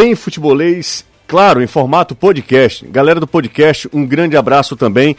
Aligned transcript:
tem 0.00 0.14
futebolês, 0.14 1.04
claro, 1.28 1.62
em 1.62 1.66
formato 1.66 2.14
podcast. 2.14 2.86
Galera 2.86 3.20
do 3.20 3.26
podcast, 3.26 3.86
um 3.92 4.06
grande 4.06 4.34
abraço 4.34 4.74
também. 4.74 5.14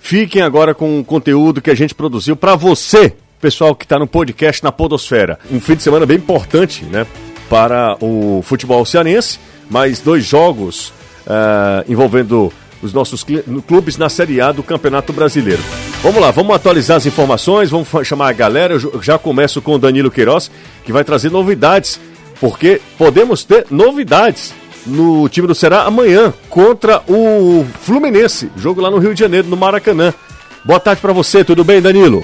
Fiquem 0.00 0.42
agora 0.42 0.74
com 0.74 0.98
o 0.98 1.04
conteúdo 1.04 1.62
que 1.62 1.70
a 1.70 1.74
gente 1.76 1.94
produziu 1.94 2.34
para 2.34 2.56
você, 2.56 3.14
pessoal 3.40 3.76
que 3.76 3.84
está 3.84 3.96
no 3.96 4.08
podcast 4.08 4.64
na 4.64 4.72
Podosfera. 4.72 5.38
Um 5.52 5.60
fim 5.60 5.76
de 5.76 5.84
semana 5.84 6.04
bem 6.04 6.16
importante, 6.16 6.84
né? 6.84 7.06
Para 7.48 7.96
o 8.00 8.42
futebol 8.42 8.84
cearense, 8.84 9.38
mais 9.70 10.00
dois 10.00 10.24
jogos 10.24 10.88
uh, 11.28 11.88
envolvendo 11.88 12.52
os 12.82 12.92
nossos 12.92 13.24
clubes 13.68 13.96
na 13.96 14.08
Série 14.08 14.40
A 14.40 14.50
do 14.50 14.64
Campeonato 14.64 15.12
Brasileiro. 15.12 15.62
Vamos 16.02 16.20
lá, 16.20 16.32
vamos 16.32 16.56
atualizar 16.56 16.96
as 16.96 17.06
informações, 17.06 17.70
vamos 17.70 17.86
chamar 18.02 18.30
a 18.30 18.32
galera. 18.32 18.74
Eu 18.74 19.00
já 19.00 19.16
começo 19.16 19.62
com 19.62 19.74
o 19.74 19.78
Danilo 19.78 20.10
Queiroz, 20.10 20.50
que 20.84 20.92
vai 20.92 21.04
trazer 21.04 21.30
novidades, 21.30 22.00
porque 22.44 22.78
podemos 22.98 23.42
ter 23.42 23.64
novidades 23.70 24.52
no 24.86 25.26
time 25.30 25.46
do 25.46 25.54
Ceará 25.54 25.84
amanhã 25.84 26.30
contra 26.50 27.02
o 27.08 27.64
Fluminense, 27.80 28.50
jogo 28.54 28.82
lá 28.82 28.90
no 28.90 28.98
Rio 28.98 29.14
de 29.14 29.20
Janeiro, 29.20 29.48
no 29.48 29.56
Maracanã. 29.56 30.12
Boa 30.62 30.78
tarde 30.78 31.00
para 31.00 31.14
você, 31.14 31.42
tudo 31.42 31.64
bem, 31.64 31.80
Danilo? 31.80 32.22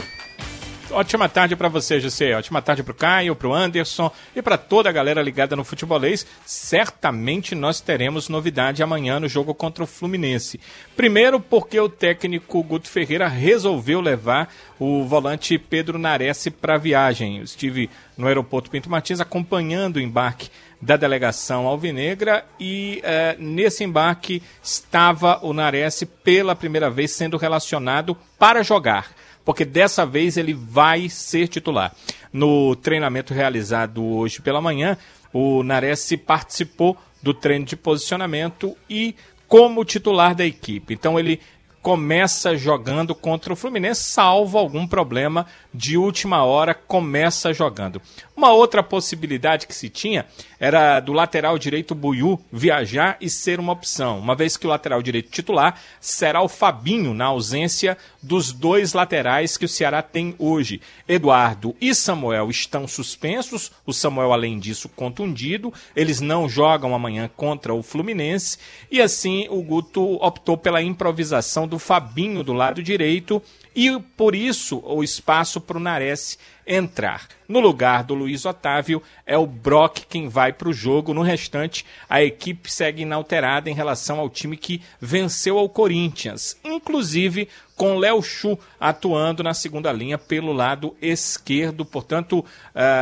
Ótima 0.92 1.28
tarde 1.28 1.54
para 1.54 1.68
você, 1.68 2.00
José. 2.00 2.36
Ótima 2.36 2.60
tarde 2.60 2.82
para 2.82 2.92
o 2.92 2.94
Caio, 2.94 3.36
para 3.36 3.48
o 3.48 3.54
Anderson 3.54 4.10
e 4.34 4.42
para 4.42 4.58
toda 4.58 4.88
a 4.88 4.92
galera 4.92 5.22
ligada 5.22 5.54
no 5.54 5.64
futebolês. 5.64 6.26
Certamente 6.44 7.54
nós 7.54 7.80
teremos 7.80 8.28
novidade 8.28 8.82
amanhã 8.82 9.20
no 9.20 9.28
jogo 9.28 9.54
contra 9.54 9.84
o 9.84 9.86
Fluminense. 9.86 10.58
Primeiro, 10.96 11.38
porque 11.38 11.78
o 11.78 11.88
técnico 11.88 12.62
Guto 12.62 12.88
Ferreira 12.88 13.28
resolveu 13.28 14.00
levar 14.00 14.52
o 14.80 15.04
volante 15.04 15.58
Pedro 15.58 15.98
Nares 15.98 16.48
para 16.60 16.74
a 16.74 16.78
viagem. 16.78 17.38
Eu 17.38 17.44
estive 17.44 17.88
no 18.16 18.26
aeroporto 18.26 18.70
Pinto 18.70 18.90
Martins 18.90 19.20
acompanhando 19.20 19.96
o 19.96 20.00
embarque 20.00 20.50
da 20.82 20.96
delegação 20.96 21.66
alvinegra 21.66 22.44
e 22.58 23.00
eh, 23.04 23.36
nesse 23.38 23.84
embarque 23.84 24.42
estava 24.62 25.38
o 25.42 25.52
Nares 25.52 26.02
pela 26.24 26.56
primeira 26.56 26.90
vez 26.90 27.12
sendo 27.12 27.36
relacionado 27.36 28.16
para 28.38 28.62
jogar 28.62 29.14
porque 29.50 29.64
dessa 29.64 30.06
vez 30.06 30.36
ele 30.36 30.54
vai 30.54 31.08
ser 31.08 31.48
titular. 31.48 31.92
No 32.32 32.76
treinamento 32.76 33.34
realizado 33.34 34.00
hoje 34.06 34.40
pela 34.40 34.60
manhã, 34.60 34.96
o 35.32 35.64
Nares 35.64 36.08
participou 36.24 36.96
do 37.20 37.34
treino 37.34 37.64
de 37.64 37.74
posicionamento 37.74 38.76
e 38.88 39.12
como 39.48 39.84
titular 39.84 40.36
da 40.36 40.46
equipe. 40.46 40.94
Então 40.94 41.18
ele 41.18 41.40
começa 41.82 42.56
jogando 42.56 43.12
contra 43.12 43.52
o 43.52 43.56
Fluminense, 43.56 44.04
salvo 44.04 44.56
algum 44.56 44.86
problema 44.86 45.44
de 45.74 45.96
última 45.96 46.44
hora, 46.44 46.72
começa 46.72 47.52
jogando. 47.52 48.00
Uma 48.40 48.54
outra 48.54 48.82
possibilidade 48.82 49.66
que 49.66 49.74
se 49.74 49.90
tinha 49.90 50.24
era 50.58 50.98
do 50.98 51.12
lateral 51.12 51.58
direito 51.58 51.94
Buiu 51.94 52.40
viajar 52.50 53.18
e 53.20 53.28
ser 53.28 53.60
uma 53.60 53.74
opção, 53.74 54.18
uma 54.18 54.34
vez 54.34 54.56
que 54.56 54.66
o 54.66 54.70
lateral 54.70 55.02
direito 55.02 55.30
titular 55.30 55.78
será 56.00 56.40
o 56.40 56.48
Fabinho, 56.48 57.12
na 57.12 57.26
ausência 57.26 57.98
dos 58.22 58.50
dois 58.50 58.94
laterais 58.94 59.58
que 59.58 59.66
o 59.66 59.68
Ceará 59.68 60.00
tem 60.00 60.34
hoje. 60.38 60.80
Eduardo 61.06 61.76
e 61.82 61.94
Samuel 61.94 62.48
estão 62.48 62.88
suspensos, 62.88 63.70
o 63.84 63.92
Samuel, 63.92 64.32
além 64.32 64.58
disso, 64.58 64.88
contundido, 64.88 65.70
eles 65.94 66.22
não 66.22 66.48
jogam 66.48 66.94
amanhã 66.94 67.28
contra 67.36 67.74
o 67.74 67.82
Fluminense, 67.82 68.56
e 68.90 69.02
assim 69.02 69.48
o 69.50 69.62
Guto 69.62 70.14
optou 70.14 70.56
pela 70.56 70.80
improvisação 70.80 71.68
do 71.68 71.78
Fabinho 71.78 72.42
do 72.42 72.54
lado 72.54 72.82
direito 72.82 73.42
e 73.74 73.98
por 74.16 74.34
isso 74.34 74.82
o 74.84 75.02
espaço 75.02 75.60
para 75.60 75.76
o 75.76 75.80
Nares 75.80 76.38
entrar. 76.66 77.26
No 77.48 77.58
lugar 77.58 78.04
do 78.04 78.14
Luiz 78.14 78.44
Otávio, 78.44 79.02
é 79.26 79.36
o 79.36 79.46
Brock 79.46 80.02
quem 80.08 80.28
vai 80.28 80.52
para 80.52 80.68
o 80.68 80.72
jogo. 80.72 81.12
No 81.12 81.22
restante, 81.22 81.84
a 82.08 82.22
equipe 82.22 82.72
segue 82.72 83.02
inalterada 83.02 83.68
em 83.68 83.74
relação 83.74 84.20
ao 84.20 84.30
time 84.30 84.56
que 84.56 84.80
venceu 85.00 85.58
ao 85.58 85.68
Corinthians, 85.68 86.56
inclusive 86.64 87.48
com 87.76 87.98
Léo 87.98 88.22
Chu 88.22 88.58
atuando 88.78 89.42
na 89.42 89.54
segunda 89.54 89.90
linha 89.90 90.16
pelo 90.16 90.52
lado 90.52 90.94
esquerdo. 91.02 91.84
Portanto, 91.84 92.38
uh, 92.40 92.44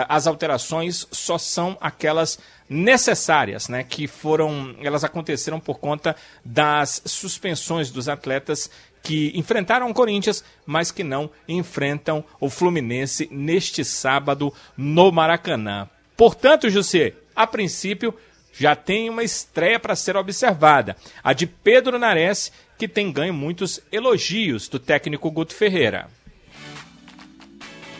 as 0.09 0.27
alterações 0.27 1.07
só 1.11 1.37
são 1.37 1.77
aquelas 1.81 2.39
necessárias, 2.69 3.69
né, 3.69 3.83
que 3.83 4.07
foram, 4.07 4.77
elas 4.83 5.03
aconteceram 5.03 5.59
por 5.59 5.79
conta 5.79 6.15
das 6.45 7.01
suspensões 7.07 7.91
dos 7.91 8.09
atletas 8.09 8.71
que 9.03 9.33
enfrentaram 9.35 9.91
o 9.91 9.95
Corinthians, 9.95 10.45
mas 10.67 10.91
que 10.91 11.05
não 11.05 11.31
enfrentam 11.49 12.25
o 12.41 12.51
Fluminense 12.51 13.29
neste 13.31 13.85
sábado 13.85 14.53
no 14.77 15.11
Maracanã. 15.11 15.89
Portanto, 16.17 16.69
José, 16.69 17.15
a 17.35 17.47
princípio 17.47 18.15
já 18.53 18.75
tem 18.75 19.09
uma 19.09 19.23
estreia 19.23 19.79
para 19.79 19.95
ser 19.95 20.17
observada, 20.17 20.97
a 21.23 21.33
de 21.33 21.47
Pedro 21.47 21.99
Nares, 21.99 22.53
que 22.77 22.89
tem 22.89 23.13
ganho 23.13 23.33
muitos 23.33 23.81
elogios 23.93 24.69
do 24.69 24.79
técnico 24.79 25.31
Guto 25.31 25.55
Ferreira. 25.55 26.09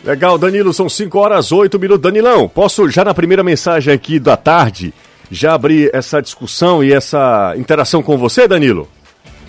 Legal, 0.03 0.37
Danilo, 0.37 0.73
são 0.73 0.87
5 0.87 1.17
horas 1.17 1.51
8 1.51 1.77
minutos. 1.77 2.01
Danilão, 2.01 2.47
posso 2.47 2.89
já 2.89 3.03
na 3.03 3.13
primeira 3.13 3.43
mensagem 3.43 3.93
aqui 3.93 4.19
da 4.19 4.37
tarde 4.37 4.93
já 5.29 5.53
abrir 5.53 5.93
essa 5.93 6.21
discussão 6.21 6.83
e 6.83 6.91
essa 6.91 7.53
interação 7.57 8.01
com 8.01 8.17
você, 8.17 8.47
Danilo? 8.47 8.89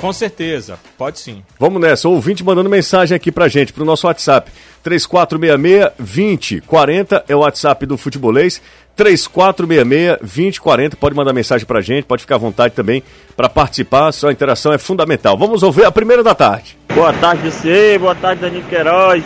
Com 0.00 0.15
certeza, 0.15 0.78
pode 0.97 1.19
sim. 1.19 1.43
Vamos 1.59 1.78
nessa, 1.78 2.09
o 2.09 2.12
ouvinte 2.12 2.43
mandando 2.43 2.71
mensagem 2.71 3.15
aqui 3.15 3.31
pra 3.31 3.49
gente, 3.49 3.71
pro 3.71 3.84
nosso 3.84 4.06
WhatsApp. 4.06 4.50
3466-2040 4.83 7.22
é 7.28 7.37
o 7.37 7.41
WhatsApp 7.41 7.84
do 7.84 7.99
Futebolês. 7.99 8.62
3466-2040, 8.99 10.94
pode 10.97 11.15
mandar 11.15 11.34
mensagem 11.34 11.66
pra 11.66 11.83
gente, 11.83 12.05
pode 12.05 12.22
ficar 12.22 12.37
à 12.37 12.38
vontade 12.38 12.72
também 12.75 13.03
para 13.37 13.49
participar, 13.49 14.11
sua 14.12 14.33
interação 14.33 14.72
é 14.72 14.78
fundamental. 14.78 15.37
Vamos 15.37 15.62
ouvir 15.62 15.84
a 15.84 15.93
primeira 15.93 16.22
da 16.22 16.34
tarde. 16.34 16.78
Boa 16.94 17.12
tarde, 17.12 17.50
você, 17.50 17.99
boa 17.99 18.15
tarde, 18.15 18.41
Danilo 18.41 18.65
Queiroz. 18.69 19.22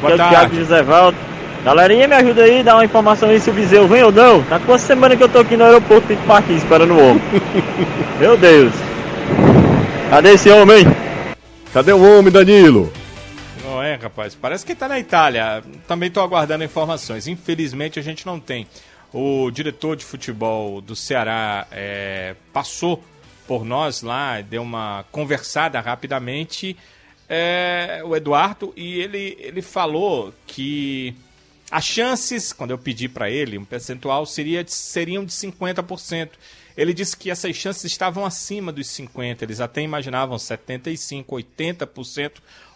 Boa 0.00 0.14
Aqui 0.14 0.18
tarde. 0.18 0.22
é 0.22 0.24
o 0.24 0.28
Thiago 0.28 0.54
José 0.56 0.82
Valdo. 0.82 1.16
Galerinha, 1.64 2.06
me 2.06 2.14
ajuda 2.14 2.42
aí, 2.44 2.62
dá 2.62 2.74
uma 2.74 2.84
informação 2.84 3.30
aí 3.30 3.40
se 3.40 3.48
o 3.50 3.52
Viseu 3.52 3.88
vem 3.88 4.02
ou 4.02 4.12
não. 4.12 4.42
Tá 4.44 4.58
com 4.58 4.72
uma 4.72 4.78
semana 4.78 5.16
que 5.16 5.22
eu 5.22 5.28
tô 5.28 5.38
aqui 5.38 5.56
no 5.56 5.64
aeroporto 5.64 6.14
de 6.14 6.26
Martins 6.26 6.58
esperando 6.58 6.92
o 6.92 7.00
homem. 7.00 7.22
Meu 8.20 8.36
Deus. 8.36 8.72
Cadê 10.08 10.34
esse 10.34 10.48
homem? 10.50 10.84
Cadê 11.72 11.92
o 11.92 12.00
homem, 12.00 12.32
Danilo? 12.32 12.92
Não 13.64 13.82
é, 13.82 13.96
rapaz. 13.96 14.36
Parece 14.36 14.64
que 14.64 14.74
tá 14.74 14.86
na 14.88 15.00
Itália. 15.00 15.64
Também 15.88 16.10
tô 16.10 16.20
aguardando 16.20 16.62
informações. 16.62 17.26
Infelizmente 17.26 17.98
a 17.98 18.02
gente 18.02 18.24
não 18.24 18.38
tem. 18.38 18.68
O 19.12 19.50
diretor 19.50 19.96
de 19.96 20.04
futebol 20.04 20.80
do 20.80 20.94
Ceará 20.94 21.66
é, 21.72 22.36
passou 22.52 23.02
por 23.48 23.64
nós 23.64 24.02
lá, 24.02 24.40
deu 24.40 24.62
uma 24.62 25.04
conversada 25.10 25.80
rapidamente. 25.80 26.76
É, 27.28 28.00
o 28.04 28.14
Eduardo, 28.14 28.72
e 28.76 29.00
ele, 29.00 29.36
ele 29.40 29.60
falou 29.60 30.32
que 30.46 31.16
as 31.70 31.84
chances, 31.84 32.52
quando 32.52 32.70
eu 32.70 32.78
pedi 32.78 33.08
para 33.08 33.28
ele, 33.28 33.58
um 33.58 33.64
percentual 33.64 34.24
seria, 34.24 34.64
seriam 34.68 35.24
de 35.24 35.32
50%. 35.32 36.30
Ele 36.76 36.92
disse 36.92 37.16
que 37.16 37.30
essas 37.30 37.56
chances 37.56 37.84
estavam 37.84 38.24
acima 38.24 38.70
dos 38.70 38.88
50%, 38.88 39.42
eles 39.42 39.60
até 39.60 39.80
imaginavam 39.80 40.36
75%, 40.36 41.24
80% 41.26 42.32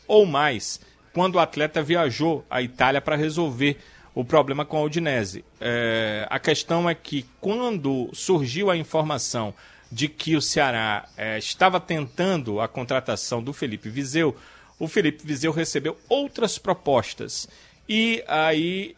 ou 0.09 0.25
mais, 0.25 0.81
quando 1.13 1.35
o 1.37 1.39
atleta 1.39 1.83
viajou 1.83 2.45
à 2.49 2.63
Itália 2.63 3.01
para 3.01 3.17
resolver 3.17 3.79
o 4.15 4.25
problema 4.25 4.65
com 4.65 4.79
a 4.79 4.83
Udinese. 4.83 5.45
É, 5.61 6.27
a 6.29 6.39
questão 6.39 6.89
é 6.89 6.95
que 6.95 7.25
quando 7.41 8.11
surgiu 8.13 8.71
a 8.71 8.77
informação 8.77 9.55
de 9.91 10.09
que 10.09 10.37
o 10.37 10.43
Ceará 10.43 11.09
é, 11.17 11.39
estava 11.39 11.81
tentando 11.81 12.61
a 12.61 12.69
contratação 12.69 13.43
do 13.43 13.53
Felipe 13.53 13.89
Viseu, 13.89 14.37
o 14.79 14.89
Felipe 14.89 15.25
Viseu 15.25 15.53
recebeu 15.53 15.97
outras 16.09 16.59
propostas. 16.59 17.49
E 17.89 18.23
aí, 18.27 18.97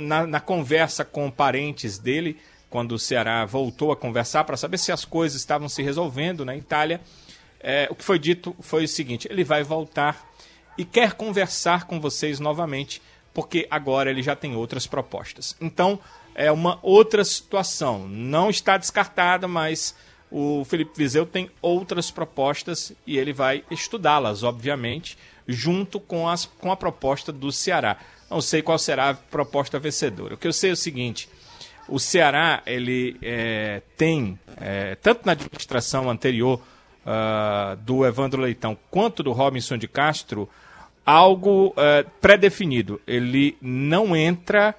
na, 0.00 0.26
na 0.26 0.40
conversa 0.40 1.04
com 1.04 1.30
parentes 1.30 1.98
dele, 1.98 2.36
quando 2.74 2.90
o 2.90 2.98
Ceará 2.98 3.44
voltou 3.44 3.92
a 3.92 3.96
conversar 3.96 4.42
para 4.42 4.56
saber 4.56 4.78
se 4.78 4.90
as 4.90 5.04
coisas 5.04 5.40
estavam 5.40 5.68
se 5.68 5.80
resolvendo 5.80 6.44
na 6.44 6.56
Itália, 6.56 7.00
é, 7.60 7.86
o 7.88 7.94
que 7.94 8.02
foi 8.02 8.18
dito 8.18 8.52
foi 8.58 8.82
o 8.82 8.88
seguinte: 8.88 9.28
ele 9.30 9.44
vai 9.44 9.62
voltar 9.62 10.28
e 10.76 10.84
quer 10.84 11.12
conversar 11.12 11.84
com 11.84 12.00
vocês 12.00 12.40
novamente, 12.40 13.00
porque 13.32 13.64
agora 13.70 14.10
ele 14.10 14.24
já 14.24 14.34
tem 14.34 14.56
outras 14.56 14.88
propostas. 14.88 15.56
Então, 15.60 16.00
é 16.34 16.50
uma 16.50 16.80
outra 16.82 17.24
situação. 17.24 18.08
Não 18.08 18.50
está 18.50 18.76
descartada, 18.76 19.46
mas 19.46 19.94
o 20.28 20.64
Felipe 20.64 20.90
Vizeu 20.96 21.24
tem 21.24 21.48
outras 21.62 22.10
propostas 22.10 22.92
e 23.06 23.16
ele 23.16 23.32
vai 23.32 23.62
estudá-las, 23.70 24.42
obviamente, 24.42 25.16
junto 25.46 26.00
com, 26.00 26.28
as, 26.28 26.44
com 26.44 26.72
a 26.72 26.76
proposta 26.76 27.30
do 27.30 27.52
Ceará. 27.52 27.98
Não 28.28 28.40
sei 28.40 28.62
qual 28.62 28.80
será 28.80 29.10
a 29.10 29.14
proposta 29.14 29.78
vencedora. 29.78 30.34
O 30.34 30.36
que 30.36 30.48
eu 30.48 30.52
sei 30.52 30.70
é 30.70 30.72
o 30.72 30.76
seguinte: 30.76 31.28
o 31.88 31.98
Ceará 31.98 32.62
ele 32.66 33.16
é, 33.22 33.82
tem, 33.96 34.38
é, 34.60 34.94
tanto 34.96 35.26
na 35.26 35.32
administração 35.32 36.10
anterior 36.10 36.60
uh, 37.04 37.76
do 37.76 38.04
Evandro 38.04 38.40
Leitão 38.40 38.76
quanto 38.90 39.22
do 39.22 39.32
Robinson 39.32 39.76
de 39.76 39.86
Castro, 39.86 40.48
algo 41.04 41.68
uh, 41.68 42.08
pré-definido. 42.20 43.00
Ele 43.06 43.56
não 43.60 44.16
entra 44.16 44.74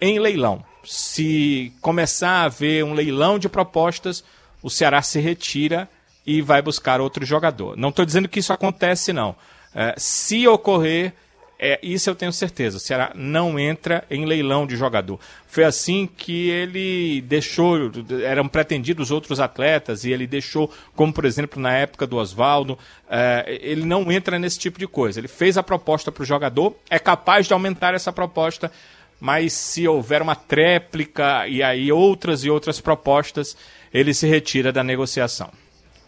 em 0.00 0.18
leilão. 0.18 0.64
se 0.84 1.72
começar 1.80 2.42
a 2.42 2.44
haver 2.44 2.84
um 2.84 2.94
leilão 2.94 3.38
de 3.38 3.48
propostas, 3.48 4.24
o 4.62 4.70
Ceará 4.70 5.02
se 5.02 5.20
retira 5.20 5.88
e 6.26 6.40
vai 6.42 6.60
buscar 6.60 7.00
outro 7.00 7.24
jogador. 7.24 7.76
Não 7.76 7.90
estou 7.90 8.04
dizendo 8.04 8.28
que 8.28 8.40
isso 8.40 8.52
acontece, 8.52 9.12
não. 9.12 9.36
É, 9.74 9.94
se 9.96 10.46
ocorrer, 10.48 11.12
é, 11.58 11.78
isso 11.82 12.10
eu 12.10 12.14
tenho 12.14 12.32
certeza. 12.32 12.76
O 12.76 12.80
Ceará 12.80 13.12
não 13.14 13.58
entra 13.58 14.04
em 14.10 14.26
leilão 14.26 14.66
de 14.66 14.76
jogador. 14.76 15.18
Foi 15.46 15.64
assim 15.64 16.06
que 16.06 16.50
ele 16.50 17.22
deixou, 17.22 17.90
eram 18.22 18.46
pretendidos 18.46 19.10
outros 19.10 19.40
atletas 19.40 20.04
e 20.04 20.12
ele 20.12 20.26
deixou, 20.26 20.70
como 20.94 21.12
por 21.12 21.24
exemplo 21.24 21.60
na 21.60 21.72
época 21.72 22.06
do 22.06 22.16
Oswaldo, 22.16 22.78
é, 23.08 23.58
ele 23.62 23.86
não 23.86 24.12
entra 24.12 24.38
nesse 24.38 24.58
tipo 24.58 24.78
de 24.78 24.86
coisa. 24.86 25.18
Ele 25.18 25.28
fez 25.28 25.56
a 25.56 25.62
proposta 25.62 26.12
para 26.12 26.22
o 26.22 26.26
jogador, 26.26 26.76
é 26.90 26.98
capaz 26.98 27.46
de 27.46 27.54
aumentar 27.54 27.94
essa 27.94 28.12
proposta, 28.12 28.70
mas 29.18 29.54
se 29.54 29.88
houver 29.88 30.20
uma 30.20 30.34
tréplica 30.34 31.48
e 31.48 31.62
aí 31.62 31.90
outras 31.90 32.44
e 32.44 32.50
outras 32.50 32.80
propostas, 32.80 33.56
ele 33.92 34.12
se 34.12 34.26
retira 34.26 34.70
da 34.70 34.84
negociação. 34.84 35.50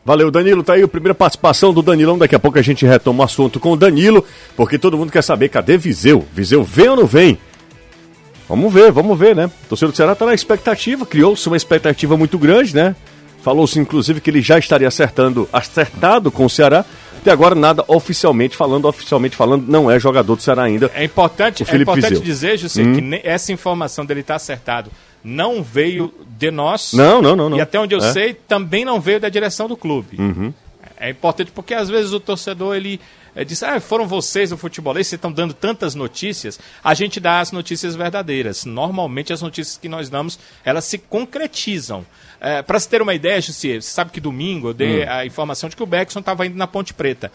Valeu, 0.09 0.31
Danilo. 0.31 0.63
Tá 0.63 0.73
aí 0.73 0.83
a 0.83 0.89
primeira 0.89 1.15
participação 1.15 1.71
do 1.71 1.83
Danilão. 1.83 2.17
Daqui 2.17 2.35
a 2.35 2.39
pouco 2.39 2.59
a 2.59 2.63
gente 2.63 2.87
retoma 2.87 3.25
o 3.25 3.27
assunto 3.27 3.61
com 3.61 3.73
o 3.73 3.77
Danilo, 3.77 4.25
porque 4.57 4.79
todo 4.79 4.97
mundo 4.97 5.13
quer 5.13 5.21
saber 5.21 5.51
cadê 5.51 5.77
Viseu. 5.77 6.27
Viseu 6.33 6.65
vem 6.65 6.89
ou 6.89 6.97
não 6.97 7.07
vem? 7.07 7.37
Vamos 8.49 8.73
ver, 8.73 8.91
vamos 8.91 9.19
ver, 9.19 9.37
né? 9.37 9.51
O 9.67 9.69
torcedor 9.69 9.93
do 9.93 9.97
Ceará 9.99 10.15
tá 10.15 10.25
na 10.25 10.33
expectativa, 10.33 11.05
criou-se 11.05 11.47
uma 11.47 11.59
expectativa 11.59 12.17
muito 12.17 12.39
grande, 12.39 12.75
né? 12.75 12.97
Falou-se 13.43 13.79
inclusive 13.79 14.19
que 14.23 14.31
ele 14.31 14.41
já 14.41 14.59
estaria 14.59 14.89
acertando, 14.89 15.47
acertado 15.53 16.31
com 16.31 16.47
o 16.47 16.49
Ceará. 16.49 16.87
Até 17.21 17.31
agora 17.31 17.55
nada 17.55 17.85
oficialmente 17.87 18.57
falando, 18.57 18.89
oficialmente 18.89 19.37
falando, 19.37 19.67
não 19.69 19.91
é 19.91 20.01
jogador 20.01 20.37
do 20.37 20.43
Ceará 20.43 20.63
ainda. 20.63 20.91
É 20.95 21.05
importante, 21.05 21.67
é 21.69 21.77
importante 21.77 22.21
dizer, 22.21 22.57
José, 22.57 22.81
hum. 22.81 22.95
que 22.95 23.21
essa 23.23 23.53
informação 23.53 24.07
dele 24.07 24.23
tá 24.23 24.37
acertado 24.37 24.91
não 25.23 25.63
veio 25.63 26.13
de 26.39 26.51
nós. 26.51 26.93
Não, 26.93 27.21
não, 27.21 27.35
não. 27.35 27.51
não. 27.51 27.59
E 27.59 27.61
até 27.61 27.79
onde 27.79 27.95
eu 27.95 28.01
é. 28.01 28.13
sei, 28.13 28.35
também 28.35 28.85
não 28.85 29.01
veio 29.01 29.21
da 29.21 29.29
direção 29.29 29.69
do 29.69 29.77
clube. 29.77 30.17
Uhum. 30.19 30.53
É 30.97 31.11
importante 31.11 31.51
porque 31.53 31.75
às 31.75 31.89
vezes 31.89 32.13
o 32.13 32.21
torcedor 32.21 32.75
ele 32.77 33.01
é, 33.35 33.45
diz: 33.45 33.63
ah, 33.63 33.79
foram 33.81 34.07
vocês, 34.07 34.51
o 34.51 34.57
futebolista, 34.57 35.11
vocês 35.11 35.19
estão 35.19 35.31
dando 35.31 35.55
tantas 35.55 35.95
notícias. 35.95 36.59
A 36.83 36.93
gente 36.93 37.21
dá 37.21 37.41
as 37.41 37.53
notícias 37.53 37.95
verdadeiras. 37.95 38.65
Normalmente 38.65 39.33
as 39.33 39.41
notícias 39.41 39.77
que 39.77 39.89
nós 39.89 40.11
damos 40.11 40.39
elas 40.65 40.85
se 40.85 40.99
concretizam. 40.99 42.05
É, 42.41 42.63
Para 42.63 42.81
se 42.81 42.89
ter 42.89 43.01
uma 43.01 43.15
ideia, 43.15 43.41
Jussi, 43.41 43.81
você 43.81 43.91
sabe 43.91 44.11
que 44.11 44.21
domingo 44.21 44.71
eu 44.71 44.75
dei 44.75 45.05
hum. 45.05 45.07
a 45.09 45.25
informação 45.25 45.69
de 45.69 45.77
que 45.77 45.83
o 45.83 45.87
Beckson 45.87 46.21
estava 46.21 46.47
indo 46.47 46.57
na 46.57 46.67
Ponte 46.67 46.93
Preta. 46.93 47.31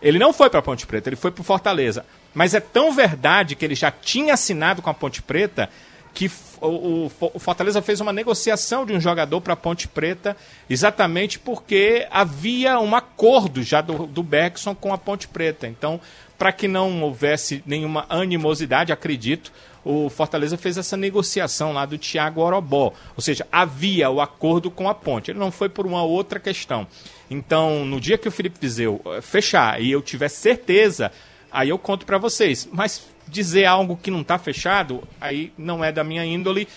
Ele 0.00 0.18
não 0.18 0.32
foi 0.32 0.48
para 0.48 0.60
a 0.60 0.62
Ponte 0.62 0.86
Preta, 0.86 1.08
ele 1.08 1.16
foi 1.16 1.32
para 1.32 1.42
Fortaleza. 1.42 2.04
Mas 2.32 2.54
é 2.54 2.60
tão 2.60 2.92
verdade 2.92 3.56
que 3.56 3.64
ele 3.64 3.74
já 3.74 3.90
tinha 3.90 4.34
assinado 4.34 4.80
com 4.80 4.90
a 4.90 4.94
Ponte 4.94 5.20
Preta 5.22 5.68
que 6.14 6.30
o, 6.60 7.10
o, 7.20 7.38
Fortaleza 7.38 7.80
fez 7.80 8.00
uma 8.00 8.12
negociação 8.12 8.84
de 8.84 8.92
um 8.92 9.00
jogador 9.00 9.40
para 9.40 9.54
Ponte 9.54 9.86
Preta, 9.86 10.36
exatamente 10.68 11.38
porque 11.38 12.06
havia 12.10 12.80
um 12.80 12.94
acordo 12.94 13.62
já 13.62 13.80
do, 13.80 14.06
do 14.06 14.22
Beckson 14.22 14.74
com 14.74 14.92
a 14.92 14.98
Ponte 14.98 15.28
Preta. 15.28 15.66
Então, 15.66 16.00
para 16.36 16.52
que 16.52 16.68
não 16.68 17.02
houvesse 17.02 17.62
nenhuma 17.66 18.06
animosidade, 18.08 18.92
acredito, 18.92 19.52
o 19.84 20.08
Fortaleza 20.08 20.56
fez 20.56 20.76
essa 20.76 20.96
negociação 20.96 21.72
lá 21.72 21.86
do 21.86 21.98
Thiago 21.98 22.40
Orobó. 22.40 22.92
Ou 23.16 23.22
seja, 23.22 23.46
havia 23.50 24.10
o 24.10 24.20
acordo 24.20 24.70
com 24.70 24.88
a 24.88 24.94
Ponte. 24.94 25.30
Ele 25.30 25.38
não 25.38 25.50
foi 25.50 25.68
por 25.68 25.86
uma 25.86 26.02
outra 26.02 26.38
questão. 26.38 26.86
Então, 27.30 27.84
no 27.84 28.00
dia 28.00 28.18
que 28.18 28.28
o 28.28 28.32
Felipe 28.32 28.58
Vizeu 28.60 29.00
eh, 29.06 29.20
fechar 29.20 29.80
e 29.80 29.90
eu 29.90 30.00
tiver 30.00 30.28
certeza, 30.28 31.12
aí 31.50 31.68
eu 31.68 31.78
conto 31.78 32.06
para 32.06 32.18
vocês. 32.18 32.68
Mas 32.72 33.06
dizer 33.28 33.64
algo 33.64 33.98
que 34.00 34.10
não 34.10 34.22
está 34.22 34.38
fechado, 34.38 35.02
aí 35.20 35.52
não 35.56 35.84
é 35.84 35.92
da 35.92 36.02
minha 36.02 36.24
índole. 36.24 36.68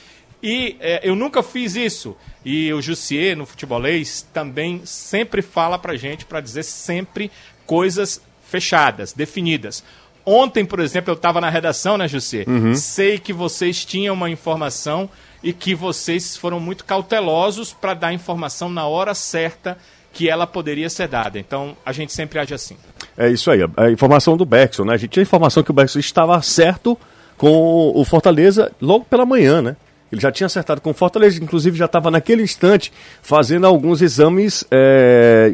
E 0.44 0.76
é, 0.80 1.02
eu 1.04 1.16
nunca 1.16 1.44
fiz 1.44 1.76
isso. 1.76 2.16
E 2.44 2.74
o 2.74 2.82
Jussier, 2.82 3.38
no 3.38 3.46
futebolês, 3.46 4.28
também 4.34 4.82
sempre 4.86 5.42
fala 5.42 5.78
pra 5.78 5.96
gente 5.96 6.26
para 6.26 6.42
dizer 6.42 6.64
sempre 6.64 7.32
coisas 7.66 8.22
fechadas, 8.44 9.14
definidas. 9.14 9.84
Ontem, 10.26 10.66
por 10.66 10.80
exemplo, 10.80 11.12
eu 11.12 11.16
estava 11.16 11.42
na 11.42 11.50
redação, 11.50 11.98
né, 11.98 12.08
Jussier? 12.08 12.48
Uhum. 12.48 12.76
Sei 12.76 13.18
que 13.18 13.34
vocês 13.34 13.86
tinham 13.86 14.14
uma 14.14 14.30
informação 14.30 15.10
e 15.44 15.52
que 15.52 15.74
vocês 15.74 16.38
foram 16.38 16.60
muito 16.60 16.86
cautelosos 16.86 17.74
para 17.74 17.94
dar 17.94 18.14
informação 18.14 18.70
na 18.70 18.86
hora 18.86 19.16
certa 19.16 19.78
que 20.14 20.30
ela 20.30 20.46
poderia 20.46 20.90
ser 20.90 21.08
dada. 21.08 21.40
Então, 21.40 21.76
a 21.86 21.92
gente 21.92 22.12
sempre 22.12 22.40
age 22.40 22.54
assim. 22.54 22.76
É 23.18 23.30
isso 23.30 23.50
aí, 23.52 23.60
a 23.78 23.90
informação 23.90 24.36
do 24.36 24.46
Beckson, 24.46 24.86
né? 24.86 24.94
A 24.94 24.98
gente 24.98 25.12
tinha 25.12 25.22
a 25.22 25.26
informação 25.26 25.64
que 25.64 25.72
o 25.72 25.74
Beckson 25.74 26.00
estava 26.00 26.42
certo 26.42 26.98
com 27.38 27.92
o 27.96 28.06
Fortaleza 28.06 28.72
logo 28.82 29.06
pela 29.06 29.26
manhã, 29.26 29.62
né? 29.62 29.76
Ele 30.12 30.20
já 30.20 30.32
tinha 30.32 30.46
acertado 30.46 30.82
com 30.82 30.92
o 30.92 30.94
Fortaleza, 30.94 31.42
inclusive 31.42 31.78
já 31.78 31.86
estava 31.86 32.12
naquele 32.12 32.44
instante 32.44 32.92
fazendo 33.22 33.66
alguns 33.66 34.02
exames 34.02 34.66
é, 34.70 35.54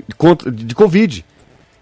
de, 0.52 0.74
Covid. 0.74 1.26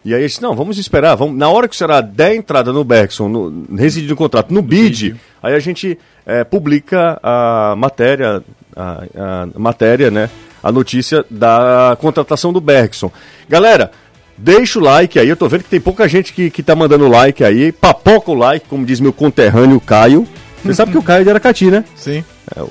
E 0.04 0.13
aí 0.13 0.19
ele 0.19 0.27
disse, 0.27 0.42
não, 0.42 0.56
vamos 0.56 0.77
esperar, 0.77 1.16
vamos, 1.16 1.38
na 1.38 1.50
hora 1.50 1.68
que 1.68 1.75
será 1.75 2.01
der 2.01 2.36
entrada 2.36 2.72
no 2.72 2.83
Beckson, 2.83 3.30
no, 3.30 3.66
residir 3.75 4.10
no 4.10 4.16
contrato, 4.16 4.54
no 4.54 4.62
BID, 4.62 5.16
aí 5.42 5.56
a 5.56 5.60
gente 5.60 5.98
é, 6.25 6.44
publica 6.44 7.18
a 7.24 7.74
matéria, 7.75 8.44
a, 8.75 9.04
a 9.56 9.60
matéria, 9.60 10.12
né, 10.12 10.30
a 10.66 10.72
notícia 10.72 11.24
da 11.30 11.96
contratação 12.02 12.52
do 12.52 12.60
Bergson. 12.60 13.12
Galera, 13.48 13.92
deixa 14.36 14.80
o 14.80 14.82
like 14.82 15.20
aí, 15.20 15.30
eu 15.30 15.38
tô 15.38 15.48
vendo 15.48 15.62
que 15.62 15.70
tem 15.70 15.80
pouca 15.80 16.08
gente 16.08 16.34
que, 16.34 16.50
que 16.50 16.64
tá 16.64 16.76
mandando 16.76 17.08
like 17.08 17.44
aí. 17.44 17.72
Papoca 17.72 18.32
o 18.32 18.34
like, 18.34 18.68
como 18.68 18.84
diz 18.84 19.00
meu 19.00 19.14
conterrâneo 19.14 19.80
Caio. 19.80 20.28
Você 20.64 20.74
sabe 20.74 20.92
que 20.92 20.98
o 20.98 21.04
Caio 21.04 21.22
é 21.22 21.24
de 21.24 21.30
Aracati, 21.30 21.70
né? 21.70 21.86
Sim. 21.96 22.26
É. 22.58 22.64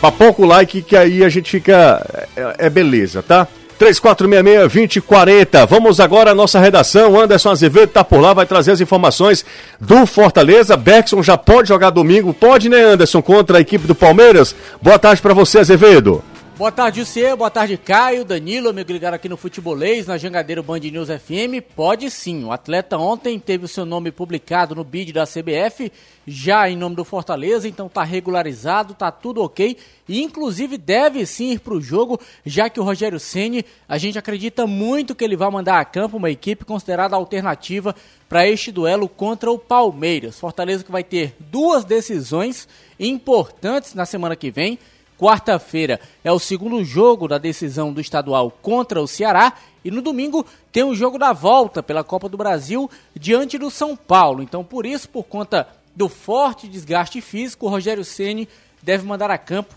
Papoca 0.00 0.42
o 0.42 0.46
like 0.46 0.80
que 0.82 0.96
aí 0.96 1.24
a 1.24 1.28
gente 1.28 1.50
fica. 1.50 2.06
É, 2.36 2.66
é 2.66 2.70
beleza, 2.70 3.20
tá? 3.20 3.48
3466-2040. 3.80 5.66
Vamos 5.66 5.98
agora 5.98 6.30
à 6.30 6.34
nossa 6.36 6.60
redação. 6.60 7.20
Anderson 7.20 7.50
Azevedo 7.50 7.88
tá 7.88 8.04
por 8.04 8.20
lá, 8.20 8.32
vai 8.32 8.46
trazer 8.46 8.70
as 8.70 8.80
informações 8.80 9.44
do 9.80 10.06
Fortaleza. 10.06 10.76
Bergson 10.76 11.20
já 11.20 11.36
pode 11.36 11.68
jogar 11.68 11.90
domingo. 11.90 12.32
Pode, 12.32 12.68
né, 12.68 12.80
Anderson, 12.80 13.20
contra 13.20 13.58
a 13.58 13.60
equipe 13.60 13.88
do 13.88 13.94
Palmeiras? 13.94 14.54
Boa 14.80 15.00
tarde 15.00 15.20
para 15.20 15.34
você, 15.34 15.58
Azevedo. 15.58 16.22
Boa 16.60 16.70
tarde, 16.70 17.00
José. 17.00 17.34
Boa 17.34 17.50
tarde, 17.50 17.78
Caio, 17.78 18.22
Danilo, 18.22 18.68
amigo 18.68 18.92
ligado 18.92 19.14
aqui 19.14 19.30
no 19.30 19.38
Futebolês, 19.38 20.06
na 20.06 20.18
Jangadeiro 20.18 20.62
Band 20.62 20.80
News 20.80 21.08
FM. 21.08 21.64
Pode 21.74 22.10
sim. 22.10 22.44
O 22.44 22.52
atleta 22.52 22.98
ontem 22.98 23.38
teve 23.38 23.64
o 23.64 23.68
seu 23.68 23.86
nome 23.86 24.12
publicado 24.12 24.74
no 24.74 24.84
bid 24.84 25.10
da 25.10 25.24
CBF, 25.24 25.90
já 26.26 26.68
em 26.68 26.76
nome 26.76 26.96
do 26.96 27.02
Fortaleza, 27.02 27.66
então 27.66 27.88
tá 27.88 28.04
regularizado, 28.04 28.92
tá 28.92 29.10
tudo 29.10 29.42
ok. 29.42 29.74
E 30.06 30.22
inclusive 30.22 30.76
deve 30.76 31.24
sim 31.24 31.52
ir 31.52 31.60
pro 31.60 31.80
jogo, 31.80 32.20
já 32.44 32.68
que 32.68 32.78
o 32.78 32.84
Rogério 32.84 33.18
Ceni, 33.18 33.64
a 33.88 33.96
gente 33.96 34.18
acredita 34.18 34.66
muito 34.66 35.14
que 35.14 35.24
ele 35.24 35.38
vai 35.38 35.50
mandar 35.50 35.80
a 35.80 35.84
campo 35.86 36.18
uma 36.18 36.30
equipe 36.30 36.66
considerada 36.66 37.16
alternativa 37.16 37.96
para 38.28 38.46
este 38.46 38.70
duelo 38.70 39.08
contra 39.08 39.50
o 39.50 39.58
Palmeiras. 39.58 40.38
Fortaleza 40.38 40.84
que 40.84 40.92
vai 40.92 41.04
ter 41.04 41.34
duas 41.40 41.86
decisões 41.86 42.68
importantes 42.98 43.94
na 43.94 44.04
semana 44.04 44.36
que 44.36 44.50
vem 44.50 44.78
Quarta-feira 45.20 46.00
é 46.24 46.32
o 46.32 46.38
segundo 46.38 46.82
jogo 46.82 47.28
da 47.28 47.36
decisão 47.36 47.92
do 47.92 48.00
estadual 48.00 48.50
contra 48.62 49.02
o 49.02 49.06
Ceará. 49.06 49.52
E 49.84 49.90
no 49.90 50.00
domingo 50.00 50.46
tem 50.72 50.82
o 50.82 50.94
jogo 50.94 51.18
da 51.18 51.30
volta 51.30 51.82
pela 51.82 52.02
Copa 52.02 52.26
do 52.26 52.38
Brasil 52.38 52.90
diante 53.14 53.58
do 53.58 53.70
São 53.70 53.94
Paulo. 53.94 54.42
Então, 54.42 54.64
por 54.64 54.86
isso, 54.86 55.10
por 55.10 55.24
conta 55.24 55.68
do 55.94 56.08
forte 56.08 56.66
desgaste 56.66 57.20
físico, 57.20 57.66
o 57.66 57.68
Rogério 57.68 58.02
Ceni 58.02 58.48
deve 58.82 59.04
mandar 59.04 59.30
a 59.30 59.36
campo 59.36 59.74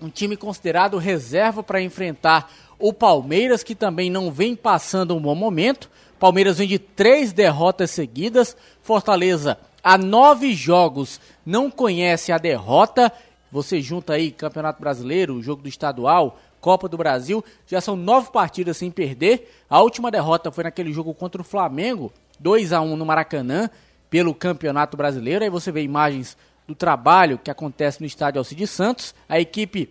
um 0.00 0.08
time 0.08 0.36
considerado 0.36 0.96
reserva 0.96 1.60
para 1.60 1.82
enfrentar 1.82 2.48
o 2.78 2.92
Palmeiras, 2.92 3.64
que 3.64 3.74
também 3.74 4.08
não 4.08 4.30
vem 4.30 4.54
passando 4.54 5.16
um 5.16 5.20
bom 5.20 5.34
momento. 5.34 5.90
Palmeiras 6.20 6.58
vem 6.58 6.68
de 6.68 6.78
três 6.78 7.32
derrotas 7.32 7.90
seguidas. 7.90 8.56
Fortaleza, 8.80 9.58
há 9.82 9.98
nove 9.98 10.54
jogos, 10.54 11.20
não 11.44 11.68
conhece 11.68 12.30
a 12.30 12.38
derrota 12.38 13.12
você 13.54 13.80
junta 13.80 14.14
aí 14.14 14.32
Campeonato 14.32 14.80
Brasileiro, 14.80 15.40
jogo 15.40 15.62
do 15.62 15.68
estadual, 15.68 16.40
Copa 16.60 16.88
do 16.88 16.96
Brasil, 16.96 17.44
já 17.68 17.80
são 17.80 17.94
nove 17.94 18.32
partidas 18.32 18.76
sem 18.76 18.90
perder. 18.90 19.48
A 19.70 19.80
última 19.80 20.10
derrota 20.10 20.50
foi 20.50 20.64
naquele 20.64 20.92
jogo 20.92 21.14
contra 21.14 21.40
o 21.40 21.44
Flamengo, 21.44 22.12
2 22.40 22.72
a 22.72 22.80
1 22.80 22.96
no 22.96 23.06
Maracanã, 23.06 23.70
pelo 24.10 24.34
Campeonato 24.34 24.96
Brasileiro. 24.96 25.44
Aí 25.44 25.50
você 25.50 25.70
vê 25.70 25.84
imagens 25.84 26.36
do 26.66 26.74
trabalho 26.74 27.38
que 27.38 27.48
acontece 27.48 28.00
no 28.00 28.08
estádio 28.08 28.40
Alcides 28.40 28.70
Santos. 28.70 29.14
A 29.28 29.38
equipe 29.38 29.88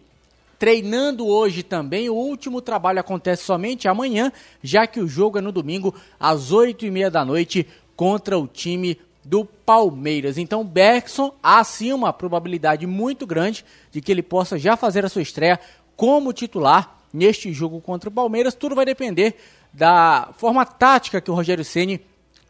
treinando 0.59 1.25
hoje 1.25 1.63
também. 1.63 2.09
O 2.09 2.15
último 2.15 2.59
trabalho 2.59 2.99
acontece 2.99 3.45
somente 3.45 3.87
amanhã, 3.87 4.29
já 4.61 4.85
que 4.85 4.99
o 4.99 5.07
jogo 5.07 5.37
é 5.37 5.41
no 5.41 5.53
domingo, 5.53 5.95
às 6.19 6.51
oito 6.51 6.85
e 6.85 6.91
meia 6.91 7.09
da 7.09 7.23
noite, 7.23 7.65
contra 7.95 8.37
o 8.37 8.45
time 8.45 8.99
do 9.23 9.45
Palmeiras. 9.45 10.37
Então, 10.37 10.63
Bergson 10.63 11.33
há 11.41 11.63
sim 11.63 11.93
uma 11.93 12.11
probabilidade 12.11 12.85
muito 12.85 13.25
grande 13.25 13.63
de 13.91 14.01
que 14.01 14.11
ele 14.11 14.23
possa 14.23 14.57
já 14.57 14.75
fazer 14.75 15.05
a 15.05 15.09
sua 15.09 15.21
estreia 15.21 15.59
como 15.95 16.33
titular 16.33 16.97
neste 17.13 17.53
jogo 17.53 17.79
contra 17.79 18.09
o 18.09 18.13
Palmeiras. 18.13 18.53
Tudo 18.53 18.75
vai 18.75 18.85
depender 18.85 19.35
da 19.71 20.29
forma 20.37 20.65
tática 20.65 21.21
que 21.21 21.31
o 21.31 21.33
Rogério 21.33 21.63
Ceni 21.63 22.01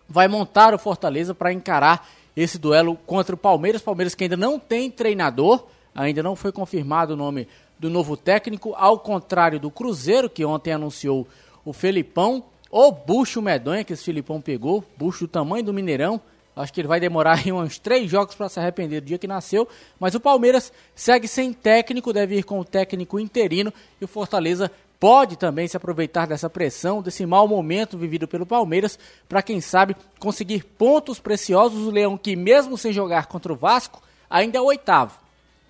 vai 0.07 0.27
montar 0.27 0.73
o 0.73 0.79
Fortaleza 0.79 1.33
para 1.33 1.53
encarar 1.53 2.07
esse 2.35 2.57
duelo 2.57 2.97
contra 3.05 3.35
o 3.35 3.37
Palmeiras. 3.37 3.81
Palmeiras 3.81 4.15
que 4.15 4.23
ainda 4.23 4.37
não 4.37 4.59
tem 4.59 4.89
treinador, 4.89 5.65
Ainda 5.95 6.23
não 6.23 6.35
foi 6.35 6.51
confirmado 6.51 7.13
o 7.13 7.17
nome 7.17 7.47
do 7.77 7.89
novo 7.89 8.17
técnico, 8.17 8.73
ao 8.75 8.97
contrário 8.99 9.59
do 9.59 9.69
Cruzeiro, 9.69 10.29
que 10.29 10.43
ontem 10.43 10.71
anunciou 10.71 11.27
o 11.63 11.71
Felipão, 11.71 12.43
ou 12.71 12.91
bucho 12.91 13.41
medonha 13.41 13.83
que 13.83 13.93
esse 13.93 14.03
Felipão 14.03 14.41
pegou, 14.41 14.83
bucho 14.97 15.25
do 15.25 15.27
tamanho 15.27 15.63
do 15.63 15.73
Mineirão. 15.73 16.19
Acho 16.55 16.71
que 16.71 16.81
ele 16.81 16.87
vai 16.87 16.99
demorar 16.99 17.39
aí 17.43 17.51
uns 17.51 17.79
três 17.79 18.09
jogos 18.09 18.35
para 18.35 18.49
se 18.49 18.59
arrepender 18.59 19.01
do 19.01 19.07
dia 19.07 19.17
que 19.17 19.27
nasceu. 19.27 19.67
Mas 19.99 20.15
o 20.15 20.19
Palmeiras 20.19 20.71
segue 20.95 21.27
sem 21.27 21.51
técnico, 21.51 22.13
deve 22.13 22.37
ir 22.37 22.43
com 22.43 22.59
o 22.59 22.65
técnico 22.65 23.19
interino. 23.19 23.73
E 23.99 24.05
o 24.05 24.07
Fortaleza 24.07 24.71
pode 24.99 25.35
também 25.35 25.67
se 25.67 25.75
aproveitar 25.75 26.25
dessa 26.25 26.49
pressão, 26.49 27.01
desse 27.01 27.25
mau 27.25 27.47
momento 27.47 27.97
vivido 27.97 28.27
pelo 28.27 28.45
Palmeiras, 28.45 28.97
para 29.27 29.41
quem 29.41 29.59
sabe 29.59 29.95
conseguir 30.19 30.63
pontos 30.63 31.19
preciosos. 31.19 31.87
O 31.87 31.91
Leão, 31.91 32.17
que 32.17 32.35
mesmo 32.35 32.77
sem 32.77 32.93
jogar 32.93 33.25
contra 33.25 33.51
o 33.51 33.55
Vasco, 33.55 34.01
ainda 34.29 34.57
é 34.57 34.61
o 34.61 34.65
oitavo. 34.65 35.23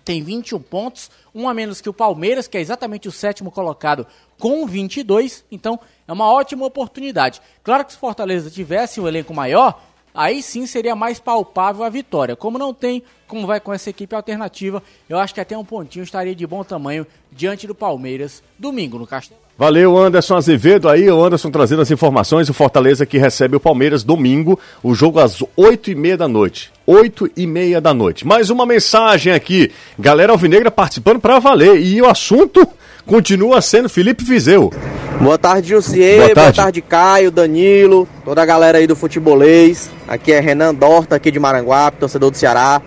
Tem 0.04 0.22
21 0.22 0.60
pontos, 0.60 1.10
um 1.34 1.48
a 1.48 1.54
menos 1.54 1.80
que 1.80 1.88
o 1.88 1.92
Palmeiras, 1.94 2.46
que 2.46 2.58
é 2.58 2.60
exatamente 2.60 3.08
o 3.08 3.12
sétimo 3.12 3.50
colocado, 3.50 4.06
com 4.38 4.66
22. 4.66 5.44
Então 5.50 5.80
é 6.06 6.12
uma 6.12 6.30
ótima 6.30 6.66
oportunidade. 6.66 7.40
Claro 7.62 7.84
que 7.86 7.92
se 7.92 7.98
Fortaleza 7.98 8.50
tivesse 8.50 9.00
um 9.00 9.08
elenco 9.08 9.32
maior, 9.32 9.82
aí 10.14 10.42
sim 10.42 10.66
seria 10.66 10.94
mais 10.94 11.18
palpável 11.18 11.82
a 11.82 11.88
vitória. 11.88 12.36
Como 12.36 12.58
não 12.58 12.72
tem, 12.72 13.02
como 13.26 13.46
vai 13.46 13.58
com 13.58 13.72
essa 13.72 13.90
equipe 13.90 14.14
alternativa, 14.14 14.82
eu 15.08 15.18
acho 15.18 15.34
que 15.34 15.40
até 15.40 15.58
um 15.58 15.64
pontinho 15.64 16.04
estaria 16.04 16.34
de 16.34 16.46
bom 16.46 16.62
tamanho 16.62 17.06
diante 17.32 17.66
do 17.66 17.74
Palmeiras, 17.74 18.42
domingo 18.58 18.98
no 18.98 19.06
Castelo. 19.06 19.40
Valeu, 19.56 19.96
Anderson 19.96 20.34
Azevedo 20.34 20.88
aí, 20.88 21.08
o 21.08 21.24
Anderson 21.24 21.48
trazendo 21.48 21.82
as 21.82 21.90
informações, 21.90 22.48
o 22.48 22.54
Fortaleza 22.54 23.06
que 23.06 23.18
recebe 23.18 23.54
o 23.54 23.60
Palmeiras 23.60 24.02
domingo, 24.02 24.58
o 24.82 24.94
jogo 24.94 25.20
às 25.20 25.44
oito 25.56 25.92
e 25.92 25.94
meia 25.94 26.16
da 26.16 26.26
noite. 26.26 26.72
Oito 26.84 27.30
e 27.36 27.46
meia 27.46 27.80
da 27.80 27.94
noite. 27.94 28.26
Mais 28.26 28.50
uma 28.50 28.66
mensagem 28.66 29.32
aqui, 29.32 29.70
galera 29.96 30.32
alvinegra 30.32 30.72
participando 30.72 31.20
para 31.20 31.38
valer, 31.38 31.80
e 31.80 32.02
o 32.02 32.06
assunto 32.06 32.68
continua 33.06 33.60
sendo 33.60 33.88
Felipe 33.88 34.24
Vizeu. 34.24 34.72
Boa 35.20 35.38
tarde, 35.38 35.68
Jussier. 35.68 36.16
Boa 36.16 36.34
tarde. 36.34 36.56
Boa 36.56 36.64
tarde, 36.64 36.82
Caio, 36.82 37.30
Danilo, 37.30 38.08
toda 38.24 38.42
a 38.42 38.46
galera 38.46 38.78
aí 38.78 38.86
do 38.86 38.96
futebolês. 38.96 39.90
Aqui 40.08 40.32
é 40.32 40.40
Renan 40.40 40.74
Dorta, 40.74 41.16
aqui 41.16 41.30
de 41.30 41.38
Maranguape, 41.38 41.98
torcedor 41.98 42.30
do 42.30 42.36
Ceará. 42.36 42.82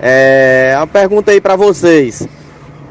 É 0.00 0.74
uma 0.76 0.86
pergunta 0.86 1.30
aí 1.30 1.40
para 1.40 1.56
vocês. 1.56 2.28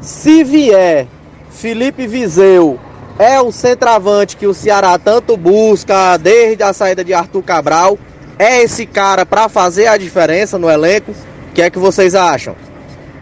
Se 0.00 0.42
vier 0.44 1.06
Felipe 1.50 2.06
Vizeu, 2.06 2.78
é 3.18 3.40
o 3.40 3.50
centroavante 3.50 4.36
que 4.36 4.46
o 4.46 4.54
Ceará 4.54 4.98
tanto 4.98 5.36
busca 5.36 6.16
desde 6.16 6.62
a 6.62 6.72
saída 6.72 7.02
de 7.02 7.14
Arthur 7.14 7.42
Cabral. 7.42 7.98
É 8.38 8.62
esse 8.62 8.84
cara 8.84 9.24
para 9.24 9.48
fazer 9.48 9.86
a 9.86 9.96
diferença 9.96 10.58
no 10.58 10.68
elenco? 10.68 11.12
O 11.12 11.54
que 11.54 11.62
é 11.62 11.70
que 11.70 11.78
vocês 11.78 12.14
acham? 12.14 12.54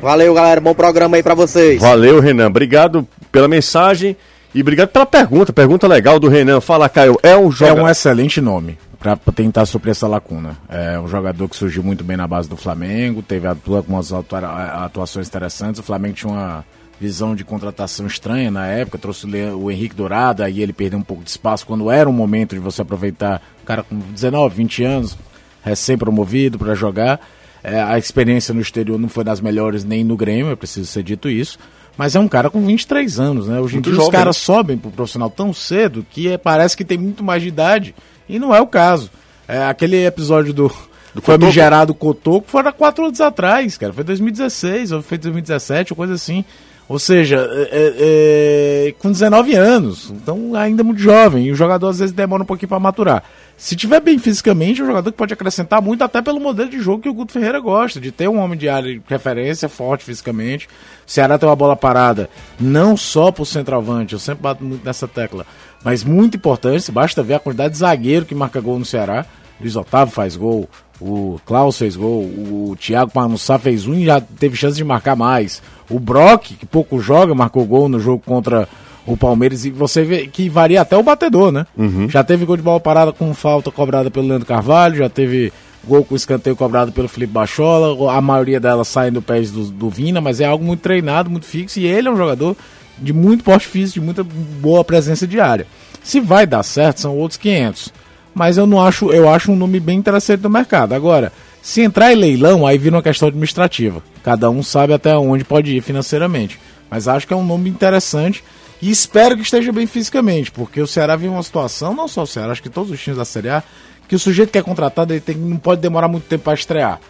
Valeu, 0.03 0.35
galera. 0.35 0.61
Bom 0.61 0.75
programa 0.75 1.17
aí 1.17 1.23
para 1.23 1.35
vocês. 1.35 1.81
Valeu, 1.81 2.21
Renan. 2.21 2.49
Obrigado 2.49 3.07
pela 3.35 3.49
mensagem. 3.49 4.17
E 4.55 4.61
obrigado 4.61 4.91
pela 4.91 5.05
pergunta, 5.05 5.53
pergunta 5.53 5.89
legal 5.89 6.21
do 6.21 6.29
Renan. 6.29 6.61
Fala, 6.61 6.89
Caio, 6.89 7.19
é 7.21 7.37
um 7.37 7.51
jogador... 7.51 7.81
É 7.81 7.83
um 7.83 7.89
excelente 7.89 8.41
nome 8.41 8.79
para 9.01 9.17
tentar 9.35 9.67
suprir 9.67 9.91
essa 9.91 10.07
lacuna. 10.07 10.57
É 10.69 10.99
um 11.01 11.09
jogador 11.09 11.49
que 11.49 11.57
surgiu 11.57 11.83
muito 11.83 12.05
bem 12.05 12.17
na 12.17 12.29
base 12.29 12.49
do 12.49 12.57
Flamengo, 12.57 13.21
teve 13.21 13.49
algumas 13.49 14.13
atuações 14.13 15.27
interessantes. 15.27 15.81
O 15.81 15.83
Flamengo 15.83 16.15
tinha 16.15 16.33
uma 16.33 16.65
visão 17.01 17.35
de 17.35 17.45
contratação 17.45 18.07
estranha 18.07 18.53
na 18.53 18.69
época, 18.69 18.97
trouxe 18.97 19.27
o 19.27 19.69
Henrique 19.69 19.97
Dourado, 19.97 20.45
aí 20.45 20.63
ele 20.63 20.73
perdeu 20.73 21.01
um 21.01 21.03
pouco 21.03 21.25
de 21.25 21.31
espaço 21.31 21.67
quando 21.67 21.91
era 21.91 22.09
o 22.09 22.13
momento 22.13 22.55
de 22.55 22.61
você 22.61 22.83
aproveitar 22.83 23.43
o 23.61 23.67
cara 23.67 23.83
com 23.83 23.99
19, 23.99 24.55
20 24.55 24.85
anos, 24.85 25.19
recém-promovido 25.65 26.57
para 26.57 26.75
jogar. 26.77 27.21
É, 27.65 27.83
a 27.83 27.99
experiência 27.99 28.55
no 28.55 28.61
exterior 28.61 28.99
não 28.99 29.09
foi 29.09 29.25
das 29.25 29.41
melhores 29.41 29.85
nem 29.85 30.05
no 30.05 30.17
Grêmio, 30.17 30.53
é 30.53 30.57
preciso 30.57 30.87
ser 30.87 31.03
dito 31.03 31.29
isso. 31.29 31.59
Mas 31.97 32.17
é 32.17 32.21
um 32.21 32.29
cara 32.29 32.51
com 32.51 32.65
23 32.65 33.21
anos, 33.21 33.47
né? 33.47 33.61
Hoje 33.61 33.79
em 33.79 33.81
dia 33.81 33.93
jovem, 33.93 34.09
os 34.09 34.13
caras 34.13 34.37
sobem 34.37 34.77
pro 34.77 34.91
profissional 34.91 35.31
tão 35.31 35.53
cedo 35.53 36.05
que 36.11 36.29
é, 36.29 36.37
parece 36.37 36.77
que 36.77 36.85
tem 36.85 36.99
muito 36.99 37.23
mais 37.23 37.43
de 37.43 37.49
idade. 37.49 37.95
E 38.29 38.39
não 38.39 38.55
é 38.55 38.61
o 38.61 38.67
caso. 38.67 39.11
É, 39.47 39.65
aquele 39.65 40.05
episódio 40.05 40.53
do, 40.53 40.73
do 41.15 41.23
famigerado 41.23 41.95
Cotoco 41.95 42.49
foi 42.49 42.63
há 42.63 42.73
quatro 42.73 43.05
anos 43.05 43.21
atrás, 43.21 43.77
cara. 43.79 43.93
Foi 43.93 44.03
2016, 44.03 44.93
ou 44.93 45.03
foi 45.03 45.19
2017, 45.19 45.93
ou 45.93 45.97
coisa 45.97 46.15
assim. 46.15 46.45
Ou 46.89 46.99
seja, 46.99 47.37
é, 47.51 47.69
é, 47.71 48.89
é, 48.89 48.95
com 48.99 49.11
19 49.11 49.55
anos, 49.55 50.11
então 50.11 50.55
ainda 50.55 50.85
muito 50.85 51.01
jovem, 51.01 51.47
e 51.47 51.51
o 51.51 51.55
jogador 51.55 51.89
às 51.89 51.99
vezes 51.99 52.15
demora 52.15 52.43
um 52.43 52.47
pouquinho 52.47 52.69
para 52.69 52.79
maturar. 52.79 53.23
Se 53.57 53.77
tiver 53.77 54.01
bem 54.01 54.19
fisicamente, 54.19 54.81
é 54.81 54.85
um 54.85 54.89
jogador 54.89 55.13
que 55.13 55.17
pode 55.17 55.33
acrescentar 55.33 55.81
muito, 55.81 56.03
até 56.03 56.21
pelo 56.21 56.41
modelo 56.41 56.69
de 56.69 56.81
jogo 56.81 57.03
que 57.03 57.09
o 57.09 57.15
Guto 57.15 57.33
Ferreira 57.33 57.61
gosta, 57.61 58.01
de 58.01 58.11
ter 58.11 58.29
um 58.29 58.39
homem 58.39 58.59
de 58.59 58.69
área 58.69 58.93
de 58.93 59.03
referência, 59.07 59.69
forte 59.69 60.05
fisicamente. 60.05 60.67
O 60.67 61.11
Ceará 61.11 61.39
tem 61.39 61.49
uma 61.49 61.55
bola 61.55 61.77
parada, 61.77 62.29
não 62.59 62.97
só 62.97 63.31
pro 63.31 63.47
centroavante, 63.47 64.13
eu 64.13 64.19
sempre 64.19 64.43
bato 64.43 64.65
muito 64.65 64.85
nessa 64.85 65.07
tecla, 65.07 65.47
mas 65.85 66.03
muito 66.03 66.37
importante, 66.37 66.91
basta 66.91 67.23
ver 67.23 67.35
a 67.35 67.41
quantidade 67.41 67.75
de 67.75 67.79
zagueiro 67.79 68.27
que 68.27 68.35
marca 68.35 68.61
gol 68.61 68.79
no 68.79 68.85
Ceará. 68.85 69.25
Luiz 69.61 69.77
Otávio 69.77 70.13
faz 70.13 70.35
gol, 70.35 70.69
o 71.01 71.41
Klaus 71.47 71.79
fez 71.79 71.95
gol, 71.95 72.23
o 72.23 72.77
Thiago 72.79 73.13
Panussá 73.13 73.57
fez 73.57 73.87
um 73.87 73.95
e 73.95 74.05
já 74.05 74.21
teve 74.21 74.57
chance 74.57 74.77
de 74.77 74.83
marcar 74.83 75.15
mais. 75.15 75.63
O 75.89 76.01
Brock, 76.01 76.57
que 76.59 76.67
pouco 76.67 76.99
joga, 77.01 77.35
marcou 77.35 77.65
gol 77.65 77.89
no 77.89 78.01
jogo 78.01 78.23
contra 78.25 78.69
o 79.07 79.17
Palmeiras. 79.17 79.65
E 79.65 79.71
você 79.71 80.03
vê 80.03 80.27
que 80.27 80.49
varia 80.49 80.81
até 80.81 80.97
o 80.97 81.03
batedor, 81.03 81.53
né? 81.53 81.67
Uhum. 81.77 82.09
Já 82.09 82.25
teve 82.25 82.45
gol 82.45 82.57
de 82.57 82.63
bola 82.63 82.81
parada 82.81 83.13
com 83.13 83.33
falta 83.35 83.71
cobrada 83.71 84.11
pelo 84.11 84.27
Leandro 84.27 84.47
Carvalho, 84.47 84.97
já 84.97 85.09
teve 85.09 85.53
gol 85.87 86.05
com 86.05 86.17
escanteio 86.17 86.57
cobrado 86.57 86.93
pelo 86.93 87.09
Felipe 87.09 87.33
Bachola. 87.33 88.13
A 88.13 88.21
maioria 88.21 88.59
delas 88.59 88.89
saem 88.89 89.13
do 89.13 89.23
pés 89.23 89.51
do, 89.51 89.65
do 89.67 89.91
Vina, 89.91 90.21
mas 90.21 90.41
é 90.41 90.47
algo 90.47 90.65
muito 90.65 90.81
treinado, 90.81 91.31
muito 91.31 91.47
fixo. 91.47 91.79
E 91.79 91.87
ele 91.87 92.09
é 92.09 92.11
um 92.11 92.17
jogador 92.17 92.57
de 92.99 93.13
muito 93.13 93.45
porte 93.45 93.67
físico, 93.67 94.01
de 94.01 94.05
muita 94.05 94.25
boa 94.25 94.85
presença 94.85 95.27
diária. 95.27 95.67
Se 96.03 96.21
vai 96.21 96.47
dar 96.47 96.63
certo, 96.63 97.01
são 97.01 97.17
outros 97.17 97.39
500. 97.39 97.93
Mas 98.35 98.57
eu 98.57 98.67
não 98.67 98.85
acho, 98.85 99.13
eu 99.13 99.29
acho 99.29 99.53
um 99.53 99.57
nome 99.57 99.79
bem 99.79 99.99
interessante 99.99 100.43
no 100.43 100.51
mercado. 100.51 100.93
Agora, 100.93 101.33
se 101.63 101.83
entrar 101.83 102.13
em 102.13 102.17
leilão, 102.17 102.67
aí 102.67 102.77
vira 102.77 102.97
uma 102.97 103.03
questão 103.03 103.29
administrativa. 103.29 104.03
Cada 104.23 104.51
um 104.51 104.63
sabe 104.63 104.93
até 104.93 105.17
onde 105.17 105.45
pode 105.45 105.77
ir 105.77 105.81
financeiramente. 105.81 106.59
Mas 106.91 107.09
acho 107.09 107.27
que 107.27 107.33
é 107.33 107.37
um 107.37 107.45
nome 107.45 107.71
interessante 107.71 108.43
e 108.81 108.91
espero 108.91 109.37
que 109.37 109.43
esteja 109.43 109.73
bem 109.73 109.87
fisicamente, 109.87 110.51
porque 110.51 110.81
o 110.81 110.87
Ceará 110.87 111.17
vive 111.17 111.33
uma 111.33 111.43
situação, 111.43 111.95
não 111.95 112.09
só 112.09 112.23
o 112.23 112.27
Ceará, 112.27 112.53
acho 112.53 112.63
que 112.63 112.69
todos 112.69 112.91
os 112.91 113.01
times 113.01 113.19
da 113.19 113.25
Série 113.25 113.49
A, 113.49 113.63
que 114.09 114.15
o 114.15 114.19
sujeito 114.19 114.51
que 114.51 114.59
é 114.59 114.63
contratado 114.63 115.13
ele 115.13 115.21
tem, 115.21 115.37
não 115.37 115.57
pode 115.57 115.81
demorar 115.81 116.09
muito 116.09 116.25
tempo 116.25 116.45
para 116.45 116.55
estrear. 116.55 117.01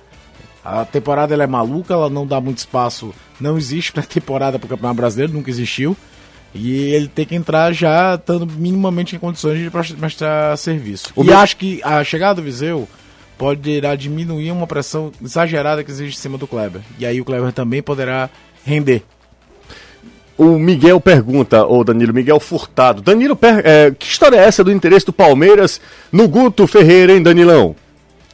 A 0.64 0.84
temporada 0.84 1.34
ela 1.34 1.44
é 1.44 1.46
maluca, 1.46 1.92
ela 1.92 2.08
não 2.08 2.26
dá 2.26 2.40
muito 2.40 2.58
espaço, 2.58 3.12
não 3.40 3.58
existe 3.58 3.92
pré-temporada 3.92 4.58
para 4.58 4.66
o 4.66 4.68
Campeonato 4.68 4.96
Brasileiro, 4.96 5.32
nunca 5.32 5.50
existiu. 5.50 5.96
E 6.54 6.72
ele 6.72 7.08
tem 7.08 7.26
que 7.26 7.34
entrar 7.34 7.72
já 7.72 8.14
estando 8.14 8.46
minimamente 8.46 9.16
em 9.16 9.18
condições 9.18 9.58
de 9.58 9.70
prestar 9.70 10.56
serviço. 10.56 11.12
O 11.16 11.24
e 11.24 11.26
meu... 11.26 11.38
acho 11.38 11.56
que 11.56 11.80
a 11.82 12.02
chegada 12.04 12.36
do 12.36 12.42
Viseu 12.42 12.88
poderá 13.36 13.96
diminuir 13.96 14.52
uma 14.52 14.66
pressão 14.66 15.10
exagerada 15.22 15.82
que 15.82 15.90
existe 15.90 16.16
em 16.16 16.22
cima 16.22 16.38
do 16.38 16.46
Kleber. 16.46 16.80
E 16.98 17.04
aí 17.04 17.20
o 17.20 17.24
Kleber 17.24 17.52
também 17.52 17.82
poderá 17.82 18.30
render. 18.64 19.02
O 20.36 20.58
Miguel 20.58 21.00
pergunta, 21.00 21.64
ou 21.64 21.84
Danilo, 21.84 22.12
Miguel 22.12 22.40
Furtado. 22.40 23.00
Danilo, 23.00 23.38
é, 23.62 23.92
que 23.92 24.06
história 24.06 24.36
é 24.36 24.44
essa 24.44 24.64
do 24.64 24.72
interesse 24.72 25.06
do 25.06 25.12
Palmeiras 25.12 25.80
no 26.10 26.26
Guto 26.26 26.66
Ferreira, 26.66 27.12
hein, 27.12 27.22
Danilão? 27.22 27.76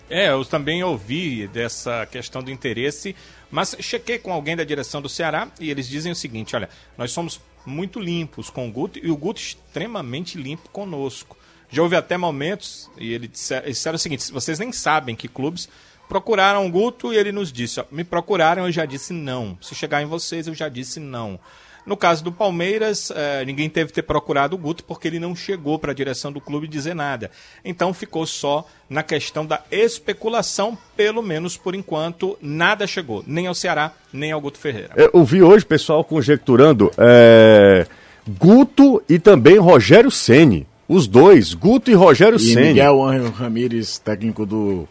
É, 0.08 0.30
eu 0.30 0.44
também 0.44 0.82
ouvi 0.82 1.46
dessa 1.48 2.06
questão 2.06 2.42
do 2.42 2.50
interesse, 2.50 3.14
mas 3.50 3.76
chequei 3.80 4.18
com 4.18 4.32
alguém 4.32 4.56
da 4.56 4.64
direção 4.64 5.02
do 5.02 5.08
Ceará 5.08 5.48
e 5.60 5.70
eles 5.70 5.86
dizem 5.86 6.10
o 6.10 6.16
seguinte: 6.16 6.56
olha, 6.56 6.70
nós 6.96 7.12
somos 7.12 7.38
muito 7.66 8.00
limpos 8.00 8.48
com 8.48 8.66
o 8.66 8.72
Guto 8.72 8.98
e 8.98 9.10
o 9.10 9.16
Guto 9.16 9.40
extremamente 9.40 10.38
limpo 10.38 10.70
conosco. 10.70 11.36
Já 11.70 11.82
houve 11.82 11.94
até 11.96 12.16
momentos, 12.16 12.90
e 12.98 13.12
ele 13.12 13.28
disser, 13.28 13.62
eles 13.62 13.76
disseram 13.76 13.96
o 13.96 13.98
seguinte: 13.98 14.32
vocês 14.32 14.58
nem 14.58 14.72
sabem 14.72 15.14
que 15.14 15.28
clubes 15.28 15.68
procuraram 16.08 16.66
o 16.66 16.70
Guto 16.70 17.12
e 17.12 17.16
ele 17.16 17.30
nos 17.30 17.52
disse: 17.52 17.78
ó, 17.78 17.84
me 17.90 18.02
procuraram, 18.02 18.66
eu 18.66 18.72
já 18.72 18.84
disse 18.86 19.12
não. 19.12 19.56
Se 19.60 19.74
chegar 19.74 20.02
em 20.02 20.06
vocês, 20.06 20.48
eu 20.48 20.54
já 20.54 20.68
disse 20.68 20.98
não. 20.98 21.38
No 21.86 21.96
caso 21.96 22.22
do 22.22 22.30
Palmeiras, 22.30 23.10
eh, 23.14 23.44
ninguém 23.44 23.68
teve 23.68 23.88
que 23.88 23.94
ter 23.94 24.02
procurado 24.02 24.54
o 24.54 24.58
Guto 24.58 24.84
porque 24.84 25.08
ele 25.08 25.18
não 25.18 25.34
chegou 25.34 25.78
para 25.78 25.92
a 25.92 25.94
direção 25.94 26.30
do 26.32 26.40
clube 26.40 26.68
dizer 26.68 26.94
nada. 26.94 27.30
Então 27.64 27.92
ficou 27.94 28.26
só 28.26 28.66
na 28.88 29.02
questão 29.02 29.46
da 29.46 29.62
especulação, 29.70 30.76
pelo 30.96 31.22
menos 31.22 31.56
por 31.56 31.74
enquanto, 31.74 32.36
nada 32.40 32.86
chegou, 32.86 33.24
nem 33.26 33.46
ao 33.46 33.54
Ceará, 33.54 33.92
nem 34.12 34.32
ao 34.32 34.40
Guto 34.40 34.58
Ferreira. 34.58 34.90
Eu 34.96 35.24
vi 35.24 35.42
hoje 35.42 35.64
pessoal 35.64 36.04
conjecturando 36.04 36.90
é, 36.98 37.86
Guto 38.38 39.02
e 39.08 39.18
também 39.18 39.58
Rogério 39.58 40.10
Ceni. 40.10 40.66
Os 40.88 41.06
dois, 41.06 41.54
Guto 41.54 41.90
e 41.90 41.94
Rogério 41.94 42.36
e 42.36 42.40
Ceni. 42.40 42.68
Miguel 42.68 43.02
Angel 43.02 43.30
Ramírez, 43.30 43.98
técnico 43.98 44.44
do 44.44 44.88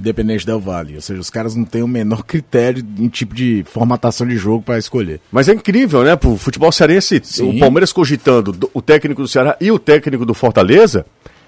Independente 0.00 0.44
Del 0.44 0.60
Vale. 0.60 0.96
Ou 0.96 1.00
seja, 1.00 1.20
os 1.20 1.30
caras 1.30 1.54
não 1.54 1.64
têm 1.64 1.82
o 1.82 1.88
menor 1.88 2.24
critério 2.24 2.84
em 2.98 3.08
tipo 3.08 3.34
de 3.34 3.64
formatação 3.70 4.26
de 4.26 4.36
jogo 4.36 4.62
para 4.62 4.78
escolher. 4.78 5.20
Mas 5.30 5.48
é 5.48 5.52
incrível, 5.52 6.02
né? 6.02 6.16
Pro 6.16 6.36
futebol 6.36 6.72
cearense, 6.72 7.20
Sim. 7.22 7.56
o 7.56 7.58
Palmeiras 7.60 7.92
cogitando 7.92 8.70
o 8.74 8.82
técnico 8.82 9.22
do 9.22 9.28
Ceará 9.28 9.56
e 9.60 9.70
o 9.70 9.78
técnico 9.78 10.26
do 10.26 10.34
Fortaleza, 10.34 11.06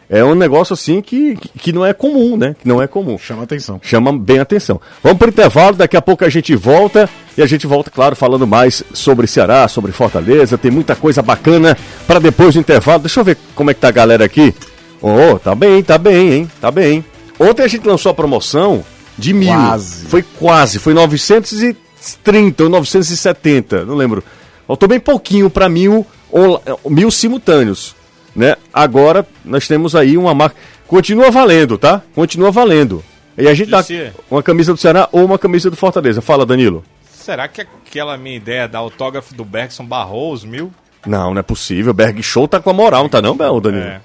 é 0.09 0.23
um 0.23 0.35
negócio 0.35 0.75
assim 0.75 1.01
que, 1.01 1.37
que 1.37 1.73
não 1.73 1.87
é 1.87 1.95
comum, 1.95 2.37
né? 2.37 2.55
Que 2.61 2.69
não 2.69 2.83
é 2.83 2.87
comum. 2.87 3.17
Chama 3.17 3.45
atenção. 3.45 3.81
Chama 3.83 4.13
bem 4.13 4.41
atenção. 4.41 4.81
Vamos 5.03 5.19
para 5.19 5.29
o 5.29 5.31
intervalo, 5.31 5.77
daqui 5.77 5.97
a 5.97 6.03
pouco 6.03 6.25
a 6.25 6.29
gente 6.29 6.55
volta. 6.55 7.09
E 7.37 7.41
a 7.41 7.47
gente 7.47 7.67
volta, 7.67 7.91
claro, 7.91 8.15
falando 8.15 8.47
mais 8.47 8.85
sobre 8.93 9.27
Ceará, 9.27 9.67
sobre 9.69 9.91
Fortaleza. 9.91 10.59
Tem 10.59 10.71
muita 10.71 10.95
coisa 10.95 11.23
bacana 11.23 11.77
para 12.07 12.19
depois 12.19 12.53
do 12.53 12.61
intervalo. 12.61 12.99
Deixa 12.99 13.21
eu 13.21 13.25
ver 13.25 13.39
como 13.55 13.71
é 13.71 13.75
que 13.75 13.81
tá 13.81 13.89
a 13.89 13.93
galera 13.93 14.23
aqui. 14.23 14.55
Oh, 15.01 15.39
tá 15.39 15.55
bem, 15.55 15.83
tá 15.83 15.97
bem, 15.97 16.33
hein? 16.33 16.51
Tá 16.61 16.71
bem. 16.71 17.03
Ontem 17.43 17.63
a 17.63 17.69
gente 17.69 17.87
lançou 17.87 18.11
a 18.11 18.15
promoção 18.15 18.85
de 19.19 19.33
mil. 19.33 19.53
Quase. 19.53 20.07
Foi 20.07 20.23
quase, 20.23 20.79
foi 20.79 20.95
930 20.95 22.65
ou 22.65 22.69
970, 22.69 23.85
não 23.85 23.95
lembro. 23.95 24.23
Faltou 24.67 24.89
bem 24.89 25.01
pouquinho 25.01 25.51
para 25.51 25.69
mil, 25.69 26.07
ou, 26.31 26.63
mil 26.89 27.11
simultâneos 27.11 27.95
né? 28.35 28.57
Agora 28.73 29.27
nós 29.45 29.69
temos 29.69 29.95
aí 29.95 30.17
uma 30.17 30.35
marca. 30.35 30.57
Continua 30.87 31.31
valendo, 31.31 31.79
tá? 31.79 32.03
Continua 32.15 32.51
valendo. 32.51 33.05
E 33.37 33.49
a 33.49 33.55
gente 33.55 33.71
dá 33.71 33.83
uma 34.31 34.43
camisa 34.43 34.73
do 34.73 34.79
Ceará 34.79 35.09
ou 35.11 35.25
uma 35.25 35.39
camisa 35.39 35.71
do 35.71 35.77
Fortaleza. 35.77 36.21
Fala, 36.21 36.45
Danilo. 36.45 36.85
Será 37.11 37.49
que 37.49 37.61
aquela 37.63 38.17
minha 38.17 38.37
ideia 38.37 38.69
da 38.69 38.79
autógrafo 38.79 39.35
do 39.35 39.45
Bergson 39.45 39.87
barrou 39.87 40.33
os 40.33 40.45
mil? 40.45 40.73
Não, 41.07 41.33
não 41.33 41.41
é 41.41 41.43
possível. 41.43 41.93
O 41.93 41.95
Berg 41.95 42.23
Show 42.23 42.47
tá 42.47 42.61
com 42.61 42.71
a 42.71 42.73
moral, 42.73 43.03
não 43.03 43.09
tá 43.09 43.23
não, 43.23 43.37
Danilo? 43.37 43.85
É, 43.85 44.01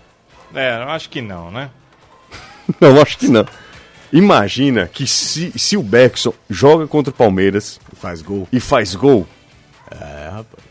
é 0.56 0.84
eu 0.84 0.90
acho 0.90 1.10
que 1.10 1.22
não, 1.22 1.52
né? 1.52 1.70
não, 2.80 3.02
acho 3.02 3.18
que 3.18 3.28
não. 3.28 3.46
Imagina 4.12 4.88
que 4.88 5.06
se, 5.06 5.52
se 5.58 5.76
o 5.76 5.84
Bergson 5.84 6.34
joga 6.50 6.88
contra 6.88 7.12
o 7.12 7.14
Palmeiras 7.14 7.80
e 7.92 7.96
faz 7.96 8.22
gol. 8.22 8.48
E 8.52 8.60
faz 8.60 8.96
gol. 8.96 9.28
É, 9.92 10.30
rapaz. 10.30 10.68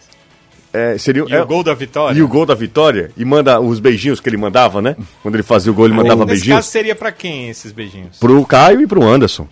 É, 0.73 0.99
seria, 0.99 1.25
e 1.26 1.33
é, 1.33 1.43
o 1.43 1.47
gol 1.47 1.62
da 1.62 1.73
vitória? 1.73 2.19
E 2.19 2.23
o 2.23 2.29
gol 2.29 2.45
da 2.45 2.55
vitória. 2.55 3.11
E 3.17 3.25
manda 3.25 3.59
os 3.59 3.81
beijinhos 3.81 4.21
que 4.21 4.29
ele 4.29 4.37
mandava, 4.37 4.83
né? 4.83 4.95
Quando 5.23 5.35
ele 5.35 5.43
fazia 5.43 5.73
o 5.73 5.75
gol, 5.75 5.87
ele 5.87 5.95
mandava 5.95 6.25
Nesse 6.25 6.35
beijinhos. 6.35 6.57
Nesse 6.57 6.69
caso 6.69 6.73
seria 6.73 6.95
para 6.95 7.12
quem 7.12 7.49
esses 7.49 7.73
beijinhos? 7.73 8.19
Pro 8.19 8.45
Caio 8.45 8.83
e 8.83 8.87
pro 8.87 9.03
Anderson. 9.03 9.49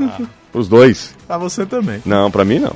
Ah. 0.00 0.20
Os 0.54 0.68
dois. 0.68 1.14
Pra 1.26 1.38
você 1.38 1.66
também. 1.66 2.02
Não, 2.04 2.30
pra 2.30 2.44
mim 2.44 2.58
não. 2.58 2.74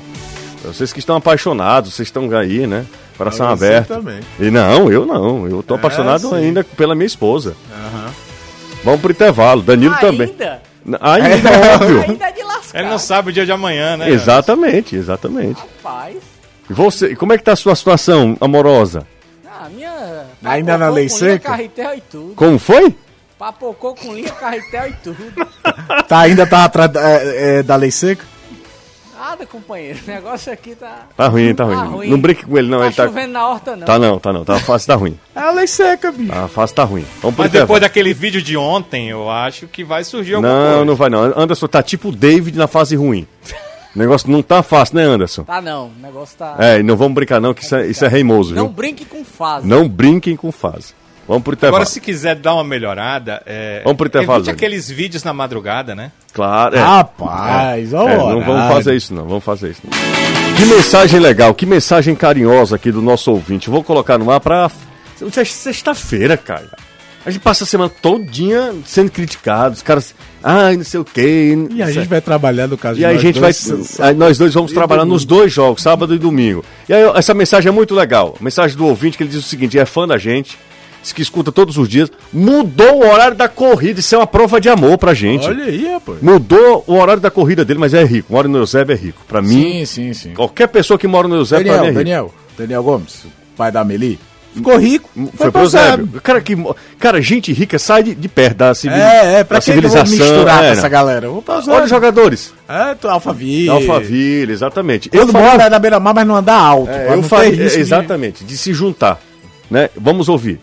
Vocês 0.64 0.92
que 0.92 0.98
estão 0.98 1.16
apaixonados, 1.16 1.94
vocês 1.94 2.08
estão 2.08 2.34
aí, 2.36 2.66
né? 2.66 2.84
Coração 3.16 3.48
aberto. 3.48 3.88
também. 3.88 4.20
E 4.38 4.50
não, 4.50 4.90
eu 4.90 5.06
não. 5.06 5.46
Eu 5.46 5.62
tô 5.62 5.74
é, 5.74 5.78
apaixonado 5.78 6.28
sim. 6.28 6.34
ainda 6.34 6.64
pela 6.64 6.94
minha 6.94 7.06
esposa. 7.06 7.56
Uhum. 7.70 8.25
Vamos 8.86 9.00
pro 9.00 9.10
intervalo. 9.10 9.62
Danilo 9.62 9.94
ainda? 9.94 10.06
também. 10.06 10.36
Ainda, 11.00 11.50
é, 11.50 11.74
óbvio. 11.74 12.02
Ainda 12.02 12.30
de 12.30 12.42
lascar. 12.44 12.78
Ele 12.78 12.88
não 12.88 12.98
sabe 13.00 13.30
o 13.30 13.32
dia 13.32 13.44
de 13.44 13.50
amanhã, 13.50 13.96
né? 13.96 14.08
Exatamente, 14.08 14.94
exatamente. 14.94 15.60
Rapaz. 15.60 16.18
E 16.70 16.72
você, 16.72 17.16
como 17.16 17.32
é 17.32 17.38
que 17.38 17.42
tá 17.42 17.52
a 17.52 17.56
sua 17.56 17.74
situação 17.74 18.36
amorosa? 18.40 19.04
Ah, 19.44 19.68
minha. 19.68 20.26
Ainda 20.44 20.78
na 20.78 20.88
lei 20.88 21.08
seca? 21.08 21.50
Carretel 21.50 21.94
e 21.96 22.00
tudo. 22.00 22.34
Como 22.36 22.60
foi? 22.60 22.94
Papocou 23.36 23.92
com 23.96 24.14
linha, 24.14 24.30
carretel 24.30 24.88
e 24.90 24.92
tudo. 25.02 25.18
tá, 26.06 26.20
ainda 26.20 26.46
tá 26.46 26.64
atrás 26.64 26.94
é, 26.94 27.58
é, 27.58 27.62
da 27.64 27.74
lei 27.74 27.90
seca? 27.90 28.24
Nada, 29.26 29.44
companheiro. 29.44 29.98
O 30.06 30.08
negócio 30.08 30.52
aqui 30.52 30.76
tá. 30.76 31.08
Tá 31.16 31.26
ruim, 31.26 31.52
tá, 31.52 31.66
tá 31.66 31.74
ruim. 31.74 31.88
ruim. 31.88 32.10
Não 32.10 32.20
brinque 32.20 32.46
com 32.46 32.56
ele, 32.56 32.68
não. 32.68 32.78
Tá 32.78 32.86
ele 32.86 32.94
tá 32.94 33.06
chovendo 33.06 33.32
na 33.32 33.48
horta, 33.48 33.74
não. 33.74 33.84
Tá 33.84 33.98
não, 33.98 34.18
tá 34.20 34.32
não. 34.32 34.44
Tá 34.44 34.60
fácil, 34.60 34.86
tá 34.86 34.94
ruim. 34.94 35.18
É 35.34 35.40
a 35.40 35.50
lei 35.50 35.66
seca, 35.66 36.12
bicho. 36.12 36.32
A 36.32 36.46
fácil 36.46 36.76
tá 36.76 36.84
ruim. 36.84 37.04
Vamos 37.20 37.36
Mas 37.36 37.50
depois 37.50 37.80
daquele 37.80 38.14
vídeo 38.14 38.40
de 38.40 38.56
ontem, 38.56 39.10
eu 39.10 39.28
acho 39.28 39.66
que 39.66 39.82
vai 39.82 40.04
surgir 40.04 40.34
alguma 40.34 40.52
não, 40.52 40.60
coisa. 40.60 40.76
Não, 40.76 40.84
não 40.84 40.94
vai 40.94 41.10
não. 41.10 41.22
Anderson 41.36 41.66
tá 41.66 41.82
tipo 41.82 42.10
o 42.10 42.12
David 42.12 42.56
na 42.56 42.68
fase 42.68 42.94
ruim. 42.94 43.26
O 43.94 43.98
negócio 43.98 44.30
não 44.30 44.42
tá 44.42 44.62
fácil, 44.62 44.96
né, 44.96 45.04
Anderson? 45.04 45.42
Tá 45.44 45.58
não, 45.58 45.86
o 45.86 46.02
negócio 46.02 46.36
tá. 46.36 46.54
É, 46.58 46.80
e 46.80 46.82
não 46.82 46.98
vamos 46.98 47.14
brincar, 47.14 47.40
não, 47.40 47.54
que 47.54 47.64
isso 47.64 47.74
é, 47.74 47.86
isso 47.86 48.04
é 48.04 48.08
reimoso, 48.08 48.54
Não 48.54 48.64
viu? 48.64 48.72
brinque 48.74 49.06
com 49.06 49.24
fase. 49.24 49.66
Não 49.66 49.88
brinquem 49.88 50.36
com 50.36 50.52
fase. 50.52 50.92
Vamos 51.26 51.42
pro 51.42 51.54
intervalo. 51.54 51.76
Agora, 51.82 51.90
se 51.90 52.00
quiser 52.00 52.36
dar 52.36 52.54
uma 52.54 52.64
melhorada, 52.64 53.42
é... 53.44 53.80
vamos 53.82 53.96
pro 53.96 54.06
intervalo. 54.06 54.40
Evite 54.40 54.50
aqueles 54.50 54.88
vídeos 54.88 55.24
na 55.24 55.32
madrugada, 55.32 55.94
né? 55.94 56.12
Claro. 56.32 56.76
É. 56.76 56.80
Rapaz, 56.80 57.92
é, 57.92 57.96
é, 57.96 58.16
não 58.16 58.44
vamos 58.44 58.72
fazer 58.72 58.94
isso, 58.94 59.12
não. 59.12 59.26
Vamos 59.26 59.44
fazer 59.44 59.70
isso. 59.70 59.82
Não. 59.84 60.56
Que 60.56 60.64
mensagem 60.66 61.20
legal, 61.20 61.52
que 61.54 61.66
mensagem 61.66 62.14
carinhosa 62.14 62.76
aqui 62.76 62.92
do 62.92 63.02
nosso 63.02 63.30
ouvinte. 63.30 63.68
Vou 63.68 63.82
colocar 63.82 64.18
no 64.18 64.30
ar 64.30 64.40
pra. 64.40 64.70
Hoje 65.20 65.40
é 65.40 65.44
sexta-feira, 65.44 66.36
cara. 66.36 66.70
A 67.26 67.30
gente 67.30 67.42
passa 67.42 67.64
a 67.64 67.66
semana 67.66 67.90
todinha 67.90 68.72
sendo 68.84 69.10
criticado, 69.10 69.74
os 69.74 69.82
caras, 69.82 70.14
ai, 70.40 70.76
não 70.76 70.84
sei 70.84 71.00
o 71.00 71.04
quê. 71.04 71.58
E 71.74 71.82
a 71.82 71.90
gente 71.90 72.06
vai 72.06 72.20
trabalhar 72.20 72.68
no 72.68 72.78
caso 72.78 73.00
E 73.00 73.04
a 73.04 73.16
gente 73.16 73.40
dois, 73.40 73.66
vai, 73.98 74.14
nós 74.14 74.38
dois 74.38 74.54
vamos 74.54 74.72
trabalhar 74.72 75.00
domingo. 75.00 75.14
nos 75.14 75.24
dois 75.24 75.52
jogos, 75.52 75.82
sábado 75.82 76.14
e 76.14 76.18
domingo. 76.18 76.64
E 76.88 76.94
aí 76.94 77.02
essa 77.16 77.34
mensagem 77.34 77.68
é 77.68 77.72
muito 77.72 77.96
legal. 77.96 78.36
A 78.40 78.44
mensagem 78.44 78.76
do 78.76 78.86
ouvinte 78.86 79.16
que 79.16 79.24
ele 79.24 79.30
diz 79.30 79.40
o 79.40 79.42
seguinte, 79.42 79.76
é 79.76 79.84
fã 79.84 80.06
da 80.06 80.16
gente, 80.16 80.56
que 81.14 81.22
escuta 81.22 81.52
todos 81.52 81.76
os 81.76 81.88
dias, 81.88 82.10
mudou 82.32 83.02
o 83.02 83.08
horário 83.08 83.36
da 83.36 83.48
corrida, 83.48 84.00
isso 84.00 84.14
é 84.14 84.18
uma 84.18 84.26
prova 84.26 84.60
de 84.60 84.68
amor 84.68 84.98
pra 84.98 85.14
gente. 85.14 85.46
Olha 85.46 85.64
aí, 85.64 85.92
rapaz. 85.92 86.18
Mudou 86.20 86.84
o 86.86 86.94
horário 86.94 87.20
da 87.20 87.30
corrida 87.30 87.64
dele, 87.64 87.78
mas 87.78 87.94
é 87.94 88.04
rico, 88.04 88.32
mora 88.32 88.48
no 88.48 88.58
Eusébio 88.58 88.94
é 88.94 88.96
rico. 88.96 89.22
Pra 89.26 89.40
mim, 89.42 89.84
sim, 89.84 89.84
sim, 89.84 90.12
sim. 90.12 90.34
qualquer 90.34 90.68
pessoa 90.68 90.98
que 90.98 91.06
mora 91.06 91.28
no 91.28 91.36
Eusébio 91.36 91.66
Daniel, 91.66 91.84
é 91.84 91.88
rico. 91.88 91.98
Daniel, 91.98 92.34
Daniel 92.58 92.82
Gomes, 92.82 93.26
pai 93.56 93.70
da 93.70 93.80
Amelie. 93.80 94.18
Ficou 94.56 94.78
rico. 94.78 95.10
Foi, 95.14 95.30
foi 95.36 95.50
pro 95.52 95.68
Zébio. 95.68 96.08
Cara, 96.22 96.40
que, 96.40 96.56
cara, 96.98 97.20
gente 97.20 97.52
rica 97.52 97.78
sai 97.78 98.02
de, 98.02 98.14
de 98.14 98.26
perto 98.26 98.56
da, 98.56 98.74
civil, 98.74 98.96
é, 98.96 99.40
é, 99.40 99.44
pra 99.44 99.58
da 99.58 99.60
civilização. 99.60 100.10
misturar 100.10 100.64
é, 100.64 100.68
com 100.68 100.72
essa 100.72 100.88
galera? 100.88 101.28
Vou 101.28 101.42
pra 101.42 101.62
Olha 101.68 101.84
os 101.84 101.90
jogadores. 101.90 102.54
É, 102.66 102.94
tu, 102.94 103.06
Alphaville. 103.06 103.68
Alphaville, 103.68 104.50
exatamente. 104.50 105.10
Quando 105.10 105.28
eu 105.28 105.40
mora 105.40 105.68
na 105.68 105.78
beira-mar, 105.78 106.14
mas 106.14 106.26
não 106.26 106.36
anda 106.36 106.54
alto. 106.54 106.90
É, 106.90 107.12
eu 107.12 107.22
falei, 107.22 107.50
exatamente, 107.60 108.44
de... 108.44 108.52
de... 108.52 108.56
se 108.56 108.72
juntar. 108.72 109.20
Né? 109.70 109.90
Vamos 109.94 110.28
ouvir. 110.28 110.58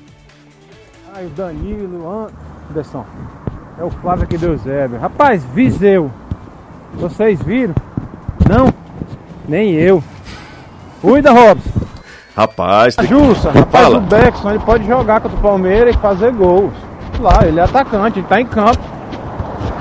Ai, 1.15 1.27
o 1.27 1.29
Danilo, 1.29 2.27
Anderson. 2.71 3.05
É 3.79 3.83
o 3.83 3.91
Flávio 3.91 4.23
aqui 4.23 4.35
do 4.35 4.47
Eusébio. 4.47 4.99
Rapaz, 4.99 5.43
Viseu. 5.53 6.09
Vocês 6.95 7.39
viram? 7.39 7.75
Não? 8.49 8.73
Nem 9.47 9.73
eu. 9.73 10.03
Cuida, 11.01 11.31
Robson. 11.31 11.69
Rapaz, 12.35 12.95
tem... 12.95 13.05
Justa, 13.05 13.51
rapaz, 13.51 13.85
Fala. 13.85 13.97
o 13.99 14.01
Beckson 14.01 14.49
ele 14.49 14.59
pode 14.59 14.87
jogar 14.87 15.21
contra 15.21 15.37
o 15.37 15.41
Palmeiras 15.41 15.95
e 15.95 15.99
fazer 15.99 16.31
gols. 16.31 16.73
Lá, 17.19 17.45
ele 17.45 17.59
é 17.59 17.63
atacante, 17.63 18.17
ele 18.17 18.27
tá 18.27 18.41
em 18.41 18.45
campo. 18.47 18.81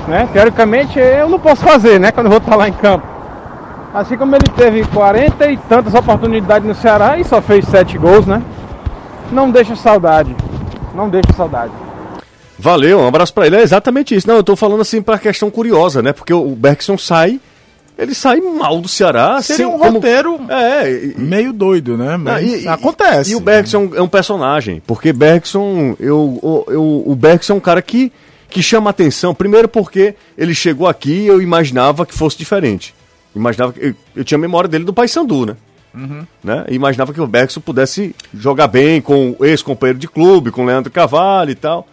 Né? 0.07 0.29
Teoricamente 0.31 0.99
eu 0.99 1.29
não 1.29 1.39
posso 1.39 1.63
fazer, 1.63 1.99
né? 1.99 2.11
Quando 2.11 2.27
eu 2.27 2.31
vou 2.31 2.39
estar 2.41 2.55
lá 2.55 2.69
em 2.69 2.73
campo. 2.73 3.07
Assim 3.91 4.17
como 4.17 4.35
ele 4.35 4.51
teve 4.55 4.85
40 4.85 5.51
e 5.51 5.57
tantas 5.57 5.95
oportunidades 5.95 6.67
no 6.67 6.75
Ceará 6.75 7.17
e 7.17 7.23
só 7.23 7.41
fez 7.41 7.65
7 7.65 7.97
gols, 7.97 8.27
né? 8.27 8.39
Não 9.31 9.49
deixa 9.49 9.75
saudade. 9.75 10.35
Não 10.93 11.09
deixa 11.09 11.33
saudade. 11.35 11.73
Valeu, 12.57 12.99
um 12.99 13.07
abraço 13.07 13.33
para 13.33 13.47
ele. 13.47 13.57
É 13.57 13.61
exatamente 13.61 14.15
isso. 14.15 14.27
Não, 14.27 14.35
eu 14.35 14.43
tô 14.43 14.55
falando 14.55 14.81
assim 14.81 15.01
pra 15.01 15.17
questão 15.17 15.49
curiosa, 15.49 16.01
né? 16.01 16.13
Porque 16.13 16.33
o 16.33 16.55
Bergson 16.55 16.97
sai 16.97 17.39
ele 17.97 18.15
sai 18.15 18.41
mal 18.41 18.81
do 18.81 18.87
Ceará. 18.87 19.41
Seria 19.41 19.67
um 19.67 19.77
como... 19.77 19.93
roteiro 19.93 20.39
é, 20.49 21.13
meio 21.15 21.53
doido, 21.53 21.95
né? 21.95 22.17
Mas 22.17 22.63
e, 22.63 22.67
acontece. 22.67 23.31
E 23.31 23.35
o 23.35 23.39
Bergson 23.39 23.91
é 23.95 24.01
um 24.01 24.07
personagem, 24.07 24.81
porque 24.85 25.13
Bergson, 25.13 25.95
eu, 25.99 26.39
eu, 26.41 26.73
eu, 26.73 27.03
o 27.05 27.15
Bergson 27.15 27.53
é 27.53 27.55
um 27.55 27.59
cara 27.59 27.81
que, 27.81 28.11
que 28.49 28.63
chama 28.63 28.89
atenção. 28.89 29.35
Primeiro 29.35 29.67
porque 29.67 30.15
ele 30.37 30.55
chegou 30.55 30.87
aqui 30.87 31.11
e 31.11 31.27
eu 31.27 31.41
imaginava 31.41 32.05
que 32.05 32.15
fosse 32.15 32.37
diferente. 32.37 32.95
Imaginava 33.35 33.73
que, 33.73 33.87
eu, 33.87 33.95
eu 34.15 34.23
tinha 34.23 34.37
a 34.37 34.41
memória 34.41 34.67
dele 34.67 34.83
do 34.83 34.93
Paysandu, 34.93 35.45
né? 35.45 35.55
Uhum. 35.93 36.25
né? 36.43 36.65
E 36.69 36.75
imaginava 36.75 37.13
que 37.13 37.21
o 37.21 37.27
Bergson 37.27 37.61
pudesse 37.61 38.15
jogar 38.33 38.67
bem 38.67 38.99
com 39.01 39.35
o 39.37 39.45
ex-companheiro 39.45 39.99
de 39.99 40.07
clube, 40.07 40.51
com 40.51 40.63
o 40.63 40.65
Leandro 40.65 40.91
Cavalli 40.91 41.51
e 41.51 41.55
tal. 41.55 41.87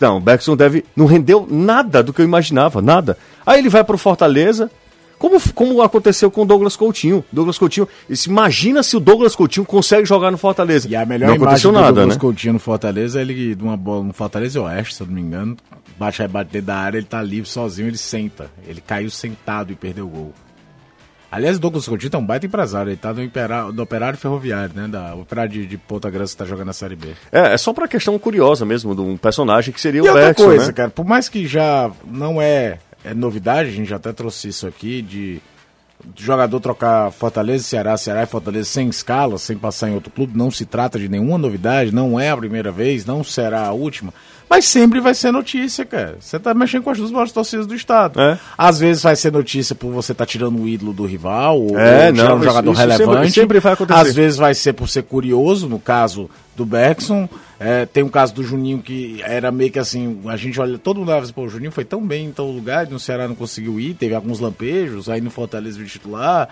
Não, 0.00 0.18
o 0.18 0.20
Bergson 0.20 0.56
deve. 0.56 0.84
Não 0.94 1.06
rendeu 1.06 1.46
nada 1.50 2.02
do 2.02 2.12
que 2.12 2.20
eu 2.20 2.24
imaginava, 2.24 2.80
nada. 2.80 3.18
Aí 3.44 3.58
ele 3.58 3.68
vai 3.68 3.82
pro 3.82 3.98
Fortaleza, 3.98 4.70
como, 5.18 5.38
como 5.52 5.82
aconteceu 5.82 6.30
com 6.30 6.42
o 6.42 6.46
Douglas 6.46 6.76
Coutinho. 6.76 7.24
Douglas 7.32 7.58
Coutinho, 7.58 7.88
imagina 8.26 8.82
se 8.82 8.96
o 8.96 9.00
Douglas 9.00 9.34
Coutinho 9.34 9.66
consegue 9.66 10.06
jogar 10.06 10.30
no 10.30 10.38
Fortaleza. 10.38 10.88
E 10.88 10.94
a 10.94 11.04
melhor 11.04 11.28
não 11.28 11.38
do 11.38 11.72
nada, 11.72 11.92
Douglas 11.92 12.16
né? 12.16 12.20
Coutinho 12.20 12.52
no 12.54 12.58
Fortaleza, 12.58 13.20
ele 13.20 13.54
de 13.54 13.62
uma 13.62 13.76
bola 13.76 14.04
no 14.04 14.12
Fortaleza 14.12 14.60
Oeste, 14.62 14.94
se 14.94 15.02
eu 15.02 15.06
não 15.06 15.14
me 15.14 15.20
engano, 15.20 15.56
baixa 15.98 16.26
bater 16.26 16.62
da 16.62 16.76
área, 16.76 16.96
ele 16.96 17.06
tá 17.06 17.20
livre 17.20 17.48
sozinho, 17.48 17.88
ele 17.88 17.98
senta. 17.98 18.50
Ele 18.66 18.80
caiu 18.80 19.10
sentado 19.10 19.72
e 19.72 19.74
perdeu 19.74 20.06
o 20.06 20.08
gol. 20.08 20.34
Aliás, 21.30 21.56
o 21.56 21.60
Douglas 21.60 21.86
Coutinho 21.86 22.10
é 22.12 22.18
um 22.18 22.26
baita 22.26 22.46
empresário, 22.46 22.90
ele 22.90 22.96
tá 22.96 23.12
no, 23.12 23.22
impera, 23.22 23.70
no 23.70 23.82
Operário 23.82 24.18
Ferroviário, 24.18 24.74
né? 24.74 24.88
Da 24.88 25.14
Operário 25.14 25.52
de, 25.52 25.66
de 25.66 25.78
Ponta 25.78 26.10
Grossa 26.10 26.34
que 26.34 26.38
tá 26.38 26.44
jogando 26.44 26.66
na 26.66 26.72
Série 26.72 26.96
B. 26.96 27.14
É, 27.30 27.54
é 27.54 27.56
só 27.56 27.72
pra 27.72 27.86
questão 27.86 28.18
curiosa 28.18 28.64
mesmo, 28.64 28.94
de 28.94 29.00
um 29.00 29.16
personagem 29.16 29.72
que 29.72 29.80
seria 29.80 30.00
e 30.00 30.02
o 30.02 30.06
outra 30.08 30.34
coisa, 30.34 30.66
né? 30.66 30.72
cara, 30.72 30.90
por 30.90 31.04
mais 31.04 31.28
que 31.28 31.46
já 31.46 31.90
não 32.04 32.42
é 32.42 32.78
é 33.04 33.14
novidade, 33.14 33.70
a 33.70 33.72
gente 33.72 33.88
já 33.88 33.96
até 33.96 34.12
trouxe 34.12 34.48
isso 34.48 34.66
aqui, 34.66 35.00
de 35.00 35.40
jogador 36.16 36.60
trocar 36.60 37.10
Fortaleza, 37.10 37.64
Ceará, 37.64 37.96
Ceará 37.96 38.22
e 38.22 38.26
Fortaleza 38.26 38.68
sem 38.68 38.88
escala, 38.88 39.38
sem 39.38 39.56
passar 39.56 39.90
em 39.90 39.94
outro 39.94 40.10
clube, 40.10 40.36
não 40.36 40.50
se 40.50 40.64
trata 40.64 40.98
de 40.98 41.08
nenhuma 41.08 41.38
novidade, 41.38 41.94
não 41.94 42.18
é 42.18 42.30
a 42.30 42.36
primeira 42.36 42.70
vez, 42.70 43.04
não 43.04 43.22
será 43.22 43.66
a 43.66 43.72
última, 43.72 44.12
mas 44.50 44.64
sempre 44.64 44.98
vai 45.00 45.14
ser 45.14 45.30
notícia, 45.30 45.84
cara. 45.84 46.16
Você 46.18 46.36
tá 46.36 46.52
mexendo 46.52 46.82
com 46.82 46.90
as 46.90 46.98
duas 46.98 47.12
maiores 47.12 47.32
torcidas 47.32 47.68
do 47.68 47.74
estado. 47.74 48.20
É. 48.20 48.36
Às 48.58 48.80
vezes 48.80 49.00
vai 49.00 49.14
ser 49.14 49.30
notícia 49.30 49.76
por 49.76 49.92
você 49.92 50.10
estar 50.10 50.26
tá 50.26 50.28
tirando 50.28 50.60
o 50.60 50.66
ídolo 50.66 50.92
do 50.92 51.06
rival, 51.06 51.62
ou, 51.62 51.78
é, 51.78 52.08
ou 52.08 52.12
não, 52.12 52.36
um 52.36 52.42
jogador 52.42 52.72
isso 52.72 52.80
relevante. 52.80 53.06
Sempre, 53.06 53.30
sempre 53.30 53.60
vai 53.60 53.72
acontecer. 53.74 54.00
Às 54.00 54.12
vezes 54.12 54.36
vai 54.36 54.52
ser 54.52 54.72
por 54.72 54.88
ser 54.88 55.04
curioso, 55.04 55.68
no 55.68 55.78
caso 55.78 56.28
do 56.56 56.66
Bergson. 56.66 57.28
É, 57.60 57.86
tem 57.86 58.02
um 58.02 58.08
caso 58.08 58.34
do 58.34 58.42
Juninho 58.42 58.80
que 58.80 59.22
era 59.22 59.52
meio 59.52 59.70
que 59.70 59.78
assim, 59.78 60.20
a 60.26 60.36
gente 60.36 60.60
olha, 60.60 60.76
todo 60.78 60.98
mundo 60.98 61.12
assim, 61.12 61.32
pô, 61.32 61.42
o 61.42 61.48
Juninho 61.48 61.70
foi 61.70 61.84
tão 61.84 62.04
bem 62.04 62.26
em 62.26 62.32
tal 62.32 62.50
lugar, 62.50 62.88
no 62.88 62.98
Ceará 62.98 63.28
não 63.28 63.36
conseguiu 63.36 63.78
ir, 63.78 63.94
teve 63.94 64.16
alguns 64.16 64.40
lampejos, 64.40 65.08
aí 65.08 65.20
no 65.20 65.30
Fortaleza 65.30 65.78
de 65.78 65.88
titular, 65.88 66.48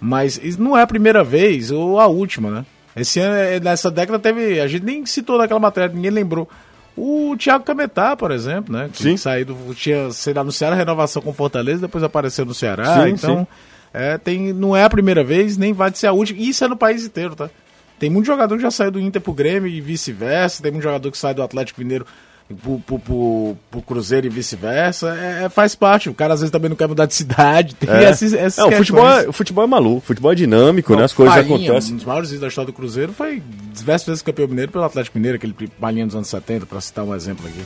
mas 0.00 0.40
isso 0.42 0.62
não 0.62 0.78
é 0.78 0.80
a 0.80 0.86
primeira 0.86 1.22
vez 1.22 1.70
ou 1.70 2.00
a 2.00 2.06
última, 2.06 2.50
né? 2.50 2.64
Esse 2.96 3.20
ano, 3.20 3.34
é, 3.34 3.60
nessa 3.60 3.90
década 3.90 4.18
teve, 4.18 4.58
a 4.58 4.66
gente 4.66 4.84
nem 4.84 5.04
citou 5.04 5.36
naquela 5.36 5.60
matéria, 5.60 5.94
ninguém 5.94 6.10
lembrou. 6.10 6.48
O 6.96 7.34
Thiago 7.38 7.64
Cametá, 7.64 8.16
por 8.16 8.30
exemplo, 8.30 8.74
né? 8.74 8.90
Que 8.92 9.02
sim. 9.02 9.16
saiu 9.16 9.46
do, 9.46 9.74
tinha 9.74 10.10
sido 10.10 10.38
anunciado 10.38 10.74
a 10.74 10.76
renovação 10.76 11.22
com 11.22 11.30
o 11.30 11.34
Fortaleza, 11.34 11.80
depois 11.80 12.04
apareceu 12.04 12.44
no 12.44 12.54
Ceará, 12.54 13.04
Sim, 13.04 13.10
então... 13.10 13.38
sim. 13.40 13.46
É, 13.94 14.16
tem, 14.16 14.54
não 14.54 14.74
é 14.74 14.84
a 14.84 14.90
primeira 14.90 15.22
vez, 15.22 15.58
nem 15.58 15.74
vai 15.74 15.92
ser 15.94 16.06
a 16.06 16.12
última. 16.12 16.40
E 16.40 16.48
isso 16.48 16.64
é 16.64 16.68
no 16.68 16.76
país 16.76 17.04
inteiro, 17.04 17.36
tá? 17.36 17.50
Tem 17.98 18.08
muito 18.08 18.26
jogador 18.26 18.56
que 18.56 18.62
já 18.62 18.70
saiu 18.70 18.90
do 18.90 18.98
Inter 18.98 19.20
pro 19.20 19.34
Grêmio 19.34 19.68
e 19.68 19.80
vice-versa. 19.80 20.62
Tem 20.62 20.72
muito 20.72 20.82
jogador 20.82 21.10
que 21.10 21.18
sai 21.18 21.34
do 21.34 21.42
Atlético 21.42 21.80
Mineiro 21.80 22.06
pro, 22.54 22.78
pro, 22.80 22.98
pro, 22.98 23.56
pro 23.70 23.82
Cruzeiro 23.82 24.26
e 24.26 24.30
vice-versa. 24.30 25.16
É, 25.16 25.44
é, 25.44 25.48
faz 25.48 25.74
parte. 25.74 26.08
O 26.08 26.14
cara 26.14 26.34
às 26.34 26.40
vezes 26.40 26.50
também 26.50 26.68
não 26.68 26.76
quer 26.76 26.88
mudar 26.88 27.06
de 27.06 27.14
cidade. 27.14 27.74
Tem 27.74 27.88
É. 27.88 28.10
esses, 28.10 28.32
esses 28.32 28.58
É, 28.58 28.64
o, 28.64 28.72
futebol 28.72 29.08
é, 29.08 29.28
o 29.28 29.32
futebol 29.32 29.64
é 29.64 29.66
maluco, 29.66 29.98
o 29.98 30.00
futebol 30.00 30.32
é 30.32 30.34
dinâmico, 30.34 30.94
né? 30.96 31.04
As 31.04 31.12
coisas 31.12 31.34
Palinha, 31.34 31.56
acontecem. 31.56 31.92
Um 31.94 31.96
dos 31.96 32.04
maiores 32.04 32.40
da 32.40 32.48
história 32.48 32.66
do 32.66 32.72
Cruzeiro 32.72 33.12
foi 33.12 33.42
diversas 33.72 34.06
vezes 34.06 34.22
campeão 34.22 34.48
mineiro 34.48 34.72
pelo 34.72 34.84
Atlético 34.84 35.18
Mineiro, 35.18 35.36
aquele 35.36 35.54
Palinha 35.80 36.06
dos 36.06 36.14
anos 36.14 36.28
70, 36.28 36.66
pra 36.66 36.80
citar 36.80 37.04
um 37.04 37.14
exemplo 37.14 37.46
aqui. 37.46 37.60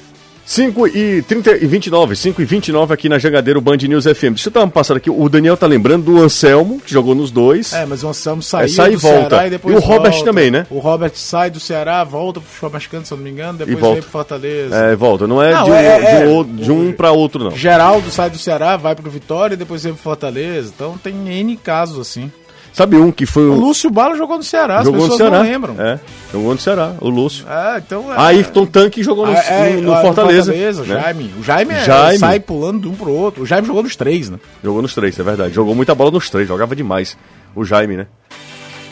5 0.49 0.87
e 0.87 1.23
30 1.23 1.57
e 1.57 1.67
29, 1.67 2.15
5 2.15 2.41
e 2.41 2.45
29 2.45 2.95
aqui 2.95 3.09
na 3.09 3.19
Jangadeiro 3.19 3.61
Band 3.61 3.79
News 3.79 4.05
FM. 4.05 4.35
Deixa 4.35 4.49
eu 4.49 4.53
dar 4.53 4.61
uma 4.61 4.71
passada 4.71 4.99
aqui. 4.99 5.11
O 5.11 5.29
Daniel 5.29 5.57
tá 5.57 5.67
lembrando 5.67 6.05
do 6.05 6.23
Anselmo, 6.23 6.79
que 6.81 6.93
jogou 6.93 7.17
nos 7.17 7.33
dois. 7.33 7.73
É, 7.73 7.85
mas 7.85 8.05
o 8.05 8.09
Anselmo 8.09 8.41
saiu 8.41 8.67
É, 8.67 8.69
sai 8.69 8.89
e 8.91 8.93
do 8.93 9.01
volta. 9.01 9.29
Ceará 9.31 9.47
e 9.49 9.51
depois 9.51 9.75
E 9.75 9.79
o 9.79 9.81
Robert 9.81 10.13
volta. 10.13 10.25
também, 10.25 10.51
né? 10.53 10.65
O 10.71 10.79
Robert 10.79 11.11
sai 11.17 11.51
do 11.51 11.59
Ceará, 11.59 12.05
volta 12.05 12.41
pro 12.61 12.71
mexicano, 12.71 13.05
se 13.05 13.13
eu 13.13 13.17
não 13.17 13.25
me 13.25 13.31
engano, 13.31 13.59
depois 13.59 13.77
volta. 13.81 13.95
vem 13.95 14.03
pro 14.03 14.11
Fortaleza. 14.13 14.77
É, 14.77 14.95
volta. 14.95 15.27
Não 15.27 15.43
é, 15.43 15.53
Não, 15.53 15.65
de, 15.65 15.71
um, 15.71 15.75
é- 15.75 15.99
de, 15.99 16.07
é- 16.07 16.27
um, 16.29 16.31
outro- 16.35 16.53
de 16.55 16.71
um 16.71 16.93
pra 16.93 17.11
outro, 17.11 17.43
não. 17.43 17.51
Geraldo 17.51 18.09
sai 18.13 18.31
do 18.31 18.39
Ceará, 18.39 18.77
vai 18.77 18.95
pro 18.95 19.11
Vitória 19.11 19.55
e 19.55 19.57
depois 19.57 19.83
vem 19.83 19.95
pro 19.95 20.03
Fortaleza. 20.03 20.71
Então 20.73 20.97
tem 20.97 21.13
N 21.41 21.57
casos 21.57 21.99
assim. 21.99 22.31
Sabe 22.77 22.95
um 22.99 23.11
que 23.11 23.25
foi 23.25 23.45
O 23.49 23.53
o. 23.55 23.59
Lúcio 23.59 23.89
Bala 23.89 24.15
jogou 24.19 24.37
no 24.37 24.43
Ceará, 24.43 24.85
Jogou 24.85 24.97
as 25.05 25.05
no 25.05 25.11
pessoas 25.17 25.31
Ceará. 25.31 25.39
não 25.43 25.51
lembram. 25.51 25.75
É, 25.79 25.99
jogou 26.31 26.53
no 26.53 26.61
Ceará, 26.61 26.93
o 27.01 27.09
Lúcio. 27.09 27.47
É, 27.49 27.79
então 27.79 28.13
é. 28.13 28.21
Ayrton 28.21 28.67
Tanque 28.67 29.03
jogou 29.03 29.27
no, 29.27 29.33
É, 29.33 29.71
é, 29.71 29.77
no- 29.77 29.95
no 29.95 29.97
Fortaleza. 30.03 30.53
o 30.53 30.85
né? 30.85 31.01
Jaime. 31.01 31.31
O 31.41 31.43
Jaime, 31.43 31.73
é- 31.73 31.85
Jaime. 31.85 32.19
sai 32.19 32.39
pulando 32.39 32.83
de 32.83 32.89
um 32.89 32.95
pro 32.95 33.11
outro. 33.11 33.45
O 33.45 33.47
Jaime 33.47 33.67
jogou 33.67 33.83
nos 33.83 33.97
três, 33.97 34.29
né? 34.29 34.39
Jogou 34.63 34.83
nos 34.83 34.95
três, 34.95 35.19
é 35.19 35.23
verdade. 35.23 35.55
Jogou 35.55 35.75
muita 35.75 35.95
bola 35.95 36.11
nos 36.11 36.29
três, 36.29 36.47
jogava 36.47 36.77
demais. 36.77 37.17
O 37.55 37.65
Jaime, 37.65 37.97
né? 37.97 38.07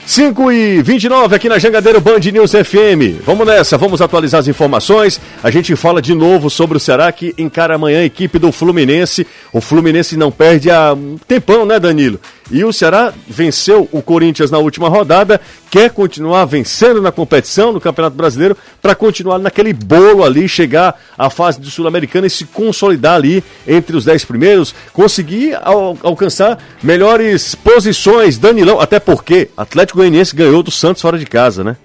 5 0.06 0.52
e 0.52 0.82
29 0.82 1.34
aqui 1.34 1.48
na 1.48 1.58
Jangadeiro 1.58 1.98
Band 1.98 2.18
News 2.30 2.52
FM. 2.52 3.22
Vamos 3.24 3.46
nessa, 3.46 3.78
vamos 3.78 4.02
atualizar 4.02 4.38
as 4.40 4.46
informações. 4.48 5.18
A 5.42 5.50
gente 5.50 5.74
fala 5.76 6.02
de 6.02 6.14
novo 6.14 6.50
sobre 6.50 6.76
o 6.76 6.80
Ceará 6.80 7.10
que 7.10 7.34
encara 7.38 7.76
amanhã 7.76 8.00
a 8.00 8.04
equipe 8.04 8.38
do 8.38 8.52
Fluminense. 8.52 9.26
O 9.50 9.62
Fluminense 9.62 10.14
não 10.14 10.30
perde 10.30 10.70
há 10.70 10.92
um 10.92 11.16
tempão, 11.26 11.64
né, 11.64 11.80
Danilo? 11.80 12.20
E 12.50 12.62
o 12.62 12.72
Ceará 12.74 13.12
venceu 13.26 13.88
o 13.90 14.02
Corinthians 14.02 14.50
na 14.50 14.58
última 14.58 14.86
rodada, 14.88 15.40
quer 15.70 15.90
continuar 15.90 16.44
vencendo 16.44 17.00
na 17.00 17.10
competição, 17.10 17.72
no 17.72 17.80
Campeonato 17.80 18.14
Brasileiro, 18.16 18.54
para 18.82 18.94
continuar 18.94 19.38
naquele 19.38 19.72
bolo 19.72 20.22
ali, 20.22 20.46
chegar 20.46 21.00
à 21.16 21.30
fase 21.30 21.58
do 21.58 21.70
Sul-Americana 21.70 22.26
e 22.26 22.30
se 22.30 22.44
consolidar 22.44 23.14
ali 23.14 23.42
entre 23.66 23.96
os 23.96 24.04
10 24.04 24.26
primeiros, 24.26 24.74
conseguir 24.92 25.54
al- 25.62 25.96
alcançar 26.02 26.58
melhores 26.82 27.54
posições. 27.54 28.36
Danilão, 28.36 28.78
até 28.78 29.00
porque 29.00 29.48
Atlético 29.56 30.00
Goianiense 30.00 30.36
ganhou 30.36 30.62
do 30.62 30.70
Santos 30.70 31.00
fora 31.00 31.18
de 31.18 31.24
casa, 31.24 31.64
né? 31.64 31.76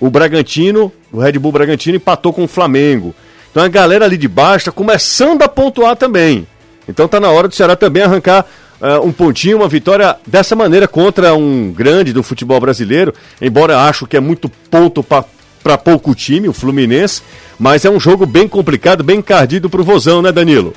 O 0.00 0.10
Bragantino, 0.10 0.90
o 1.12 1.20
Red 1.20 1.38
Bull 1.38 1.52
Bragantino 1.52 1.96
empatou 1.96 2.32
com 2.32 2.42
o 2.42 2.48
Flamengo. 2.48 3.14
Então 3.52 3.62
a 3.62 3.68
galera 3.68 4.04
ali 4.04 4.16
de 4.16 4.26
baixo 4.26 4.62
está 4.62 4.72
começando 4.72 5.42
a 5.42 5.48
pontuar 5.48 5.94
também. 5.94 6.44
Então 6.88 7.06
tá 7.06 7.20
na 7.20 7.30
hora 7.30 7.46
do 7.46 7.54
Ceará 7.54 7.76
também 7.76 8.02
arrancar 8.02 8.44
ah, 8.82 9.00
um 9.00 9.12
pontinho, 9.12 9.58
uma 9.58 9.68
vitória 9.68 10.16
dessa 10.26 10.54
maneira 10.56 10.86
contra 10.88 11.34
um 11.34 11.72
grande 11.72 12.12
do 12.12 12.22
futebol 12.22 12.60
brasileiro. 12.60 13.14
Embora 13.40 13.80
acho 13.88 14.06
que 14.06 14.16
é 14.16 14.20
muito 14.20 14.48
ponto 14.48 15.02
para 15.04 15.78
pouco 15.78 16.14
time, 16.14 16.48
o 16.48 16.52
Fluminense. 16.52 17.22
Mas 17.58 17.84
é 17.84 17.90
um 17.90 18.00
jogo 18.00 18.26
bem 18.26 18.48
complicado, 18.48 19.04
bem 19.04 19.18
encardido 19.18 19.70
pro 19.70 19.84
Vozão, 19.84 20.20
né, 20.20 20.32
Danilo? 20.32 20.74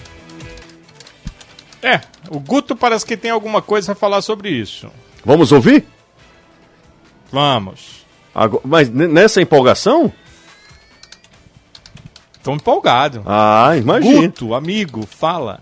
É, 1.82 2.00
o 2.30 2.40
Guto 2.40 2.76
parece 2.76 3.06
que 3.06 3.18
tem 3.18 3.32
alguma 3.32 3.62
coisa 3.62 3.92
a 3.94 3.96
falar 3.96 4.22
sobre 4.22 4.50
isso. 4.50 4.88
Vamos 5.26 5.52
ouvir? 5.52 5.86
Vamos. 7.32 8.06
Agora- 8.34 8.64
mas 8.66 8.90
nessa 8.90 9.42
empolgação? 9.42 10.12
Tô 12.44 12.54
empolgado. 12.54 13.24
Ah, 13.26 13.76
imagina. 13.76 14.22
Guto, 14.22 14.54
amigo, 14.54 15.08
fala. 15.08 15.60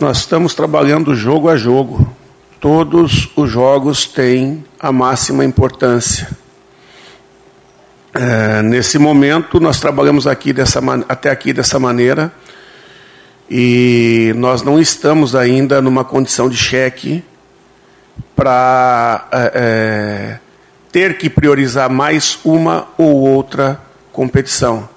Nós 0.00 0.20
estamos 0.20 0.54
trabalhando 0.54 1.14
jogo 1.14 1.50
a 1.50 1.58
jogo. 1.58 2.10
Todos 2.58 3.28
os 3.36 3.50
jogos 3.50 4.06
têm 4.06 4.64
a 4.80 4.90
máxima 4.90 5.44
importância. 5.44 6.26
É, 8.14 8.62
nesse 8.62 8.98
momento, 8.98 9.60
nós 9.60 9.78
trabalhamos 9.78 10.26
aqui 10.26 10.54
dessa, 10.54 10.80
até 11.06 11.28
aqui 11.28 11.52
dessa 11.52 11.78
maneira 11.78 12.32
e 13.50 14.32
nós 14.36 14.62
não 14.62 14.80
estamos 14.80 15.36
ainda 15.36 15.82
numa 15.82 16.02
condição 16.02 16.48
de 16.48 16.56
cheque 16.56 17.22
para 18.34 19.28
é, 19.30 19.52
é, 19.54 20.38
ter 20.90 21.18
que 21.18 21.28
priorizar 21.28 21.90
mais 21.90 22.38
uma 22.42 22.88
ou 22.96 23.18
outra 23.18 23.78
competição. 24.14 24.88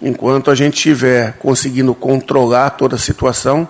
Enquanto 0.00 0.52
a 0.52 0.54
gente 0.54 0.74
estiver 0.74 1.32
conseguindo 1.40 1.92
controlar 1.96 2.70
toda 2.70 2.94
a 2.94 2.98
situação, 2.98 3.66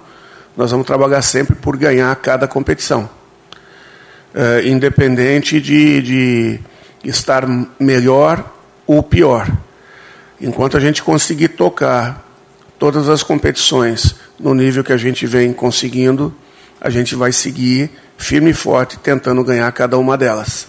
nós 0.56 0.70
vamos 0.70 0.86
trabalhar 0.86 1.22
sempre 1.22 1.54
por 1.56 1.76
ganhar 1.76 2.14
cada 2.16 2.46
competição. 2.46 3.08
Eh, 4.34 4.62
independente 4.66 5.60
de, 5.60 6.02
de 6.02 6.60
estar 7.04 7.46
melhor 7.78 8.52
ou 8.84 9.00
pior. 9.00 9.48
Enquanto 10.40 10.76
a 10.76 10.80
gente 10.80 11.04
conseguir 11.04 11.48
tocar 11.50 12.26
todas 12.76 13.08
as 13.08 13.22
competições 13.22 14.16
no 14.38 14.52
nível 14.52 14.82
que 14.82 14.92
a 14.92 14.96
gente 14.96 15.24
vem 15.24 15.52
conseguindo, 15.52 16.34
a 16.80 16.90
gente 16.90 17.14
vai 17.14 17.30
seguir 17.30 17.88
firme 18.18 18.50
e 18.50 18.54
forte 18.54 18.98
tentando 18.98 19.44
ganhar 19.44 19.70
cada 19.70 19.96
uma 19.98 20.18
delas. 20.18 20.66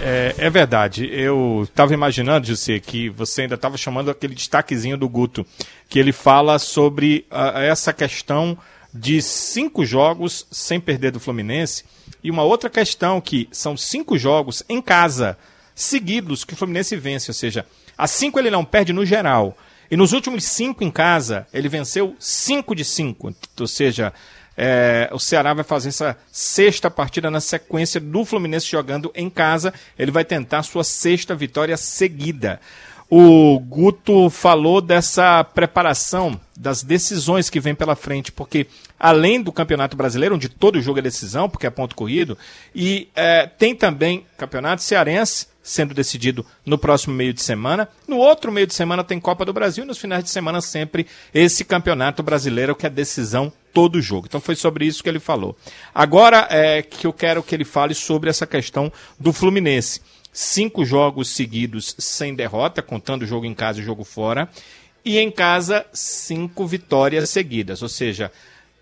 É, 0.00 0.34
é 0.38 0.50
verdade. 0.50 1.08
Eu 1.10 1.62
estava 1.64 1.94
imaginando, 1.94 2.46
José, 2.46 2.78
que 2.78 3.08
você 3.08 3.42
ainda 3.42 3.54
estava 3.54 3.76
chamando 3.76 4.10
aquele 4.10 4.34
destaquezinho 4.34 4.96
do 4.96 5.08
Guto, 5.08 5.46
que 5.88 5.98
ele 5.98 6.12
fala 6.12 6.58
sobre 6.58 7.26
ah, 7.30 7.60
essa 7.60 7.92
questão 7.92 8.56
de 8.92 9.20
cinco 9.20 9.84
jogos 9.84 10.46
sem 10.50 10.80
perder 10.80 11.12
do 11.12 11.20
Fluminense 11.20 11.84
e 12.22 12.30
uma 12.30 12.42
outra 12.42 12.70
questão 12.70 13.20
que 13.20 13.48
são 13.52 13.76
cinco 13.76 14.18
jogos 14.18 14.62
em 14.68 14.80
casa 14.80 15.36
seguidos 15.74 16.44
que 16.44 16.54
o 16.54 16.56
Fluminense 16.56 16.96
vence, 16.96 17.30
ou 17.30 17.34
seja, 17.34 17.66
a 17.96 18.06
cinco 18.06 18.38
ele 18.38 18.50
não 18.50 18.64
perde 18.64 18.92
no 18.92 19.04
geral. 19.04 19.56
E 19.90 19.96
nos 19.96 20.12
últimos 20.12 20.44
cinco 20.44 20.82
em 20.82 20.90
casa, 20.90 21.46
ele 21.52 21.68
venceu 21.68 22.16
cinco 22.18 22.74
de 22.74 22.84
cinco. 22.84 23.32
Ou 23.60 23.66
seja, 23.66 24.12
é, 24.56 25.08
o 25.12 25.18
Ceará 25.18 25.52
vai 25.52 25.64
fazer 25.64 25.90
essa 25.90 26.16
sexta 26.32 26.90
partida 26.90 27.30
na 27.30 27.40
sequência 27.40 28.00
do 28.00 28.24
Fluminense 28.24 28.70
jogando 28.70 29.12
em 29.14 29.28
casa. 29.28 29.74
Ele 29.98 30.10
vai 30.10 30.24
tentar 30.24 30.62
sua 30.62 30.82
sexta 30.82 31.34
vitória 31.34 31.76
seguida. 31.76 32.60
O 33.08 33.60
Guto 33.60 34.28
falou 34.30 34.80
dessa 34.80 35.44
preparação, 35.44 36.40
das 36.56 36.82
decisões 36.82 37.48
que 37.48 37.60
vem 37.60 37.72
pela 37.72 37.94
frente, 37.94 38.32
porque 38.32 38.66
além 38.98 39.40
do 39.40 39.52
Campeonato 39.52 39.96
Brasileiro, 39.96 40.34
onde 40.34 40.48
todo 40.48 40.80
jogo 40.80 40.98
é 40.98 41.02
decisão, 41.02 41.48
porque 41.48 41.68
é 41.68 41.70
ponto 41.70 41.94
corrido, 41.94 42.36
e 42.74 43.08
é, 43.14 43.46
tem 43.46 43.76
também 43.76 44.26
Campeonato 44.36 44.82
Cearense 44.82 45.46
sendo 45.62 45.94
decidido 45.94 46.46
no 46.64 46.78
próximo 46.78 47.14
meio 47.14 47.32
de 47.32 47.42
semana. 47.42 47.88
No 48.06 48.18
outro 48.18 48.50
meio 48.50 48.66
de 48.66 48.74
semana 48.74 49.04
tem 49.04 49.20
Copa 49.20 49.44
do 49.44 49.52
Brasil 49.52 49.84
e 49.84 49.86
nos 49.86 49.98
finais 49.98 50.22
de 50.22 50.30
semana 50.30 50.60
sempre 50.60 51.06
esse 51.34 51.64
Campeonato 51.64 52.22
Brasileiro 52.22 52.74
que 52.74 52.86
é 52.86 52.90
decisão 52.90 53.52
todo 53.76 54.00
jogo. 54.00 54.24
Então 54.26 54.40
foi 54.40 54.56
sobre 54.56 54.86
isso 54.86 55.02
que 55.02 55.08
ele 55.10 55.20
falou. 55.20 55.54
Agora 55.94 56.48
é 56.48 56.80
que 56.80 57.06
eu 57.06 57.12
quero 57.12 57.42
que 57.42 57.54
ele 57.54 57.62
fale 57.62 57.94
sobre 57.94 58.30
essa 58.30 58.46
questão 58.46 58.90
do 59.20 59.34
Fluminense 59.34 60.00
cinco 60.32 60.82
jogos 60.82 61.28
seguidos 61.28 61.94
sem 61.98 62.34
derrota, 62.34 62.80
contando 62.80 63.22
o 63.22 63.26
jogo 63.26 63.44
em 63.44 63.52
casa 63.52 63.78
e 63.78 63.82
o 63.82 63.84
jogo 63.84 64.02
fora, 64.02 64.48
e 65.04 65.18
em 65.18 65.30
casa, 65.30 65.84
cinco 65.92 66.66
vitórias 66.66 67.28
seguidas. 67.28 67.82
Ou 67.82 67.88
seja, 67.90 68.32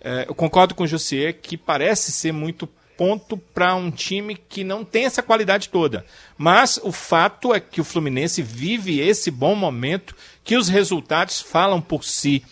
eh, 0.01 0.27
eu 0.29 0.35
concordo 0.35 0.77
com 0.77 0.85
o 0.85 0.87
Jussier 0.87 1.41
que 1.43 1.57
parece 1.57 2.13
ser 2.13 2.31
muito 2.31 2.69
ponto 2.97 3.37
para 3.37 3.75
um 3.75 3.91
time 3.91 4.37
que 4.37 4.63
não 4.63 4.85
tem 4.85 5.07
essa 5.07 5.25
qualidade 5.25 5.71
toda. 5.71 6.07
Mas 6.39 6.79
o 6.85 6.93
fato 6.93 7.53
é 7.53 7.59
que 7.59 7.81
o 7.81 7.85
Fluminense 7.85 8.43
vive 8.43 9.01
esse 9.01 9.29
bom 9.29 9.57
momento, 9.57 10.15
que 10.45 10.57
os 10.57 10.69
resultados 10.69 11.41
falam 11.41 11.81
por 11.81 12.05
si. 12.05 12.45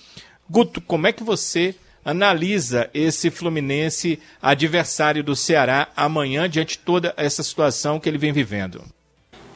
Guto, 0.50 0.80
como 0.80 1.06
é 1.06 1.12
que 1.12 1.22
você 1.22 1.76
analisa 2.04 2.88
esse 2.92 3.30
Fluminense 3.30 4.18
adversário 4.40 5.22
do 5.22 5.36
Ceará 5.36 5.88
amanhã 5.96 6.48
diante 6.48 6.76
de 6.76 6.78
toda 6.78 7.14
essa 7.16 7.42
situação 7.42 8.00
que 8.00 8.08
ele 8.08 8.18
vem 8.18 8.32
vivendo? 8.32 8.82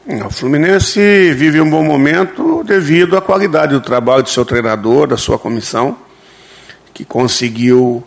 O 0.06 0.30
Fluminense 0.30 1.00
vive 1.34 1.60
um 1.60 1.68
bom 1.68 1.82
momento 1.82 2.62
devido 2.62 3.16
à 3.16 3.20
qualidade 3.20 3.72
do 3.72 3.80
trabalho 3.80 4.22
do 4.22 4.28
seu 4.28 4.44
treinador, 4.44 5.08
da 5.08 5.16
sua 5.16 5.36
comissão, 5.36 5.98
que 6.94 7.04
conseguiu, 7.04 8.04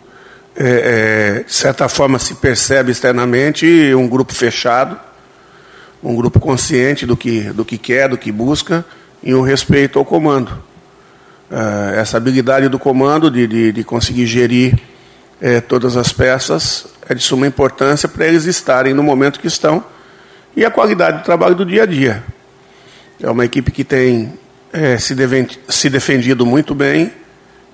é, 0.56 1.40
é, 1.40 1.42
de 1.42 1.52
certa 1.52 1.90
forma, 1.90 2.18
se 2.18 2.36
percebe 2.36 2.90
externamente 2.90 3.94
um 3.94 4.08
grupo 4.08 4.34
fechado, 4.34 4.98
um 6.02 6.16
grupo 6.16 6.40
consciente 6.40 7.04
do 7.04 7.18
que, 7.18 7.42
do 7.52 7.66
que 7.66 7.76
quer, 7.76 8.08
do 8.08 8.16
que 8.16 8.32
busca, 8.32 8.82
e 9.22 9.34
um 9.34 9.42
respeito 9.42 9.98
ao 9.98 10.04
comando. 10.04 10.69
É, 11.50 12.00
essa 12.00 12.16
habilidade 12.16 12.68
do 12.68 12.78
comando 12.78 13.30
de, 13.30 13.46
de, 13.46 13.72
de 13.72 13.84
conseguir 13.84 14.26
gerir 14.26 14.78
é, 15.40 15.60
todas 15.60 15.96
as 15.96 16.12
peças 16.12 16.86
é 17.08 17.14
de 17.14 17.22
suma 17.22 17.46
importância 17.46 18.08
para 18.08 18.26
eles 18.26 18.44
estarem 18.44 18.94
no 18.94 19.02
momento 19.02 19.40
que 19.40 19.48
estão 19.48 19.84
e 20.56 20.64
a 20.64 20.70
qualidade 20.70 21.18
do 21.18 21.24
trabalho 21.24 21.54
do 21.54 21.64
dia 21.64 21.82
a 21.82 21.86
dia. 21.86 22.22
É 23.20 23.28
uma 23.28 23.44
equipe 23.44 23.70
que 23.72 23.82
tem 23.82 24.32
é, 24.72 24.96
se, 24.96 25.16
se, 25.68 25.90
defendido 25.90 26.46
muito 26.46 26.74
bem, 26.74 27.12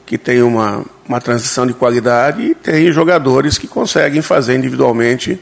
que 0.06 0.16
tem 0.16 0.42
uma, 0.42 0.84
uma 1.06 1.20
transição 1.20 1.66
de 1.66 1.74
qualidade 1.74 2.42
e 2.42 2.54
tem 2.54 2.90
jogadores 2.90 3.58
que 3.58 3.66
conseguem 3.68 4.22
fazer 4.22 4.56
individualmente 4.56 5.38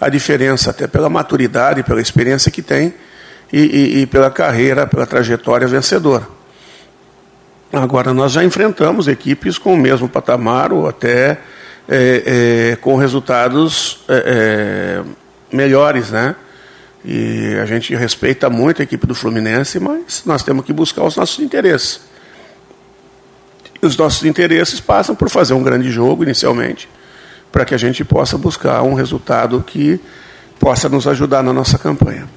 a 0.00 0.08
diferença, 0.08 0.70
até 0.70 0.86
pela 0.86 1.08
maturidade, 1.08 1.82
pela 1.82 2.00
experiência 2.00 2.50
que 2.50 2.62
tem 2.62 2.92
e, 3.52 3.60
e, 3.60 4.02
e 4.02 4.06
pela 4.06 4.30
carreira, 4.30 4.86
pela 4.86 5.06
trajetória 5.06 5.68
vencedora. 5.68 6.35
Agora, 7.72 8.14
nós 8.14 8.32
já 8.32 8.44
enfrentamos 8.44 9.08
equipes 9.08 9.58
com 9.58 9.74
o 9.74 9.76
mesmo 9.76 10.08
patamar 10.08 10.72
ou 10.72 10.88
até 10.88 11.38
é, 11.88 12.72
é, 12.72 12.76
com 12.76 12.96
resultados 12.96 14.04
é, 14.08 15.02
é 15.02 15.56
melhores, 15.56 16.10
né? 16.10 16.34
E 17.04 17.56
a 17.62 17.66
gente 17.66 17.94
respeita 17.94 18.50
muito 18.50 18.82
a 18.82 18.84
equipe 18.84 19.06
do 19.06 19.14
Fluminense, 19.14 19.78
mas 19.78 20.22
nós 20.26 20.42
temos 20.42 20.64
que 20.64 20.72
buscar 20.72 21.04
os 21.04 21.16
nossos 21.16 21.38
interesses. 21.38 22.00
E 23.80 23.86
os 23.86 23.96
nossos 23.96 24.24
interesses 24.24 24.80
passam 24.80 25.14
por 25.14 25.30
fazer 25.30 25.54
um 25.54 25.62
grande 25.62 25.90
jogo 25.90 26.24
inicialmente, 26.24 26.88
para 27.52 27.64
que 27.64 27.74
a 27.74 27.78
gente 27.78 28.04
possa 28.04 28.36
buscar 28.36 28.82
um 28.82 28.94
resultado 28.94 29.62
que 29.64 30.00
possa 30.58 30.88
nos 30.88 31.06
ajudar 31.06 31.42
na 31.44 31.52
nossa 31.52 31.78
campanha. 31.78 32.28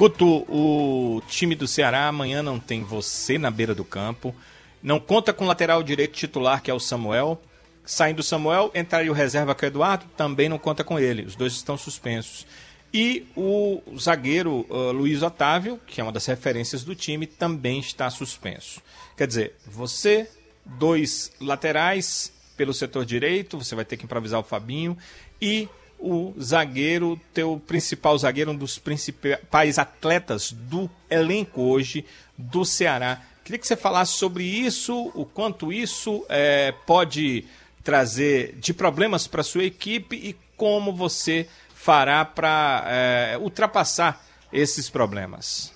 Guto, 0.00 0.46
o 0.48 1.20
time 1.28 1.54
do 1.54 1.68
Ceará 1.68 2.08
amanhã 2.08 2.42
não 2.42 2.58
tem 2.58 2.82
você 2.82 3.36
na 3.36 3.50
beira 3.50 3.74
do 3.74 3.84
campo. 3.84 4.34
Não 4.82 4.98
conta 4.98 5.30
com 5.30 5.44
o 5.44 5.46
lateral 5.46 5.82
direito 5.82 6.14
titular, 6.14 6.62
que 6.62 6.70
é 6.70 6.74
o 6.74 6.80
Samuel. 6.80 7.38
Saindo 7.84 8.20
o 8.20 8.22
Samuel, 8.22 8.70
entraria 8.74 9.12
o 9.12 9.14
reserva 9.14 9.54
que 9.54 9.62
é 9.62 9.68
o 9.68 9.70
Eduardo, 9.70 10.06
também 10.16 10.48
não 10.48 10.58
conta 10.58 10.82
com 10.82 10.98
ele. 10.98 11.26
Os 11.26 11.36
dois 11.36 11.52
estão 11.52 11.76
suspensos. 11.76 12.46
E 12.94 13.26
o 13.36 13.82
zagueiro 13.98 14.64
uh, 14.70 14.90
Luiz 14.90 15.22
Otávio, 15.22 15.78
que 15.86 16.00
é 16.00 16.02
uma 16.02 16.12
das 16.12 16.24
referências 16.24 16.82
do 16.82 16.94
time, 16.94 17.26
também 17.26 17.78
está 17.78 18.08
suspenso. 18.08 18.80
Quer 19.18 19.26
dizer, 19.26 19.56
você, 19.66 20.30
dois 20.64 21.30
laterais 21.38 22.32
pelo 22.56 22.72
setor 22.72 23.04
direito, 23.04 23.58
você 23.58 23.74
vai 23.74 23.84
ter 23.84 23.98
que 23.98 24.06
improvisar 24.06 24.40
o 24.40 24.44
Fabinho, 24.44 24.96
e 25.42 25.68
o 26.00 26.34
zagueiro, 26.40 27.20
teu 27.32 27.60
principal 27.66 28.16
zagueiro, 28.18 28.50
um 28.50 28.56
dos 28.56 28.78
principais 28.78 29.78
atletas 29.78 30.50
do 30.52 30.90
elenco 31.08 31.60
hoje 31.62 32.04
do 32.36 32.64
Ceará. 32.64 33.20
Queria 33.44 33.58
que 33.58 33.66
você 33.66 33.76
falasse 33.76 34.12
sobre 34.12 34.44
isso, 34.44 35.10
o 35.14 35.24
quanto 35.24 35.72
isso 35.72 36.24
é, 36.28 36.72
pode 36.86 37.44
trazer 37.82 38.54
de 38.58 38.72
problemas 38.72 39.26
para 39.26 39.42
sua 39.42 39.64
equipe 39.64 40.16
e 40.16 40.36
como 40.56 40.94
você 40.94 41.48
fará 41.74 42.24
para 42.24 42.84
é, 42.86 43.38
ultrapassar 43.40 44.22
esses 44.52 44.90
problemas? 44.90 45.72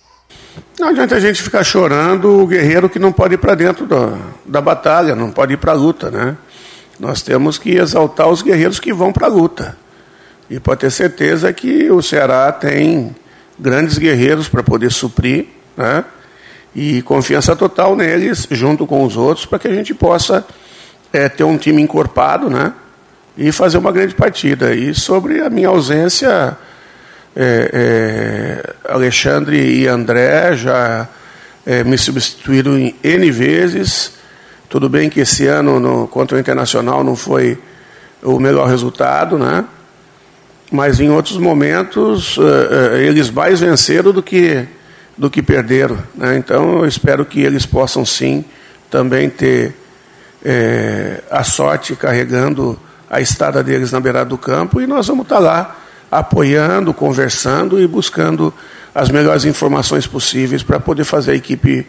Não 0.78 0.88
adianta 0.88 1.14
a 1.14 1.20
gente 1.20 1.42
ficar 1.42 1.64
chorando 1.64 2.42
o 2.42 2.46
guerreiro 2.46 2.88
que 2.88 2.98
não 2.98 3.12
pode 3.12 3.34
ir 3.34 3.38
para 3.38 3.54
dentro 3.54 3.86
da, 3.86 4.18
da 4.44 4.60
batalha, 4.60 5.14
não 5.14 5.30
pode 5.30 5.54
ir 5.54 5.56
para 5.56 5.72
a 5.72 5.74
luta, 5.74 6.10
né? 6.10 6.36
Nós 6.98 7.22
temos 7.22 7.58
que 7.58 7.70
exaltar 7.70 8.28
os 8.28 8.42
guerreiros 8.42 8.78
que 8.78 8.92
vão 8.92 9.12
para 9.12 9.26
a 9.26 9.30
luta. 9.30 9.76
E 10.48 10.60
pode 10.60 10.80
ter 10.80 10.90
certeza 10.90 11.52
que 11.52 11.90
o 11.90 12.02
Ceará 12.02 12.52
tem 12.52 13.14
grandes 13.58 13.98
guerreiros 13.98 14.48
para 14.48 14.62
poder 14.62 14.90
suprir, 14.90 15.46
né? 15.76 16.04
E 16.74 17.02
confiança 17.02 17.54
total 17.54 17.94
neles, 17.94 18.48
junto 18.50 18.86
com 18.86 19.04
os 19.04 19.16
outros, 19.16 19.46
para 19.46 19.58
que 19.58 19.68
a 19.68 19.74
gente 19.74 19.94
possa 19.94 20.44
é, 21.12 21.28
ter 21.28 21.44
um 21.44 21.56
time 21.56 21.80
encorpado, 21.80 22.50
né? 22.50 22.72
e 23.36 23.50
fazer 23.52 23.78
uma 23.78 23.92
grande 23.92 24.14
partida. 24.14 24.74
E 24.74 24.94
sobre 24.94 25.40
a 25.40 25.50
minha 25.50 25.68
ausência, 25.68 26.56
é, 27.34 27.70
é, 27.72 28.74
Alexandre 28.92 29.80
e 29.80 29.88
André 29.88 30.56
já 30.56 31.08
é, 31.66 31.82
me 31.84 31.98
substituíram 31.98 32.78
em 32.78 32.94
N 33.02 33.30
vezes. 33.30 34.12
Tudo 34.68 34.88
bem 34.88 35.10
que 35.10 35.20
esse 35.20 35.46
ano 35.46 35.78
no, 35.80 36.08
contra 36.08 36.36
o 36.36 36.40
Internacional 36.40 37.02
não 37.02 37.16
foi 37.16 37.58
o 38.22 38.38
melhor 38.38 38.68
resultado, 38.68 39.38
né? 39.38 39.64
Mas 40.74 40.98
em 40.98 41.08
outros 41.08 41.38
momentos 41.38 42.36
é, 42.36 42.96
é, 42.96 43.06
eles 43.06 43.30
mais 43.30 43.60
venceram 43.60 44.12
do 44.12 44.20
que, 44.20 44.66
do 45.16 45.30
que 45.30 45.40
perderam. 45.40 45.96
Né? 46.16 46.36
Então 46.36 46.80
eu 46.80 46.86
espero 46.86 47.24
que 47.24 47.40
eles 47.40 47.64
possam 47.64 48.04
sim 48.04 48.44
também 48.90 49.30
ter 49.30 49.72
é, 50.44 51.22
a 51.30 51.44
sorte 51.44 51.94
carregando 51.94 52.76
a 53.08 53.20
estada 53.20 53.62
deles 53.62 53.92
na 53.92 54.00
beirada 54.00 54.30
do 54.30 54.36
campo 54.36 54.80
e 54.80 54.86
nós 54.86 55.06
vamos 55.06 55.22
estar 55.22 55.38
lá 55.38 55.78
apoiando, 56.10 56.92
conversando 56.92 57.80
e 57.80 57.86
buscando 57.86 58.52
as 58.92 59.10
melhores 59.10 59.44
informações 59.44 60.08
possíveis 60.08 60.64
para 60.64 60.80
poder 60.80 61.04
fazer 61.04 61.30
a 61.30 61.36
equipe 61.36 61.86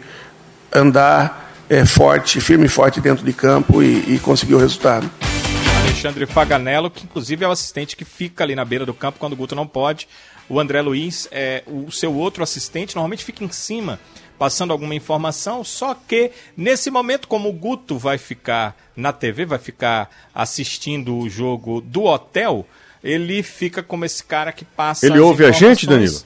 andar 0.72 1.50
é, 1.68 1.84
forte, 1.84 2.40
firme 2.40 2.66
e 2.66 2.68
forte 2.68 3.00
dentro 3.00 3.24
de 3.24 3.32
campo 3.32 3.82
e, 3.82 4.14
e 4.14 4.20
conseguir 4.20 4.54
o 4.54 4.58
resultado. 4.58 5.10
Alexandre 5.86 6.26
Faganello, 6.26 6.90
que 6.90 7.04
inclusive 7.04 7.44
é 7.44 7.48
o 7.48 7.52
assistente 7.52 7.96
que 7.96 8.04
fica 8.04 8.42
ali 8.42 8.56
na 8.56 8.64
beira 8.64 8.84
do 8.84 8.92
campo 8.92 9.20
quando 9.20 9.34
o 9.34 9.36
Guto 9.36 9.54
não 9.54 9.68
pode. 9.68 10.08
O 10.48 10.58
André 10.58 10.82
Luiz, 10.82 11.28
é, 11.30 11.62
o 11.64 11.92
seu 11.92 12.12
outro 12.12 12.42
assistente, 12.42 12.96
normalmente 12.96 13.24
fica 13.24 13.44
em 13.44 13.50
cima 13.50 14.00
passando 14.36 14.72
alguma 14.72 14.94
informação, 14.94 15.64
só 15.64 15.94
que 15.94 16.30
nesse 16.56 16.90
momento, 16.90 17.26
como 17.28 17.48
o 17.48 17.52
Guto 17.52 17.96
vai 17.96 18.18
ficar 18.18 18.76
na 18.94 19.12
TV, 19.12 19.46
vai 19.46 19.58
ficar 19.58 20.10
assistindo 20.34 21.16
o 21.16 21.28
jogo 21.28 21.80
do 21.80 22.04
hotel, 22.04 22.66
ele 23.02 23.42
fica 23.42 23.82
como 23.82 24.04
esse 24.04 24.22
cara 24.24 24.52
que 24.52 24.64
passa. 24.64 25.06
Ele 25.06 25.20
ouve 25.20 25.46
a 25.46 25.52
gente, 25.52 25.86
Danilo? 25.86 26.20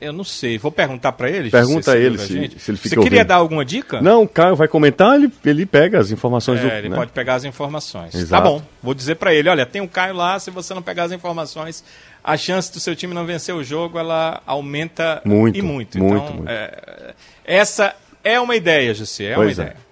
Eu 0.00 0.14
não 0.14 0.24
sei, 0.24 0.56
vou 0.56 0.72
perguntar 0.72 1.12
para 1.12 1.28
ele. 1.28 1.50
Pergunta 1.50 1.92
a 1.92 1.96
ele 1.98 2.16
se, 2.16 2.26
se, 2.26 2.32
ele 2.34 2.50
fica 2.58 2.76
Você 2.76 2.88
queria 2.88 3.00
ouvindo. 3.00 3.24
dar 3.26 3.34
alguma 3.34 3.64
dica? 3.64 4.00
Não, 4.00 4.22
o 4.22 4.28
Caio 4.28 4.56
vai 4.56 4.66
comentar, 4.66 5.14
ele, 5.14 5.30
ele 5.44 5.66
pega 5.66 5.98
as 5.98 6.10
informações 6.10 6.58
é, 6.60 6.62
do. 6.62 6.68
Ele 6.68 6.88
né? 6.88 6.96
pode 6.96 7.12
pegar 7.12 7.34
as 7.34 7.44
informações. 7.44 8.12
Tá 8.12 8.18
Exato. 8.18 8.42
Tá 8.42 8.48
bom, 8.48 8.62
vou 8.82 8.94
dizer 8.94 9.16
para 9.16 9.34
ele: 9.34 9.50
olha, 9.50 9.66
tem 9.66 9.82
um 9.82 9.86
Caio 9.86 10.14
lá, 10.14 10.38
se 10.38 10.50
você 10.50 10.72
não 10.72 10.80
pegar 10.80 11.04
as 11.04 11.12
informações, 11.12 11.84
a 12.24 12.34
chance 12.36 12.72
do 12.72 12.80
seu 12.80 12.96
time 12.96 13.12
não 13.12 13.26
vencer 13.26 13.54
o 13.54 13.62
jogo 13.62 13.98
ela 13.98 14.40
aumenta 14.46 15.20
muito, 15.22 15.58
e 15.58 15.62
muito. 15.62 15.98
Muito, 15.98 16.14
então, 16.16 16.34
muito. 16.34 16.48
É, 16.48 17.14
essa 17.44 17.94
é 18.24 18.40
uma 18.40 18.56
ideia, 18.56 18.94
José, 18.94 19.24
é 19.24 19.34
pois 19.34 19.58
uma 19.58 19.64
é. 19.64 19.66
ideia. 19.66 19.89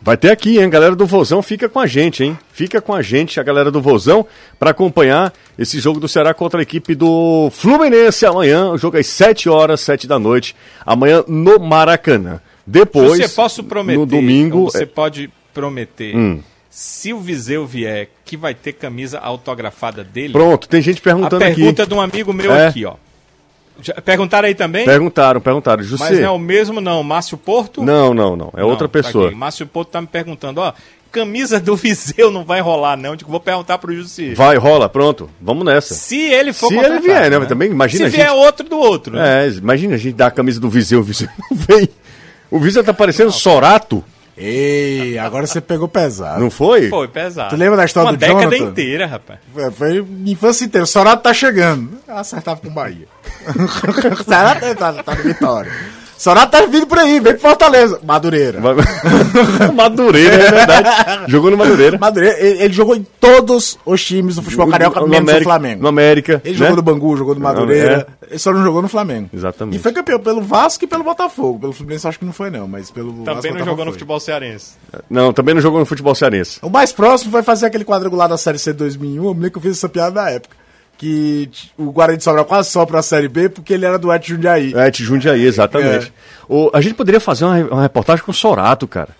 Vai 0.00 0.16
ter 0.16 0.30
aqui, 0.30 0.58
hein? 0.58 0.70
Galera 0.70 0.94
do 0.94 1.06
Vozão 1.06 1.42
fica 1.42 1.68
com 1.68 1.80
a 1.80 1.86
gente, 1.86 2.22
hein? 2.22 2.38
Fica 2.52 2.80
com 2.80 2.94
a 2.94 3.02
gente, 3.02 3.40
a 3.40 3.42
galera 3.42 3.70
do 3.70 3.80
Vozão, 3.80 4.24
para 4.58 4.70
acompanhar 4.70 5.32
esse 5.58 5.80
jogo 5.80 5.98
do 5.98 6.08
Ceará 6.08 6.32
contra 6.32 6.60
a 6.60 6.62
equipe 6.62 6.94
do 6.94 7.50
Fluminense 7.52 8.24
amanhã. 8.24 8.70
O 8.70 8.78
jogo 8.78 8.96
é 8.96 9.00
às 9.00 9.06
7 9.06 9.48
horas, 9.48 9.80
7 9.80 10.06
da 10.06 10.18
noite. 10.18 10.54
Amanhã 10.86 11.24
no 11.26 11.58
Maracanã. 11.58 12.40
Depois, 12.66 13.18
você 13.18 13.28
posso 13.28 13.64
prometer, 13.64 13.98
no 13.98 14.06
domingo. 14.06 14.64
Você 14.64 14.84
é... 14.84 14.86
pode 14.86 15.30
prometer. 15.52 16.16
Hum 16.16 16.40
se 16.78 17.12
o 17.12 17.18
Viseu 17.18 17.66
vier, 17.66 18.08
que 18.24 18.36
vai 18.36 18.54
ter 18.54 18.72
camisa 18.72 19.18
autografada 19.18 20.04
dele. 20.04 20.32
Pronto, 20.32 20.68
tem 20.68 20.80
gente 20.80 21.00
perguntando 21.00 21.42
aqui. 21.42 21.52
A 21.52 21.56
pergunta 21.56 21.82
aqui. 21.82 21.88
de 21.88 21.94
um 21.96 22.00
amigo 22.00 22.32
meu 22.32 22.54
é. 22.54 22.68
aqui, 22.68 22.84
ó. 22.84 22.94
Já 23.80 23.94
perguntaram 23.94 24.48
aí 24.48 24.54
também? 24.54 24.84
Perguntaram, 24.84 25.40
perguntaram. 25.40 25.82
José. 25.82 26.04
Mas 26.04 26.18
não 26.18 26.26
é 26.26 26.30
o 26.30 26.38
mesmo, 26.38 26.80
não. 26.80 27.02
Márcio 27.02 27.38
Porto? 27.38 27.82
Não, 27.82 28.12
não, 28.12 28.36
não. 28.36 28.52
É 28.56 28.60
não, 28.60 28.68
outra 28.68 28.88
tá 28.88 28.92
pessoa. 28.92 29.30
Tá 29.30 29.36
Márcio 29.36 29.66
Porto 29.66 29.90
tá 29.90 30.00
me 30.00 30.06
perguntando, 30.06 30.60
ó. 30.60 30.72
Camisa 31.12 31.58
do 31.58 31.74
Viseu 31.76 32.30
não 32.30 32.44
vai 32.44 32.60
rolar, 32.60 32.96
não. 32.96 33.14
Digo, 33.14 33.30
vou 33.30 33.40
perguntar 33.40 33.78
pro 33.78 33.94
José. 33.94 34.34
Vai, 34.34 34.56
rola, 34.56 34.88
pronto. 34.88 35.30
Vamos 35.40 35.64
nessa. 35.64 35.94
Se 35.94 36.18
ele 36.18 36.52
for 36.52 36.68
Se 36.68 36.76
ele 36.76 36.98
vier, 37.00 37.30
né? 37.30 37.38
né? 37.38 37.46
Também 37.46 37.70
imagina 37.70 38.10
Se 38.10 38.16
vier 38.16 38.32
outro 38.32 38.68
do 38.68 38.76
outro, 38.76 39.16
né? 39.16 39.46
É, 39.46 39.50
imagina 39.50 39.94
a 39.94 39.98
gente 39.98 40.14
dar 40.14 40.26
a 40.26 40.32
camisa 40.32 40.60
do 40.60 40.68
Viseu, 40.68 41.00
o 41.00 41.02
Viseu 41.02 41.28
não 41.50 41.56
vem. 41.56 41.88
O 42.50 42.58
Viseu 42.58 42.82
tá 42.82 42.92
parecendo 42.92 43.30
não. 43.30 43.36
Sorato. 43.36 44.04
Ei, 44.38 45.18
agora 45.18 45.46
você 45.46 45.60
pegou 45.60 45.88
pesado. 45.88 46.40
Não 46.40 46.50
foi? 46.50 46.88
Foi 46.88 47.08
pesado. 47.08 47.50
Tu 47.50 47.56
lembra 47.56 47.76
da 47.76 47.84
história 47.84 48.10
Uma 48.10 48.16
do 48.16 48.24
Jonathan? 48.24 48.40
Uma 48.40 48.50
década 48.50 48.70
inteira, 48.70 49.06
rapaz. 49.06 49.40
Foi, 49.52 49.70
foi 49.72 50.06
infância 50.26 50.64
inteira. 50.64 50.84
O 50.84 50.86
Sorato 50.86 51.24
tá 51.24 51.34
chegando. 51.34 51.98
Acertava 52.06 52.60
com 52.60 52.68
o 52.68 52.70
Bahia. 52.70 53.08
Sorato 54.24 54.74
tá, 54.76 55.02
tá 55.02 55.14
no 55.14 55.22
Vitória. 55.24 55.72
Sorato 56.18 56.50
tá 56.50 56.66
vindo 56.66 56.84
por 56.84 56.98
aí, 56.98 57.20
vem 57.20 57.34
pro 57.34 57.42
Fortaleza. 57.42 58.00
Madureira. 58.04 58.60
Madureira, 59.72 60.34
é 60.34 60.50
verdade. 60.50 61.30
Jogou 61.30 61.48
no 61.48 61.56
Madureira. 61.56 61.96
Madureira, 61.96 62.40
ele, 62.40 62.64
ele 62.64 62.74
jogou 62.74 62.96
em 62.96 63.06
todos 63.20 63.78
os 63.86 64.04
times 64.04 64.34
do 64.34 64.42
futebol 64.42 64.66
carioca, 64.66 64.98
no, 65.00 65.06
menos 65.06 65.28
América, 65.28 65.38
no 65.38 65.44
Flamengo. 65.44 65.82
No 65.82 65.88
América. 65.88 66.42
Ele 66.44 66.54
né? 66.54 66.58
jogou 66.58 66.76
no 66.76 66.82
Bangu, 66.82 67.16
jogou 67.16 67.34
no 67.36 67.40
Madureira. 67.40 68.08
É. 68.20 68.26
Ele 68.30 68.38
só 68.38 68.52
não 68.52 68.64
jogou 68.64 68.82
no 68.82 68.88
Flamengo. 68.88 69.30
Exatamente. 69.32 69.76
E 69.76 69.78
foi 69.78 69.92
campeão 69.92 70.18
pelo 70.18 70.42
Vasco 70.42 70.84
e 70.84 70.88
pelo 70.88 71.04
Botafogo. 71.04 71.60
Pelo 71.60 71.72
Fluminense 71.72 72.08
acho 72.08 72.18
que 72.18 72.24
não 72.24 72.32
foi, 72.32 72.50
não, 72.50 72.66
mas 72.66 72.90
pelo 72.90 73.12
Vasco, 73.12 73.24
Também 73.24 73.34
não 73.34 73.40
Botafogo 73.42 73.70
jogou 73.70 73.84
no 73.84 73.90
foi. 73.92 73.98
futebol 73.98 74.20
cearense. 74.20 74.72
Não, 75.08 75.32
também 75.32 75.54
não 75.54 75.62
jogou 75.62 75.78
no 75.78 75.86
futebol 75.86 76.14
cearense. 76.16 76.58
O 76.62 76.68
mais 76.68 76.90
próximo 76.90 77.30
foi 77.30 77.44
fazer 77.44 77.66
aquele 77.66 77.84
quadrangular 77.84 78.28
da 78.28 78.36
Série 78.36 78.58
C 78.58 78.72
de 78.72 78.78
2001. 78.78 79.24
Eu 79.24 79.34
me 79.34 79.40
lembro 79.40 79.52
que 79.52 79.58
eu 79.58 79.62
fiz 79.62 79.78
essa 79.78 79.88
piada 79.88 80.20
na 80.20 80.30
época. 80.30 80.56
Que 80.98 81.48
o 81.78 81.92
Guarani 81.92 82.18
de 82.18 82.24
Sobral 82.24 82.44
quase 82.44 82.70
só 82.70 82.84
pra 82.84 83.00
Série 83.02 83.28
B 83.28 83.48
porque 83.48 83.72
ele 83.72 83.86
era 83.86 83.96
do 83.98 84.12
Et 84.12 84.28
Jundiaí. 84.28 84.74
É, 84.74 84.90
de 84.90 85.04
Jundiaí, 85.04 85.46
exatamente. 85.46 86.12
O, 86.48 86.70
a 86.72 86.80
gente 86.80 86.94
poderia 86.94 87.20
fazer 87.20 87.44
uma, 87.44 87.56
uma 87.56 87.82
reportagem 87.82 88.24
com 88.24 88.32
o 88.32 88.34
Sorato, 88.34 88.88
cara. 88.88 89.10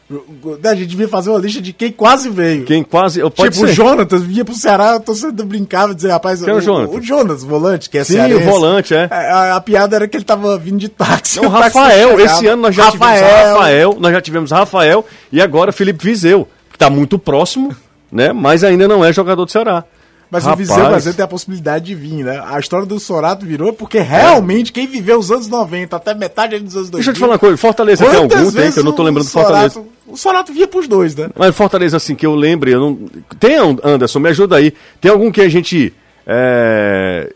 A 0.64 0.74
gente 0.74 0.88
devia 0.88 1.06
fazer 1.06 1.30
uma 1.30 1.38
lista 1.38 1.60
de 1.60 1.72
quem 1.72 1.92
quase 1.92 2.28
veio. 2.30 2.64
Quem 2.64 2.82
quase. 2.82 3.20
Pode 3.20 3.34
tipo, 3.36 3.54
ser. 3.54 3.64
o 3.66 3.68
Jonatas 3.68 4.22
vinha 4.24 4.44
pro 4.44 4.54
Ceará, 4.54 4.94
eu 4.94 5.00
tô 5.00 5.14
sendo 5.14 5.44
brincava, 5.44 5.94
dizer, 5.94 6.10
rapaz, 6.10 6.42
Quem 6.42 6.52
é 6.52 6.56
o 6.56 6.60
Jonatas? 6.60 6.96
O, 6.96 7.02
Jonas, 7.02 7.42
o 7.44 7.46
volante, 7.46 7.88
que 7.88 7.98
é 7.98 8.02
Sim, 8.04 8.14
cearense. 8.14 8.42
o 8.42 8.50
volante, 8.50 8.94
é. 8.94 9.08
A, 9.10 9.56
a 9.56 9.60
piada 9.60 9.94
era 9.94 10.08
que 10.08 10.16
ele 10.16 10.24
tava 10.24 10.58
vindo 10.58 10.78
de 10.78 10.88
táxi. 10.88 11.40
Não, 11.40 11.48
o 11.48 11.52
táxi 11.52 11.78
Rafael, 11.78 12.10
chegava. 12.16 12.22
esse 12.22 12.46
ano 12.46 12.62
nós 12.62 12.74
já 12.74 12.90
tivemos 12.90 13.20
Rafael, 13.20 13.96
nós 14.00 14.12
já 14.12 14.20
tivemos 14.20 14.50
Rafael 14.50 15.06
e 15.30 15.40
agora 15.40 15.70
Felipe 15.70 16.02
Vizeu, 16.02 16.48
que 16.72 16.78
tá 16.78 16.88
muito 16.88 17.18
próximo, 17.18 17.76
né? 18.10 18.32
Mas 18.32 18.64
ainda 18.64 18.88
não 18.88 19.04
é 19.04 19.12
jogador 19.12 19.44
do 19.44 19.52
Ceará. 19.52 19.84
Mas 20.30 20.44
Rapaz. 20.44 20.68
o 20.68 20.72
Viseu 20.74 20.88
Brasil 20.88 21.14
tem 21.14 21.24
a 21.24 21.28
possibilidade 21.28 21.86
de 21.86 21.94
vir, 21.94 22.22
né? 22.24 22.42
A 22.46 22.58
história 22.60 22.84
do 22.84 23.00
Sorato 23.00 23.46
virou 23.46 23.72
porque 23.72 23.98
realmente 23.98 24.72
quem 24.72 24.86
viveu 24.86 25.18
os 25.18 25.30
anos 25.30 25.48
90 25.48 25.96
até 25.96 26.14
metade 26.14 26.58
dos 26.58 26.76
anos 26.76 26.90
2000. 26.90 26.98
Deixa 26.98 27.10
eu 27.10 27.14
te 27.14 27.18
falar 27.20 27.32
uma 27.32 27.38
coisa, 27.38 27.56
Fortaleza 27.56 28.04
tem 28.04 28.14
algum, 28.14 28.28
tem, 28.52 28.70
que 28.70 28.78
eu 28.78 28.84
não 28.84 28.92
tô 28.92 29.02
lembrando 29.02 29.24
do 29.26 29.30
Sorato- 29.30 29.52
Fortaleza. 29.74 29.82
O 30.06 30.16
Sorato 30.16 30.52
via 30.52 30.68
pros 30.68 30.86
dois, 30.86 31.14
né? 31.16 31.28
Mas 31.36 31.54
Fortaleza, 31.56 31.96
assim, 31.96 32.14
que 32.14 32.26
eu 32.26 32.34
lembre, 32.34 32.72
eu 32.72 32.80
não. 32.80 32.94
Tem, 33.40 33.56
Anderson, 33.82 34.18
me 34.18 34.28
ajuda 34.28 34.56
aí. 34.56 34.72
Tem 35.00 35.10
algum 35.10 35.30
que 35.32 35.40
a 35.40 35.48
gente. 35.48 35.92
É... 36.26 37.32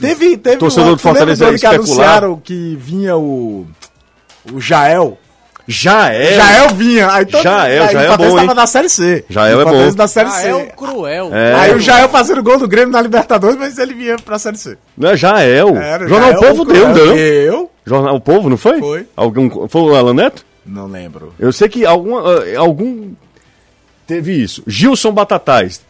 Teve, 0.00 0.36
teve 0.36 0.56
Torcedor 0.56 0.90
um- 0.90 0.92
do 0.94 0.98
Fortaleza 0.98 1.46
que 1.48 1.54
especular? 1.54 1.76
anunciaram 1.84 2.36
que 2.42 2.76
vinha 2.80 3.16
o 3.16 3.66
o 4.52 4.60
Jael. 4.60 5.18
Já 5.66 6.12
é. 6.12 6.34
Jael 6.34 6.68
vinha. 6.74 7.10
Aí 7.12 7.24
todo, 7.26 7.42
Jael, 7.42 7.84
aí 7.84 7.92
Jael 7.92 7.98
o 7.98 8.04
é 8.04 8.08
Fortaleza 8.08 8.34
bom, 8.34 8.40
hein? 8.40 8.46
tava 8.48 8.60
na 8.60 8.66
Série 8.66 8.88
C. 8.88 9.24
Jael 9.30 9.58
O 9.58 9.60
é 9.60 9.64
bom. 9.64 9.94
da 9.94 10.06
Série 10.08 10.28
Ah, 10.28 10.32
C. 10.32 10.48
é 10.48 10.54
o 10.54 10.66
cruel. 10.72 11.30
É. 11.34 11.54
Aí 11.54 11.74
o 11.74 11.80
Jael 11.80 12.08
fazendo 12.10 12.42
gol 12.42 12.58
do 12.58 12.68
Grêmio 12.68 12.90
na 12.92 13.00
Libertadores, 13.00 13.56
mas 13.56 13.78
ele 13.78 13.94
vinha 13.94 14.16
pra 14.18 14.38
Série 14.38 14.58
C. 14.58 14.76
Não 14.96 15.10
é 15.10 15.16
Jael. 15.16 15.76
Era, 15.76 16.06
Jornal 16.06 16.32
Jael 16.32 16.42
Povo 16.42 16.64
deu, 16.66 16.88
não? 16.88 16.94
Deu? 17.14 17.70
Jornal 17.86 18.20
Povo, 18.20 18.50
não 18.50 18.56
foi? 18.56 18.78
Foi. 18.78 19.06
Algum, 19.16 19.68
foi 19.68 19.80
o 19.82 19.94
Alan 19.94 20.14
Neto? 20.14 20.44
Não 20.66 20.86
lembro. 20.86 21.34
Eu 21.38 21.52
sei 21.52 21.68
que 21.68 21.84
algum, 21.86 22.16
ah, 22.18 22.42
algum 22.58 23.12
teve 24.06 24.32
isso. 24.32 24.62
Gilson 24.66 25.12
Batatais. 25.12 25.80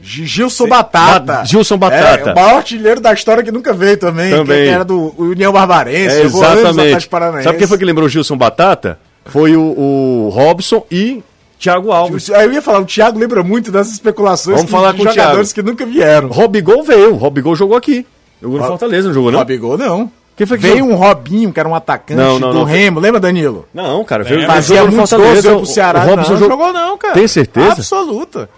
Gilson 0.00 0.68
Batata. 0.68 1.20
Ba- 1.20 1.44
Gilson 1.44 1.76
Batata. 1.76 2.30
É, 2.30 2.32
o 2.32 2.34
maior 2.36 2.56
artilheiro 2.58 3.00
da 3.00 3.12
história 3.12 3.42
que 3.42 3.50
nunca 3.50 3.72
veio 3.72 3.96
também. 3.96 4.30
Também. 4.30 4.64
Que 4.66 4.70
era 4.70 4.84
do 4.84 5.12
União 5.18 5.52
Barbarense. 5.52 6.16
É, 6.16 6.22
exatamente. 6.22 7.08
Sabe 7.42 7.58
quem 7.58 7.66
foi 7.66 7.76
que 7.76 7.84
lembrou 7.84 8.06
o 8.06 8.08
Gilson 8.08 8.36
Batata? 8.36 8.98
Foi 9.26 9.56
o, 9.56 9.62
o 9.62 10.28
Robson 10.32 10.84
e 10.90 11.22
Thiago 11.58 11.90
Alves. 11.92 12.30
Aí 12.30 12.44
eu 12.46 12.52
ia 12.52 12.62
falar, 12.62 12.80
o 12.80 12.84
Thiago 12.84 13.18
lembra 13.18 13.42
muito 13.42 13.70
dessas 13.72 13.94
especulações 13.94 14.56
Vamos 14.56 14.70
falar 14.70 14.92
de 14.92 14.98
com 14.98 15.04
jogadores 15.10 15.52
Thiago. 15.52 15.66
que 15.66 15.70
nunca 15.72 15.86
vieram. 15.86 16.28
Robigol 16.28 16.82
veio. 16.82 17.14
Robigol 17.14 17.56
jogou 17.56 17.76
aqui. 17.76 18.06
Jogou 18.42 18.58
no 18.58 18.66
Fortaleza, 18.66 19.08
não 19.08 19.14
jogou, 19.14 19.32
não? 19.32 19.38
Robigol 19.38 19.78
não. 19.78 20.10
Quem 20.36 20.46
foi 20.46 20.56
que 20.58 20.64
Veio 20.64 20.78
jogou? 20.78 20.94
um 20.94 20.96
Robinho, 20.96 21.52
que 21.52 21.60
era 21.60 21.68
um 21.68 21.74
atacante 21.76 22.18
Não, 22.20 22.38
não, 22.40 22.50
do 22.50 22.58
não. 22.58 22.64
Remo. 22.64 22.98
Lembra, 22.98 23.20
Danilo? 23.20 23.66
Não, 23.72 24.04
cara. 24.04 24.24
Veio, 24.24 24.44
Fazia 24.46 24.78
jogou 24.78 24.90
no 24.90 25.06
Fortaleza. 25.06 25.48
gols 25.52 25.62
pro 25.62 25.72
Ceará. 25.74 26.00
O 26.00 26.08
Robson 26.08 26.32
não, 26.32 26.38
jogou... 26.40 26.58
jogou 26.58 26.72
não, 26.72 26.98
cara. 26.98 27.14
Tem 27.14 27.28
certeza? 27.28 27.68
Absoluta. 27.72 28.50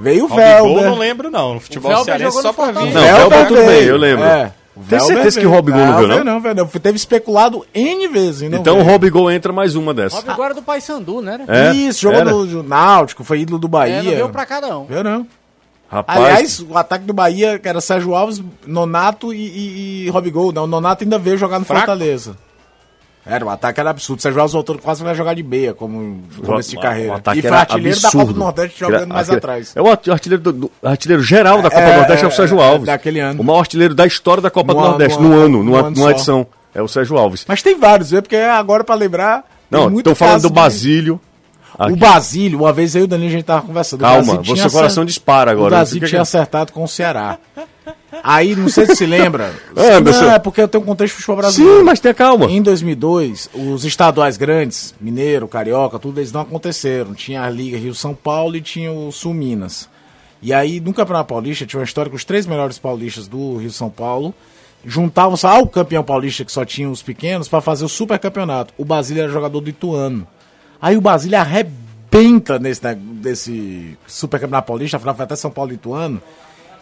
Veio 0.00 0.24
o 0.24 0.28
Velber. 0.28 0.84
não 0.84 0.98
lembro, 0.98 1.30
não. 1.30 1.54
No 1.54 1.60
futebol 1.60 2.02
cearense 2.04 2.24
jogou 2.34 2.42
só 2.42 2.48
no 2.48 2.54
pra 2.54 2.82
vir. 2.82 2.92
Não, 2.92 3.00
Velber 3.00 3.46
tudo 3.46 3.56
bem, 3.60 3.66
veio. 3.68 3.88
eu 3.90 3.96
lembro. 3.96 4.24
É. 4.24 4.52
Tem 4.74 4.84
Velber 4.84 5.06
certeza 5.06 5.40
que 5.40 5.46
o 5.46 5.50
veio. 5.50 5.60
Robigol 5.60 5.86
não 5.86 5.96
veio, 5.96 6.08
não? 6.08 6.24
Não, 6.24 6.40
veio 6.40 6.54
não. 6.54 6.66
Teve 6.66 6.96
especulado 6.96 7.66
N 7.74 8.08
vezes. 8.08 8.50
não 8.50 8.58
Então 8.58 8.74
o 8.74 8.78
veio. 8.78 8.90
Robigol 8.90 9.30
entra 9.30 9.52
mais 9.52 9.74
uma 9.76 9.92
dessa. 9.92 10.16
Óbvio, 10.16 10.32
agora 10.32 10.54
do 10.54 10.62
Paysandu, 10.62 11.20
né? 11.20 11.44
É, 11.46 11.72
Isso, 11.72 12.00
jogou 12.00 12.46
no 12.46 12.62
Náutico, 12.62 13.22
foi 13.22 13.40
ídolo 13.40 13.58
do 13.58 13.68
Bahia. 13.68 13.96
É, 13.96 14.02
não 14.02 14.10
veio 14.10 14.28
pra 14.30 14.46
cá, 14.46 14.60
não. 14.60 14.86
Veio 14.86 15.04
não. 15.04 15.26
Rapaz, 15.90 16.18
Aliás, 16.18 16.60
o 16.60 16.78
ataque 16.78 17.04
do 17.04 17.12
Bahia, 17.12 17.58
que 17.58 17.68
era 17.68 17.78
Sérgio 17.78 18.14
Alves, 18.14 18.42
Nonato 18.66 19.30
e, 19.34 19.36
e, 19.36 20.06
e 20.06 20.08
Robigol. 20.08 20.50
Não, 20.50 20.64
o 20.64 20.66
Nonato 20.66 21.04
ainda 21.04 21.18
veio 21.18 21.36
jogar 21.36 21.58
no 21.58 21.66
Fraco. 21.66 21.80
Fortaleza. 21.86 22.34
Era, 23.24 23.44
o 23.44 23.50
ataque 23.50 23.78
era 23.78 23.90
absurdo. 23.90 24.20
Sérgio 24.20 24.40
Alves 24.40 24.52
voltou 24.52 24.76
quase 24.78 25.02
pra 25.02 25.14
jogar 25.14 25.34
de 25.34 25.42
meia, 25.44 25.72
como 25.72 26.22
começo 26.44 26.70
de 26.70 26.76
carreira. 26.80 27.12
O 27.12 27.14
ataque 27.16 27.38
e 27.38 27.42
foi 27.42 27.50
artilheiro 27.52 28.00
da 28.00 28.08
absurdo. 28.08 28.26
Copa 28.26 28.32
do 28.34 28.38
Nordeste 28.40 28.80
jogando 28.80 29.08
mais 29.08 29.22
Aquele- 29.28 29.38
atrás. 29.38 29.72
É 29.76 29.80
o 29.82 29.88
art- 29.88 30.08
artilheiro, 30.08 30.42
do, 30.42 30.52
do- 30.52 30.72
artilheiro 30.82 31.22
geral 31.22 31.62
da 31.62 31.70
Copa 31.70 31.82
É, 31.82 31.92
do 31.92 31.98
Nordeste 31.98 32.24
é, 32.24 32.26
o 32.26 32.30
é, 32.30 32.34
Sérgio 32.34 32.60
é, 32.60 32.64
Alves. 32.68 32.86
daquele 32.86 33.20
ano. 33.20 33.40
O 33.40 33.44
maior 33.44 33.60
artilheiro 33.60 33.94
da 33.94 34.06
história 34.06 34.42
da 34.42 34.50
Copa 34.50 34.74
No 34.74 34.80
do 34.80 34.86
Nordeste, 34.88 35.20
no 35.20 35.28
no 35.28 35.34
ano- 35.34 35.44
ano, 35.44 35.58
no 35.58 35.64
numa, 35.64 35.78
ano 35.86 35.90
numa 35.96 36.10
edição. 36.10 36.46
É 36.74 36.82
o 36.82 36.88
Sérgio 36.88 37.16
Alves. 37.16 37.44
Mas 37.46 37.62
tem 37.62 37.78
vários, 37.78 38.10
viu? 38.10 38.22
Porque 38.22 38.34
agora 38.36 38.82
pra 38.82 38.94
lembrar. 38.96 39.44
Não, 39.70 40.02
tô 40.02 40.14
falando 40.14 40.42
do 40.42 40.48
de- 40.48 40.54
Basílio. 41.78 41.96
O 41.96 41.98
Basílio, 41.98 42.58
uma 42.60 42.72
vez 42.72 42.94
eu 42.94 43.02
e 43.02 43.04
o 43.04 43.08
Danilo 43.08 43.28
a 43.28 43.32
gente 43.32 43.44
tava 43.44 43.62
conversando. 43.62 44.00
Calma, 44.00 44.36
você 44.36 44.54
tinha 44.54 44.70
coração 44.70 45.04
dispara 45.04 45.50
agora. 45.50 45.68
O 45.68 45.70
não 45.70 45.78
Basílio 45.78 46.08
tinha 46.08 46.22
acertado 46.22 46.72
com 46.72 46.84
o 46.84 46.88
Ceará. 46.88 47.38
Aí, 48.22 48.54
não 48.54 48.68
sei 48.68 48.86
se 48.86 48.96
se 48.96 49.06
lembra. 49.06 49.52
Anderson. 49.74 50.22
não, 50.22 50.32
é 50.32 50.38
porque 50.38 50.60
eu 50.60 50.68
tenho 50.68 50.84
um 50.84 50.86
contexto 50.86 51.14
de 51.14 51.16
futebol 51.16 51.36
brasileiro. 51.38 51.78
Sim, 51.78 51.84
mas 51.84 51.98
tenha 51.98 52.14
calma. 52.14 52.46
Em 52.46 52.60
2002, 52.62 53.48
os 53.54 53.84
estaduais 53.84 54.36
grandes, 54.36 54.94
Mineiro, 55.00 55.48
Carioca, 55.48 55.98
tudo, 55.98 56.20
eles 56.20 56.30
não 56.30 56.42
aconteceram. 56.42 57.14
Tinha 57.14 57.42
a 57.42 57.50
Liga 57.50 57.78
Rio-São 57.78 58.14
Paulo 58.14 58.54
e 58.54 58.60
tinha 58.60 58.92
o 58.92 59.10
Sul-Minas. 59.10 59.88
E 60.42 60.52
aí, 60.52 60.78
no 60.78 60.92
Campeonato 60.92 61.28
Paulista, 61.28 61.64
tinha 61.64 61.80
uma 61.80 61.84
história 61.84 62.10
que 62.10 62.16
os 62.16 62.24
três 62.24 62.46
melhores 62.46 62.78
paulistas 62.78 63.26
do 63.26 63.56
Rio-São 63.56 63.88
Paulo 63.88 64.34
juntavam-se 64.84 65.46
ao 65.46 65.66
campeão 65.66 66.02
paulista, 66.02 66.44
que 66.44 66.52
só 66.52 66.64
tinha 66.64 66.90
os 66.90 67.02
pequenos, 67.02 67.48
para 67.48 67.60
fazer 67.60 67.84
o 67.84 67.88
super 67.88 68.18
campeonato. 68.18 68.74
O 68.76 68.84
Basílio 68.84 69.22
era 69.22 69.32
jogador 69.32 69.60
do 69.60 69.70
Ituano. 69.70 70.26
Aí 70.82 70.96
o 70.96 71.00
Basílio 71.00 71.38
arrebenta 71.38 72.58
nesse, 72.58 72.82
né, 72.84 72.98
nesse 73.22 73.96
super 74.06 74.40
campeonato 74.40 74.66
paulista, 74.66 74.96
afinal 74.96 75.14
foi 75.14 75.24
até 75.24 75.36
São 75.36 75.50
Paulo 75.50 75.70
e 75.70 75.76
Ituano. 75.76 76.20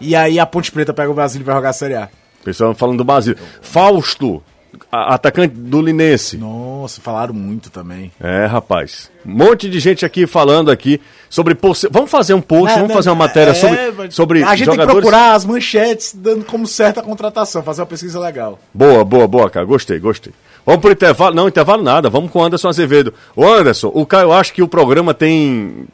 E 0.00 0.16
aí 0.16 0.38
a 0.40 0.46
Ponte 0.46 0.72
Preta 0.72 0.94
pega 0.94 1.10
o 1.10 1.14
Basílio 1.14 1.44
pra 1.44 1.54
jogar 1.54 1.68
a 1.68 1.74
Série 1.74 1.94
A. 1.94 2.08
Pessoal 2.42 2.74
falando 2.74 2.96
do 2.96 3.04
Basílio. 3.04 3.38
Fausto, 3.60 4.42
atacante 4.90 5.54
do 5.54 5.82
Linense. 5.82 6.38
Nossa, 6.38 7.00
falaram 7.02 7.34
muito 7.34 7.68
também. 7.68 8.10
É, 8.18 8.46
rapaz. 8.46 9.10
Um 9.26 9.32
monte 9.34 9.68
de 9.68 9.78
gente 9.78 10.06
aqui 10.06 10.26
falando 10.26 10.70
aqui 10.70 10.98
sobre... 11.28 11.54
possi- 11.54 11.88
Vamos 11.90 12.10
fazer 12.10 12.32
um 12.32 12.40
post, 12.40 12.74
vamos 12.78 12.94
fazer 12.94 13.10
uma 13.10 13.16
matéria 13.16 13.50
É, 13.50 13.54
sobre, 13.54 13.92
mas 13.92 14.14
sobre 14.14 14.42
A 14.42 14.56
gente 14.56 14.70
tem 14.70 14.76
que 14.78 14.80
jogadores... 14.80 15.00
procurar 15.02 15.34
as 15.34 15.44
manchetes 15.44 16.14
dando 16.16 16.46
como 16.46 16.66
certa 16.66 17.00
a 17.00 17.02
contratação, 17.02 17.62
fazer 17.62 17.82
uma 17.82 17.86
pesquisa 17.86 18.18
legal. 18.18 18.58
Boa, 18.72 19.04
boa, 19.04 19.28
boa, 19.28 19.50
cara. 19.50 19.66
Gostei, 19.66 19.98
gostei. 19.98 20.32
Vamos 20.66 20.80
pro 20.80 20.92
intervalo? 20.92 21.34
Não, 21.34 21.48
intervalo 21.48 21.82
nada. 21.82 22.08
Vamos 22.10 22.30
com 22.30 22.38
o 22.40 22.44
Anderson 22.44 22.68
Azevedo. 22.68 23.12
Ô, 23.34 23.44
Anderson, 23.44 23.90
o 23.94 24.04
Caio 24.06 24.32
acha 24.32 24.52
que 24.52 24.62
o 24.62 24.68
programa 24.68 25.12
tem 25.14 25.86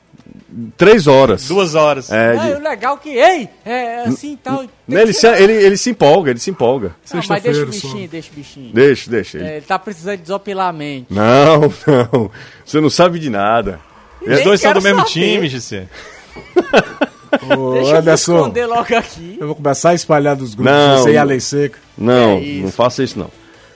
três 0.77 1.07
horas. 1.07 1.49
Duas 1.49 1.75
horas. 1.75 2.11
É, 2.11 2.37
Ah, 2.39 2.47
de- 2.47 2.53
o 2.55 2.63
legal 2.63 2.97
que, 2.99 3.11
ei, 3.11 3.49
é 3.65 4.05
assim 4.07 4.39
tal. 4.43 4.63
Né, 4.89 5.03
ele, 5.03 5.07
que- 5.07 5.13
se, 5.15 5.27
ele, 5.29 5.53
ele 5.53 5.77
se 5.77 5.91
empolga, 5.91 6.31
ele 6.31 6.39
se 6.39 6.51
empolga. 6.51 6.95
Não, 7.13 7.23
mas 7.29 7.43
deixa 7.43 7.63
o 7.63 7.67
bichinho, 7.67 8.09
deixa 8.09 8.31
o 8.33 8.35
bichinho. 8.35 8.73
Deixa, 8.75 9.11
deixa. 9.11 9.39
ele. 9.39 9.47
É, 9.47 9.57
ele 9.57 9.67
tá 9.67 9.79
precisando 9.79 10.19
desopilar 10.21 10.69
a 10.69 10.73
mente. 10.73 11.07
Não, 11.11 11.61
não. 12.13 12.31
Você 12.65 12.81
não 12.81 12.91
sabe 12.91 13.19
de 13.19 13.31
nada. 13.31 13.81
Os 14.23 14.29
Nem 14.29 14.45
dois 14.45 14.61
são 14.61 14.73
do 14.73 14.83
mesmo 14.83 14.99
saber. 15.01 15.11
time, 15.13 15.49
GC. 15.49 15.87
Ô, 17.57 17.73
Deixa 17.75 17.91
eu 17.93 17.97
Anderson, 17.99 18.37
esconder 18.39 18.67
logo 18.67 18.97
aqui. 18.97 19.37
eu 19.41 19.47
vou 19.47 19.57
começar 19.57 19.91
a 19.91 19.95
espalhar 19.95 20.35
dos 20.37 20.55
grupos, 20.55 20.73
Não, 20.73 20.99
você 20.99 21.13
e 21.13 21.17
a 21.17 21.21
não. 21.21 21.29
lei 21.29 21.41
seca. 21.41 21.79
Não, 21.97 22.39
É 22.39 22.41
não 22.63 22.71
faça 22.73 23.03
isso 23.03 23.19
não. 23.19 23.31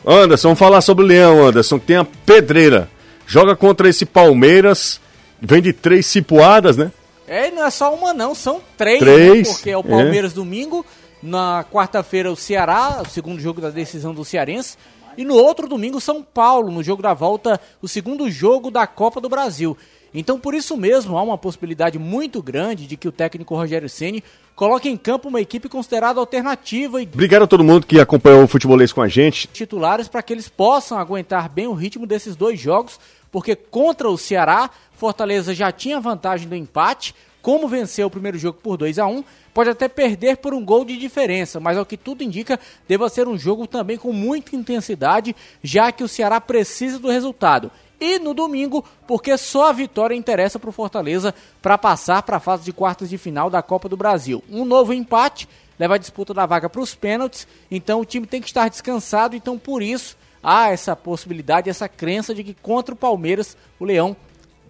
Anderson, 0.06 0.48
vamos 0.48 0.58
falar 0.58 0.80
sobre 0.80 1.04
o 1.04 1.06
Leão, 1.06 1.44
Anderson, 1.44 1.78
que 1.78 1.86
tem 1.86 1.96
a 1.96 2.04
pedreira. 2.04 2.88
Joga 3.26 3.54
contra 3.54 3.88
esse 3.88 4.04
Palmeiras, 4.04 5.00
vem 5.40 5.62
de 5.62 5.72
três 5.72 6.06
cipuadas, 6.06 6.76
né? 6.76 6.90
É, 7.26 7.50
não 7.50 7.64
é 7.64 7.70
só 7.70 7.94
uma 7.94 8.12
não, 8.12 8.34
são 8.34 8.60
três, 8.76 8.98
Três, 8.98 9.48
né? 9.48 9.54
Porque 9.54 9.70
é 9.70 9.76
o 9.76 9.80
é. 9.80 9.82
Palmeiras 9.84 10.32
domingo, 10.32 10.84
na 11.22 11.64
quarta-feira 11.70 12.32
o 12.32 12.36
Ceará, 12.36 13.02
o 13.06 13.08
segundo 13.08 13.40
jogo 13.40 13.60
da 13.60 13.70
decisão 13.70 14.12
do 14.12 14.24
Cearense, 14.24 14.76
e 15.16 15.24
no 15.24 15.34
outro 15.34 15.68
domingo 15.68 16.00
São 16.00 16.22
Paulo, 16.22 16.72
no 16.72 16.82
jogo 16.82 17.02
da 17.02 17.14
volta, 17.14 17.60
o 17.80 17.86
segundo 17.86 18.28
jogo 18.30 18.70
da 18.70 18.86
Copa 18.86 19.20
do 19.20 19.28
Brasil. 19.28 19.76
Então, 20.12 20.40
por 20.40 20.54
isso 20.54 20.76
mesmo, 20.76 21.16
há 21.16 21.22
uma 21.22 21.38
possibilidade 21.38 21.98
muito 21.98 22.42
grande 22.42 22.86
de 22.86 22.96
que 22.96 23.06
o 23.06 23.12
técnico 23.12 23.54
Rogério 23.54 23.88
Ceni 23.88 24.24
coloque 24.56 24.88
em 24.88 24.96
campo 24.96 25.28
uma 25.28 25.40
equipe 25.40 25.68
considerada 25.68 26.18
alternativa 26.18 27.00
e 27.00 27.04
Obrigado 27.04 27.42
a 27.44 27.46
todo 27.46 27.64
mundo 27.64 27.86
que 27.86 28.00
acompanhou 28.00 28.42
o 28.42 28.48
futebolês 28.48 28.92
com 28.92 29.00
a 29.00 29.08
gente. 29.08 29.46
titulares 29.48 30.08
para 30.08 30.22
que 30.22 30.32
eles 30.32 30.48
possam 30.48 30.98
aguentar 30.98 31.48
bem 31.48 31.66
o 31.66 31.72
ritmo 31.72 32.06
desses 32.06 32.34
dois 32.34 32.58
jogos, 32.58 32.98
porque 33.30 33.54
contra 33.54 34.08
o 34.08 34.18
Ceará, 34.18 34.68
Fortaleza 34.92 35.54
já 35.54 35.70
tinha 35.70 36.00
vantagem 36.00 36.48
do 36.48 36.56
empate, 36.56 37.14
como 37.40 37.68
venceu 37.68 38.06
o 38.06 38.10
primeiro 38.10 38.36
jogo 38.36 38.58
por 38.62 38.76
2 38.76 38.98
a 38.98 39.06
1 39.06 39.24
pode 39.54 39.70
até 39.70 39.88
perder 39.88 40.36
por 40.36 40.54
um 40.54 40.64
gol 40.64 40.84
de 40.84 40.96
diferença, 40.96 41.58
mas 41.58 41.76
ao 41.76 41.86
que 41.86 41.96
tudo 41.96 42.22
indica, 42.22 42.58
deva 42.86 43.08
ser 43.08 43.26
um 43.26 43.38
jogo 43.38 43.66
também 43.66 43.96
com 43.96 44.12
muita 44.12 44.54
intensidade, 44.54 45.34
já 45.62 45.90
que 45.90 46.04
o 46.04 46.08
Ceará 46.08 46.40
precisa 46.40 46.98
do 46.98 47.08
resultado. 47.08 47.70
E 48.00 48.18
no 48.18 48.32
domingo, 48.32 48.82
porque 49.06 49.36
só 49.36 49.68
a 49.68 49.72
vitória 49.72 50.14
interessa 50.14 50.58
para 50.58 50.70
o 50.70 50.72
Fortaleza 50.72 51.34
para 51.60 51.76
passar 51.76 52.22
para 52.22 52.38
a 52.38 52.40
fase 52.40 52.64
de 52.64 52.72
quartas 52.72 53.10
de 53.10 53.18
final 53.18 53.50
da 53.50 53.60
Copa 53.60 53.90
do 53.90 53.96
Brasil. 53.96 54.42
Um 54.50 54.64
novo 54.64 54.94
empate 54.94 55.46
leva 55.78 55.96
a 55.96 55.98
disputa 55.98 56.32
da 56.32 56.46
vaga 56.46 56.68
para 56.68 56.80
os 56.80 56.94
pênaltis, 56.94 57.46
então 57.70 58.00
o 58.00 58.04
time 58.04 58.26
tem 58.26 58.40
que 58.40 58.46
estar 58.46 58.68
descansado, 58.68 59.36
então 59.36 59.58
por 59.58 59.82
isso 59.82 60.16
há 60.42 60.70
essa 60.70 60.96
possibilidade, 60.96 61.68
essa 61.68 61.88
crença 61.88 62.34
de 62.34 62.42
que 62.42 62.54
contra 62.54 62.94
o 62.94 62.98
Palmeiras 62.98 63.56
o 63.78 63.84
Leão 63.84 64.16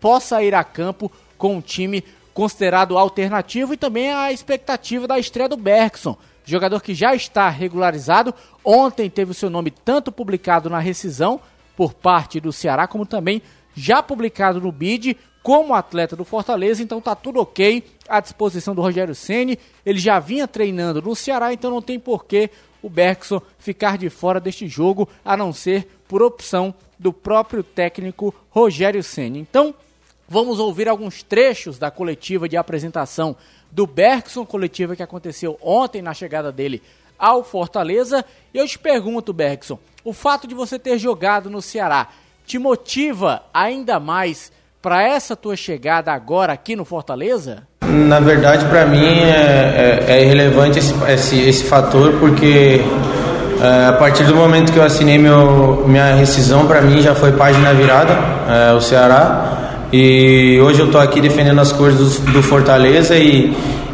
possa 0.00 0.42
ir 0.42 0.54
a 0.54 0.64
campo 0.64 1.10
com 1.38 1.56
um 1.56 1.60
time 1.60 2.04
considerado 2.34 2.96
alternativo 2.98 3.74
e 3.74 3.76
também 3.76 4.12
a 4.12 4.32
expectativa 4.32 5.06
da 5.06 5.18
estreia 5.18 5.48
do 5.48 5.56
Bergson, 5.56 6.16
jogador 6.44 6.80
que 6.80 6.94
já 6.94 7.14
está 7.14 7.48
regularizado. 7.48 8.34
Ontem 8.64 9.10
teve 9.10 9.32
o 9.32 9.34
seu 9.34 9.50
nome 9.50 9.70
tanto 9.70 10.10
publicado 10.10 10.70
na 10.70 10.78
rescisão 10.78 11.40
por 11.80 11.94
parte 11.94 12.38
do 12.40 12.52
Ceará, 12.52 12.86
como 12.86 13.06
também 13.06 13.40
já 13.74 14.02
publicado 14.02 14.60
no 14.60 14.70
BID 14.70 15.16
como 15.42 15.72
atleta 15.72 16.14
do 16.14 16.26
Fortaleza, 16.26 16.82
então 16.82 17.00
tá 17.00 17.14
tudo 17.14 17.40
ok 17.40 17.82
à 18.06 18.20
disposição 18.20 18.74
do 18.74 18.82
Rogério 18.82 19.14
Ceni. 19.14 19.58
Ele 19.86 19.98
já 19.98 20.20
vinha 20.20 20.46
treinando 20.46 21.00
no 21.00 21.16
Ceará, 21.16 21.54
então 21.54 21.70
não 21.70 21.80
tem 21.80 21.98
porquê 21.98 22.50
o 22.82 22.90
Bergson 22.90 23.40
ficar 23.58 23.96
de 23.96 24.10
fora 24.10 24.38
deste 24.38 24.68
jogo, 24.68 25.08
a 25.24 25.38
não 25.38 25.54
ser 25.54 25.88
por 26.06 26.22
opção 26.22 26.74
do 26.98 27.14
próprio 27.14 27.62
técnico 27.62 28.34
Rogério 28.50 29.02
Ceni. 29.02 29.38
Então, 29.38 29.74
Vamos 30.32 30.60
ouvir 30.60 30.88
alguns 30.88 31.24
trechos 31.24 31.76
da 31.76 31.90
coletiva 31.90 32.48
de 32.48 32.56
apresentação 32.56 33.34
do 33.68 33.84
Bergson, 33.84 34.46
coletiva 34.46 34.94
que 34.94 35.02
aconteceu 35.02 35.58
ontem 35.60 36.00
na 36.00 36.14
chegada 36.14 36.52
dele 36.52 36.80
ao 37.20 37.44
Fortaleza. 37.44 38.24
E 38.52 38.58
eu 38.58 38.66
te 38.66 38.78
pergunto, 38.78 39.32
Bergson, 39.32 39.78
o 40.04 40.12
fato 40.12 40.46
de 40.46 40.54
você 40.54 40.78
ter 40.78 40.98
jogado 40.98 41.50
no 41.50 41.60
Ceará 41.60 42.08
te 42.46 42.58
motiva 42.58 43.42
ainda 43.52 44.00
mais 44.00 44.50
para 44.82 45.02
essa 45.02 45.36
tua 45.36 45.56
chegada 45.56 46.10
agora 46.12 46.54
aqui 46.54 46.74
no 46.74 46.84
Fortaleza? 46.84 47.64
Na 47.82 48.18
verdade, 48.18 48.64
para 48.66 48.86
mim 48.86 49.04
é, 49.04 50.04
é, 50.08 50.12
é, 50.12 50.24
irrelevante 50.24 50.78
esse, 50.78 50.94
esse, 51.08 51.40
esse 51.40 51.64
fator, 51.64 52.14
porque 52.18 52.80
é, 53.60 53.88
a 53.88 53.92
partir 53.92 54.24
do 54.24 54.34
momento 54.34 54.72
que 54.72 54.78
eu 54.78 54.82
assinei 54.82 55.18
meu, 55.18 55.84
minha 55.86 56.14
rescisão, 56.14 56.66
para 56.66 56.80
mim 56.80 57.02
já 57.02 57.14
foi 57.14 57.32
página 57.32 57.74
virada, 57.74 58.16
é, 58.48 58.72
o 58.72 58.80
Ceará. 58.80 59.58
E 59.92 60.58
hoje 60.62 60.80
eu 60.80 60.86
estou 60.86 61.00
aqui 61.00 61.20
defendendo 61.20 61.60
as 61.60 61.72
cores 61.72 61.96
do, 61.96 62.32
do 62.32 62.42
Fortaleza 62.42 63.16
e, 63.18 63.52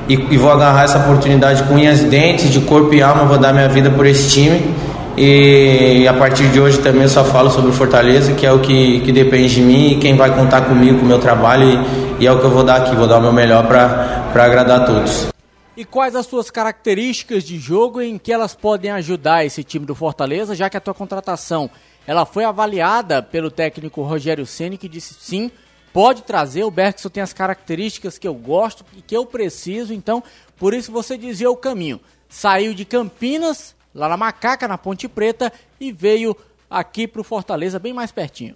e, 0.09 0.15
e, 0.15 0.37
vou 0.37 0.51
agarrar 0.51 0.85
essa 0.85 0.99
oportunidade 0.99 1.63
com 1.65 1.75
unhas 1.75 2.03
dentes, 2.05 2.51
de 2.51 2.61
corpo 2.61 2.93
e 2.95 3.03
alma, 3.03 3.25
vou 3.25 3.39
dar 3.39 3.53
minha 3.53 3.69
vida 3.69 3.91
por 3.91 4.07
esse 4.07 4.31
time. 4.31 4.75
E 5.17 6.07
a 6.07 6.13
partir 6.13 6.49
de 6.49 6.61
hoje 6.61 6.79
também 6.79 7.03
eu 7.03 7.09
só 7.09 7.25
falo 7.25 7.51
sobre 7.51 7.73
Fortaleza, 7.73 8.35
que 8.35 8.45
é 8.45 8.53
o 8.53 8.61
que, 8.61 9.01
que 9.01 9.11
depende 9.11 9.55
de 9.55 9.63
mim 9.63 9.93
e 9.93 9.99
quem 9.99 10.15
vai 10.15 10.35
contar 10.35 10.63
comigo, 10.63 10.99
com 10.99 11.05
o 11.05 11.09
meu 11.09 11.19
trabalho. 11.19 11.83
E, 12.19 12.25
e 12.25 12.27
é 12.27 12.33
o 12.33 12.39
que 12.39 12.45
eu 12.45 12.51
vou 12.51 12.63
dar 12.63 12.77
aqui, 12.77 12.95
vou 12.95 13.07
dar 13.07 13.19
o 13.19 13.23
meu 13.23 13.33
melhor 13.33 13.67
para 13.67 14.31
agradar 14.35 14.83
a 14.83 14.85
todos. 14.85 15.29
E 15.77 15.85
quais 15.85 16.15
as 16.15 16.27
suas 16.27 16.51
características 16.51 17.45
de 17.45 17.59
jogo 17.59 18.01
em 18.01 18.17
que 18.17 18.33
elas 18.33 18.55
podem 18.55 18.91
ajudar 18.93 19.45
esse 19.45 19.63
time 19.63 19.85
do 19.85 19.95
Fortaleza, 19.95 20.55
já 20.55 20.71
que 20.71 20.77
a 20.77 20.81
tua 20.81 20.95
contratação 20.95 21.71
ela 22.07 22.25
foi 22.25 22.45
avaliada 22.45 23.23
pelo 23.23 23.51
técnico 23.51 24.03
Rogério 24.03 24.47
Ceni 24.47 24.79
que 24.79 24.89
disse 24.89 25.15
sim, 25.19 25.51
pode 25.97 26.25
trazer. 26.25 26.63
O 26.63 26.71
Bergson 26.71 27.09
tem 27.09 27.23
as 27.23 27.33
características 27.33 28.19
que 28.19 28.29
eu 28.29 28.35
gosto 28.35 28.85
e 28.95 29.01
que 29.01 29.17
eu 29.17 29.25
preciso, 29.25 29.95
então 29.95 30.23
por 30.59 30.75
isso 30.75 30.93
você 30.93 31.17
dizia 31.17 31.51
o 31.51 31.57
caminho. 31.57 31.99
Saiu 32.29 32.75
de 32.75 32.85
Campinas, 32.85 33.75
lá 33.95 34.07
na 34.07 34.15
Macaca, 34.15 34.69
na 34.69 34.77
Ponte 34.77 35.09
Preta, 35.09 35.51
e 35.81 35.91
veio 35.91 36.37
aqui 36.71 37.09
para 37.09 37.23
o 37.23 37.25
Fortaleza, 37.25 37.79
bem 37.79 37.95
mais 37.95 38.13
pertinho. 38.13 38.55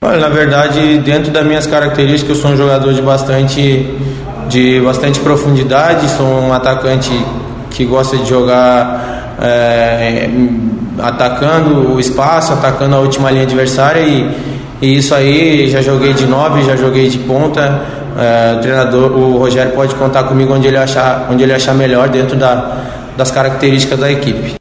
Olha, 0.00 0.20
na 0.20 0.30
verdade, 0.30 0.96
dentro 1.00 1.30
das 1.30 1.44
minhas 1.44 1.66
características, 1.66 2.38
eu 2.38 2.42
sou 2.42 2.52
um 2.52 2.56
jogador 2.56 2.94
de 2.94 3.02
bastante, 3.02 3.84
de 4.48 4.80
bastante 4.80 5.20
profundidade, 5.20 6.08
sou 6.16 6.26
um 6.26 6.54
atacante 6.54 7.10
que 7.72 7.84
gosta 7.84 8.16
de 8.16 8.24
jogar 8.24 9.36
é, 9.42 10.30
atacando 10.98 11.92
o 11.92 12.00
espaço, 12.00 12.54
atacando 12.54 12.96
a 12.96 13.00
última 13.00 13.30
linha 13.30 13.42
adversária 13.42 14.00
e 14.00 14.57
e 14.80 14.96
isso 14.96 15.14
aí, 15.14 15.68
já 15.68 15.82
joguei 15.82 16.14
de 16.14 16.26
nove, 16.26 16.62
já 16.62 16.76
joguei 16.76 17.08
de 17.08 17.18
ponta. 17.18 17.84
É, 18.16 18.56
o 18.56 18.60
treinador, 18.60 19.12
o 19.12 19.38
Rogério 19.38 19.72
pode 19.72 19.94
contar 19.96 20.24
comigo 20.24 20.52
onde 20.52 20.68
ele 20.68 20.76
achar, 20.76 21.28
onde 21.30 21.42
ele 21.42 21.52
achar 21.52 21.74
melhor 21.74 22.08
dentro 22.08 22.36
da, 22.36 23.12
das 23.16 23.30
características 23.30 23.98
da 23.98 24.10
equipe. 24.10 24.54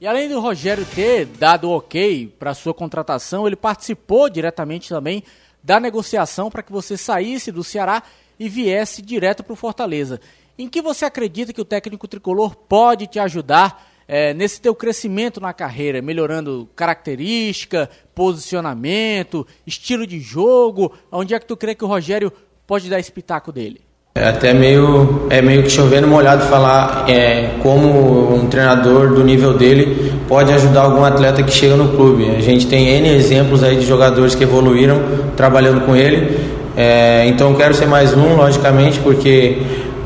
E 0.00 0.06
além 0.06 0.28
do 0.28 0.38
Rogério 0.40 0.84
ter 0.84 1.26
dado 1.26 1.70
ok 1.70 2.32
para 2.38 2.54
sua 2.54 2.72
contratação, 2.72 3.46
ele 3.46 3.56
participou 3.56 4.28
diretamente 4.28 4.88
também 4.88 5.24
da 5.62 5.80
negociação 5.80 6.48
para 6.48 6.62
que 6.62 6.70
você 6.70 6.96
saísse 6.96 7.50
do 7.50 7.64
Ceará 7.64 8.02
e 8.38 8.48
viesse 8.48 9.02
direto 9.02 9.42
para 9.42 9.52
o 9.52 9.56
Fortaleza. 9.56 10.20
Em 10.56 10.68
que 10.68 10.80
você 10.80 11.04
acredita 11.04 11.52
que 11.52 11.60
o 11.60 11.64
técnico 11.64 12.06
tricolor 12.06 12.54
pode 12.54 13.08
te 13.08 13.18
ajudar 13.18 13.84
é, 14.08 14.32
nesse 14.32 14.60
teu 14.60 14.74
crescimento 14.74 15.40
na 15.40 15.52
carreira, 15.52 16.00
melhorando 16.00 16.68
característica, 16.76 17.90
posicionamento, 18.14 19.46
estilo 19.66 20.06
de 20.06 20.20
jogo? 20.20 20.92
Onde 21.10 21.34
é 21.34 21.38
que 21.38 21.46
tu 21.46 21.56
crê 21.56 21.74
que 21.74 21.84
o 21.84 21.88
Rogério 21.88 22.32
pode 22.66 22.88
dar 22.88 23.00
esse 23.00 23.10
pitaco 23.10 23.50
dele? 23.50 23.80
É 24.14 24.28
até 24.28 24.54
meio, 24.54 25.26
é 25.28 25.42
meio 25.42 25.62
que 25.62 25.68
chovendo 25.68 26.08
molhado 26.08 26.46
falar 26.46 27.04
é, 27.06 27.50
como 27.62 28.34
um 28.34 28.46
treinador 28.48 29.12
do 29.12 29.22
nível 29.22 29.52
dele 29.52 30.10
pode 30.26 30.50
ajudar 30.54 30.84
algum 30.84 31.04
atleta 31.04 31.42
que 31.42 31.52
chega 31.52 31.76
no 31.76 31.94
clube. 31.94 32.30
A 32.30 32.40
gente 32.40 32.66
tem 32.66 32.88
N 32.88 33.08
exemplos 33.10 33.62
aí 33.62 33.76
de 33.76 33.84
jogadores 33.84 34.34
que 34.34 34.44
evoluíram 34.44 35.02
trabalhando 35.36 35.84
com 35.84 35.94
ele. 35.94 36.34
É, 36.74 37.26
então 37.26 37.54
quero 37.54 37.74
ser 37.74 37.86
mais 37.86 38.14
um, 38.16 38.36
logicamente, 38.36 38.98
porque 39.00 39.58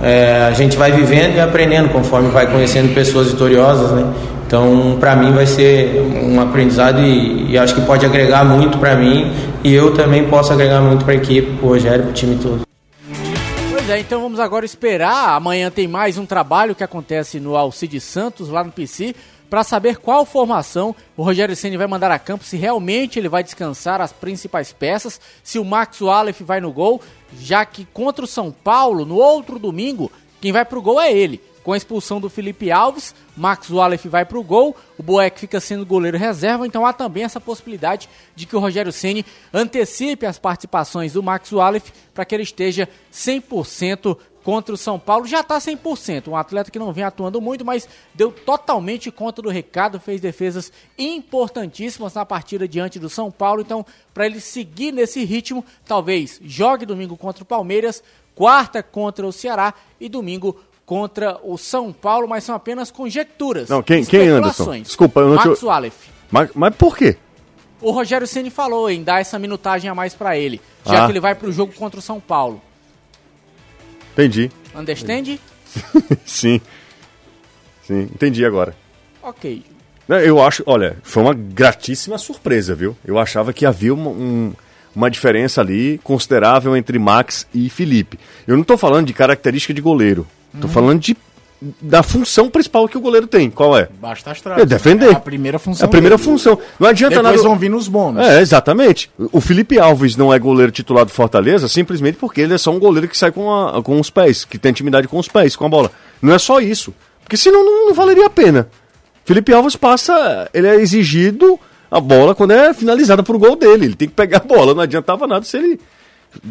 é, 0.03 0.46
a 0.48 0.53
gente 0.53 0.76
vai 0.76 0.92
vivendo 0.92 1.36
e 1.36 1.40
aprendendo 1.40 1.90
conforme 1.90 2.30
vai 2.30 2.51
conhecendo 2.51 2.94
pessoas 2.94 3.30
vitoriosas, 3.30 3.90
né? 3.92 4.12
Então, 4.46 4.96
para 4.98 5.14
mim 5.14 5.30
vai 5.32 5.46
ser 5.46 6.01
um 6.24 6.40
aprendizado 6.40 7.01
e, 7.01 7.53
e 7.53 7.59
acho 7.59 7.74
que 7.74 7.82
pode 7.82 8.05
agregar 8.05 8.44
muito 8.44 8.78
para 8.78 8.96
mim 8.96 9.30
e 9.62 9.72
eu 9.72 9.94
também 9.94 10.26
posso 10.28 10.53
agregar 10.53 10.80
muito 10.80 11.05
para 11.05 11.14
a 11.14 11.16
equipe, 11.16 11.53
para 11.53 11.66
o 11.66 11.68
Rogério, 11.68 12.03
para 12.03 12.11
o 12.11 12.14
time 12.14 12.36
todo. 12.42 12.62
Pois 13.70 13.88
é, 13.88 14.01
então 14.01 14.20
vamos 14.20 14.40
agora 14.40 14.64
esperar. 14.64 15.36
Amanhã 15.36 15.70
tem 15.70 15.86
mais 15.86 16.18
um 16.18 16.26
trabalho 16.26 16.74
que 16.74 16.82
acontece 16.82 17.38
no 17.38 17.57
Alcide 17.57 18.01
Santos, 18.01 18.48
lá 18.48 18.64
no 18.64 18.72
PC, 18.72 19.14
para 19.51 19.64
saber 19.64 19.98
qual 19.98 20.24
formação 20.24 20.94
o 21.16 21.24
Rogério 21.24 21.57
Ceni 21.57 21.76
vai 21.76 21.88
mandar 21.88 22.12
a 22.12 22.18
campo, 22.20 22.44
se 22.44 22.57
realmente 22.57 23.18
ele 23.18 23.28
vai 23.28 23.42
descansar 23.42 24.01
as 24.01 24.12
principais 24.12 24.72
peças, 24.72 25.20
se 25.42 25.59
o 25.59 25.64
Max 25.64 26.01
Wallace 26.01 26.44
vai 26.44 26.61
no 26.61 26.72
gol, 26.72 27.03
já 27.36 27.64
que 27.66 27.84
contra 27.84 28.24
o 28.24 28.28
São 28.28 28.53
Paulo, 28.53 29.05
no 29.05 29.16
outro 29.16 29.59
domingo, 29.59 30.11
quem 30.40 30.53
vai 30.53 30.64
pro 30.64 30.80
gol 30.80 31.01
é 31.01 31.12
ele. 31.12 31.42
Com 31.64 31.74
a 31.74 31.76
expulsão 31.76 32.18
do 32.20 32.30
Felipe 32.30 32.70
Alves, 32.70 33.14
Max 33.36 33.68
Wallace 33.68 34.09
vai 34.09 34.24
pro 34.24 34.42
gol, 34.42 34.74
o 34.96 35.03
Boeck 35.03 35.38
fica 35.38 35.61
sendo 35.61 35.84
goleiro 35.84 36.16
reserva, 36.16 36.66
então 36.66 36.86
há 36.86 36.92
também 36.92 37.24
essa 37.24 37.38
possibilidade 37.38 38.09
de 38.34 38.46
que 38.46 38.57
o 38.57 38.61
Rogério 38.61 38.92
Ceni 38.92 39.26
antecipe 39.53 40.24
as 40.24 40.38
participações 40.38 41.12
do 41.12 41.22
Max 41.22 41.53
Wallace 41.53 41.92
para 42.14 42.24
que 42.24 42.34
ele 42.34 42.44
esteja 42.44 42.88
100% 43.12 44.16
contra 44.43 44.74
o 44.74 44.78
São 44.78 44.99
Paulo 44.99 45.26
já 45.26 45.41
está 45.41 45.59
100%. 45.59 46.28
Um 46.28 46.36
atleta 46.36 46.70
que 46.70 46.78
não 46.78 46.93
vem 46.93 47.05
atuando 47.05 47.41
muito, 47.41 47.64
mas 47.64 47.88
deu 48.14 48.32
totalmente 48.32 49.11
conta 49.11 49.43
do 49.43 49.49
recado, 49.49 50.01
fez 50.01 50.20
defesas 50.20 50.72
importantíssimas 50.99 52.14
na 52.14 52.24
partida 52.24 52.66
diante 52.66 52.99
do 52.99 53.09
São 53.09 53.30
Paulo. 53.30 53.61
Então, 53.61 53.84
para 54.14 54.26
ele 54.26 54.41
seguir 54.41 54.93
nesse 54.93 55.24
ritmo, 55.24 55.64
talvez 55.84 56.41
jogue 56.43 56.86
domingo 56.86 57.16
contra 57.16 57.43
o 57.43 57.47
Palmeiras, 57.47 58.03
quarta 58.34 58.82
contra 58.82 59.26
o 59.26 59.32
Ceará 59.32 59.74
e 60.01 60.09
domingo 60.09 60.57
contra 60.86 61.38
o 61.45 61.57
São 61.57 61.93
Paulo, 61.93 62.26
mas 62.26 62.43
são 62.43 62.55
apenas 62.55 62.91
conjecturas. 62.91 63.68
Não, 63.68 63.82
quem, 63.82 64.05
quem 64.05 64.26
Anderson? 64.26 64.80
Desculpa, 64.80 65.20
eu 65.20 65.28
não 65.28 65.36
Max 65.36 65.59
te... 65.59 65.64
Wallace. 65.64 66.11
Mas, 66.30 66.51
mas 66.55 66.74
por 66.74 66.97
quê? 66.97 67.16
O 67.80 67.93
Rogério 67.93 68.26
Ceni 68.26 68.51
falou 68.51 68.91
em 68.91 69.03
dar 69.03 69.20
essa 69.20 69.38
minutagem 69.38 69.88
a 69.88 69.95
mais 69.95 70.14
para 70.14 70.36
ele, 70.36 70.61
já 70.84 71.05
ah. 71.05 71.07
que 71.07 71.12
ele 71.12 71.20
vai 71.20 71.34
para 71.34 71.49
o 71.49 71.53
jogo 71.53 71.72
contra 71.74 71.99
o 71.99 72.03
São 72.03 72.20
Paulo. 72.20 72.61
Entendi. 74.21 74.51
Understand? 74.75 75.39
Sim. 76.25 76.61
Sim, 77.83 78.03
entendi 78.03 78.45
agora. 78.45 78.77
Ok. 79.23 79.64
Eu 80.09 80.43
acho, 80.43 80.62
olha, 80.66 80.97
foi 81.03 81.23
uma 81.23 81.35
gratíssima 81.35 82.18
surpresa, 82.18 82.75
viu? 82.75 82.97
Eu 83.05 83.18
achava 83.18 83.53
que 83.53 83.64
havia 83.64 83.95
uma, 83.95 84.11
um, 84.11 84.53
uma 84.95 85.11
diferença 85.11 85.61
ali 85.61 85.99
considerável 86.03 86.77
entre 86.77 86.99
Max 86.99 87.47
e 87.55 87.68
Felipe. 87.71 88.18
Eu 88.47 88.55
não 88.55 88.62
estou 88.62 88.77
falando 88.77 89.07
de 89.07 89.12
característica 89.12 89.73
de 89.73 89.81
goleiro, 89.81 90.27
estou 90.53 90.68
uhum. 90.68 90.75
falando 90.75 91.01
de 91.01 91.16
da 91.81 92.03
função 92.03 92.49
principal 92.49 92.89
que 92.89 92.97
o 92.97 93.01
goleiro 93.01 93.27
tem. 93.27 93.51
Qual 93.51 93.77
é? 93.77 93.89
Basta 94.01 94.31
as 94.31 94.39
É 94.39 94.41
traves. 94.43 94.67
defender. 94.67 95.11
É 95.11 95.13
a 95.13 95.21
primeira 95.21 95.59
função. 95.59 95.85
É 95.85 95.87
a 95.87 95.89
primeira 95.91 96.17
dele. 96.17 96.29
função. 96.29 96.59
Não 96.79 96.89
adianta 96.89 97.17
Depois 97.17 97.37
nada. 97.37 97.49
vão 97.49 97.59
vir 97.59 97.69
nos 97.69 97.87
bônus. 97.89 98.27
É, 98.27 98.41
exatamente. 98.41 99.11
O 99.31 99.41
Felipe 99.41 99.79
Alves 99.79 100.17
não 100.17 100.33
é 100.33 100.39
goleiro 100.39 100.73
titular 100.73 101.05
do 101.05 101.11
Fortaleza 101.11 101.69
simplesmente 101.69 102.17
porque 102.17 102.41
ele 102.41 102.55
é 102.55 102.59
só 102.59 102.71
um 102.71 102.79
goleiro 102.79 103.07
que 103.09 103.17
sai 103.19 103.31
com, 103.31 103.53
a- 103.53 103.83
com 103.83 104.01
os 104.01 104.09
pés, 104.09 104.45
que 104.45 104.59
tem 104.59 104.71
intimidade 104.71 105.07
com 105.07 105.19
os 105.19 105.29
pés, 105.29 105.55
com 105.55 105.67
a 105.67 105.69
bola. 105.69 105.91
Não 106.23 106.33
é 106.35 106.39
só 106.39 106.61
isso. 106.61 106.95
Porque 107.23 107.37
senão 107.37 107.65
não, 107.65 107.87
não 107.89 107.95
valeria 107.95 108.27
a 108.27 108.31
pena. 108.31 108.69
Felipe 109.25 109.53
Alves 109.53 109.77
passa, 109.77 110.49
ele 110.55 110.67
é 110.67 110.77
exigido 110.77 111.61
a 111.91 112.01
bola 112.01 112.35
quando 112.35 112.53
é 112.53 112.73
finalizada 112.73 113.23
por 113.23 113.37
gol 113.37 113.55
dele. 113.55 113.85
Ele 113.87 113.95
tem 113.95 114.09
que 114.09 114.15
pegar 114.15 114.39
a 114.39 114.41
bola. 114.41 114.73
Não 114.75 114.83
adiantava 114.83 115.27
nada 115.27 115.45
se 115.45 115.57
ele 115.59 115.79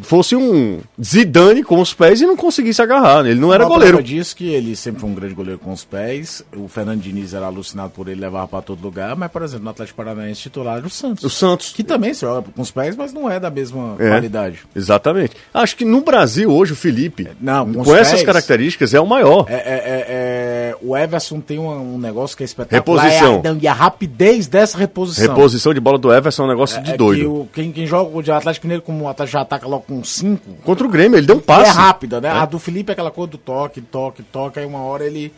fosse 0.02 0.36
um 0.36 0.80
Zidane 1.02 1.64
com 1.64 1.80
os 1.80 1.94
pés 1.94 2.22
e 2.22 2.26
não 2.26 2.36
conseguisse 2.36 2.82
agarrar. 2.82 3.26
Ele 3.26 3.40
não 3.40 3.54
era 3.54 3.64
Uma 3.66 3.76
goleiro. 3.76 4.04
disso 4.04 4.36
que 4.36 4.48
ele 4.50 4.76
sempre 4.76 5.02
foi 5.02 5.10
um 5.10 5.14
grande 5.16 5.34
goleiro 5.34 5.60
com 5.60 5.72
os 5.72 5.84
pés. 5.86 6.44
O 6.56 6.68
Fernando 6.68 7.02
Diniz 7.02 7.34
era 7.34 7.46
alucinado 7.46 7.92
por 7.92 8.08
ele 8.08 8.20
levar 8.22 8.48
para 8.48 8.62
todo 8.62 8.82
lugar. 8.82 9.16
Mas, 9.16 9.32
por 9.32 9.42
exemplo, 9.42 9.64
no 9.66 9.70
Atlético 9.72 9.98
Paranaense 9.98 10.42
titular 10.42 10.78
era 10.78 10.88
o 10.88 10.90
Santos. 10.90 11.24
O 11.24 11.30
Santos. 11.30 11.72
Que 11.74 11.84
também 11.84 12.14
se 12.14 12.22
joga 12.22 12.48
com 12.54 12.62
os 12.62 12.72
pés, 12.72 12.96
mas 12.96 13.14
não 13.14 13.30
é 13.30 13.40
da 13.40 13.50
mesma 13.50 13.96
É. 14.00 14.10
qualidade. 14.10 14.60
Exatamente. 14.76 15.36
Acho 15.54 15.76
que 15.76 15.86
no 15.86 16.02
Brasil 16.02 16.52
hoje 16.52 16.74
o 16.74 16.76
Felipe, 16.76 17.28
Não, 17.40 17.72
com 17.74 17.84
com, 17.86 17.96
essas 17.96 18.14
pés- 18.16 18.26
características, 18.26 18.94
é 18.94 19.00
o 19.00 19.06
maior. 19.08 19.46
É, 19.50 19.54
é- 19.54 19.58
é- 19.58 20.06
é- 20.10 20.59
o 20.82 20.96
Everson 20.98 21.40
tem 21.42 21.60
um, 21.60 21.96
um 21.96 21.98
negócio 21.98 22.36
que 22.38 22.44
é 22.44 22.46
espetacular. 22.46 23.04
Reposição. 23.04 23.42
É 23.44 23.50
a- 23.50 23.58
e 23.62 23.68
a 23.68 23.74
rapidez 23.74 24.48
dessa 24.48 24.78
reposição. 24.78 25.28
Reposição 25.28 25.74
de 25.74 25.80
bola 25.80 25.98
do 25.98 26.14
Everson 26.14 26.44
é 26.44 26.46
um 26.46 26.50
negócio 26.50 26.82
de 26.82 26.90
É 26.90 26.92
que 26.94 26.98
doido. 26.98 27.32
o- 27.42 27.50
quem, 27.54 27.72
quem 27.72 27.86
joga 27.86 28.16
o 28.18 28.22
de 28.22 28.32
Atlético 28.32 28.66
Mineiro 28.68 28.84
como 28.84 29.06
o 29.06 29.08
Atlético 29.10 29.34
já 29.34 29.42
ataca 29.42 29.68
logo 29.68 29.84
com 29.88 30.04
5, 30.04 30.42
Contra 30.64 30.86
o 30.86 30.90
Grêmio, 30.90 31.18
ele 31.18 31.28
deu 31.28 31.36
um 31.36 31.40
é 31.40 31.42
passe. 31.42 31.72
rápida, 31.78 32.20
né? 32.22 32.30
É. 32.30 32.32
A 32.32 32.46
do 32.46 32.60
Felipe 32.60 32.92
é 32.92 32.94
aquela 32.94 33.12
coisa 33.12 33.32
do 33.32 33.38
toque, 33.38 33.82
toque, 33.82 34.24
toque, 34.24 34.60
aí 34.60 34.66
uma 34.66 34.80
hora 34.82 35.06
ele 35.06 35.34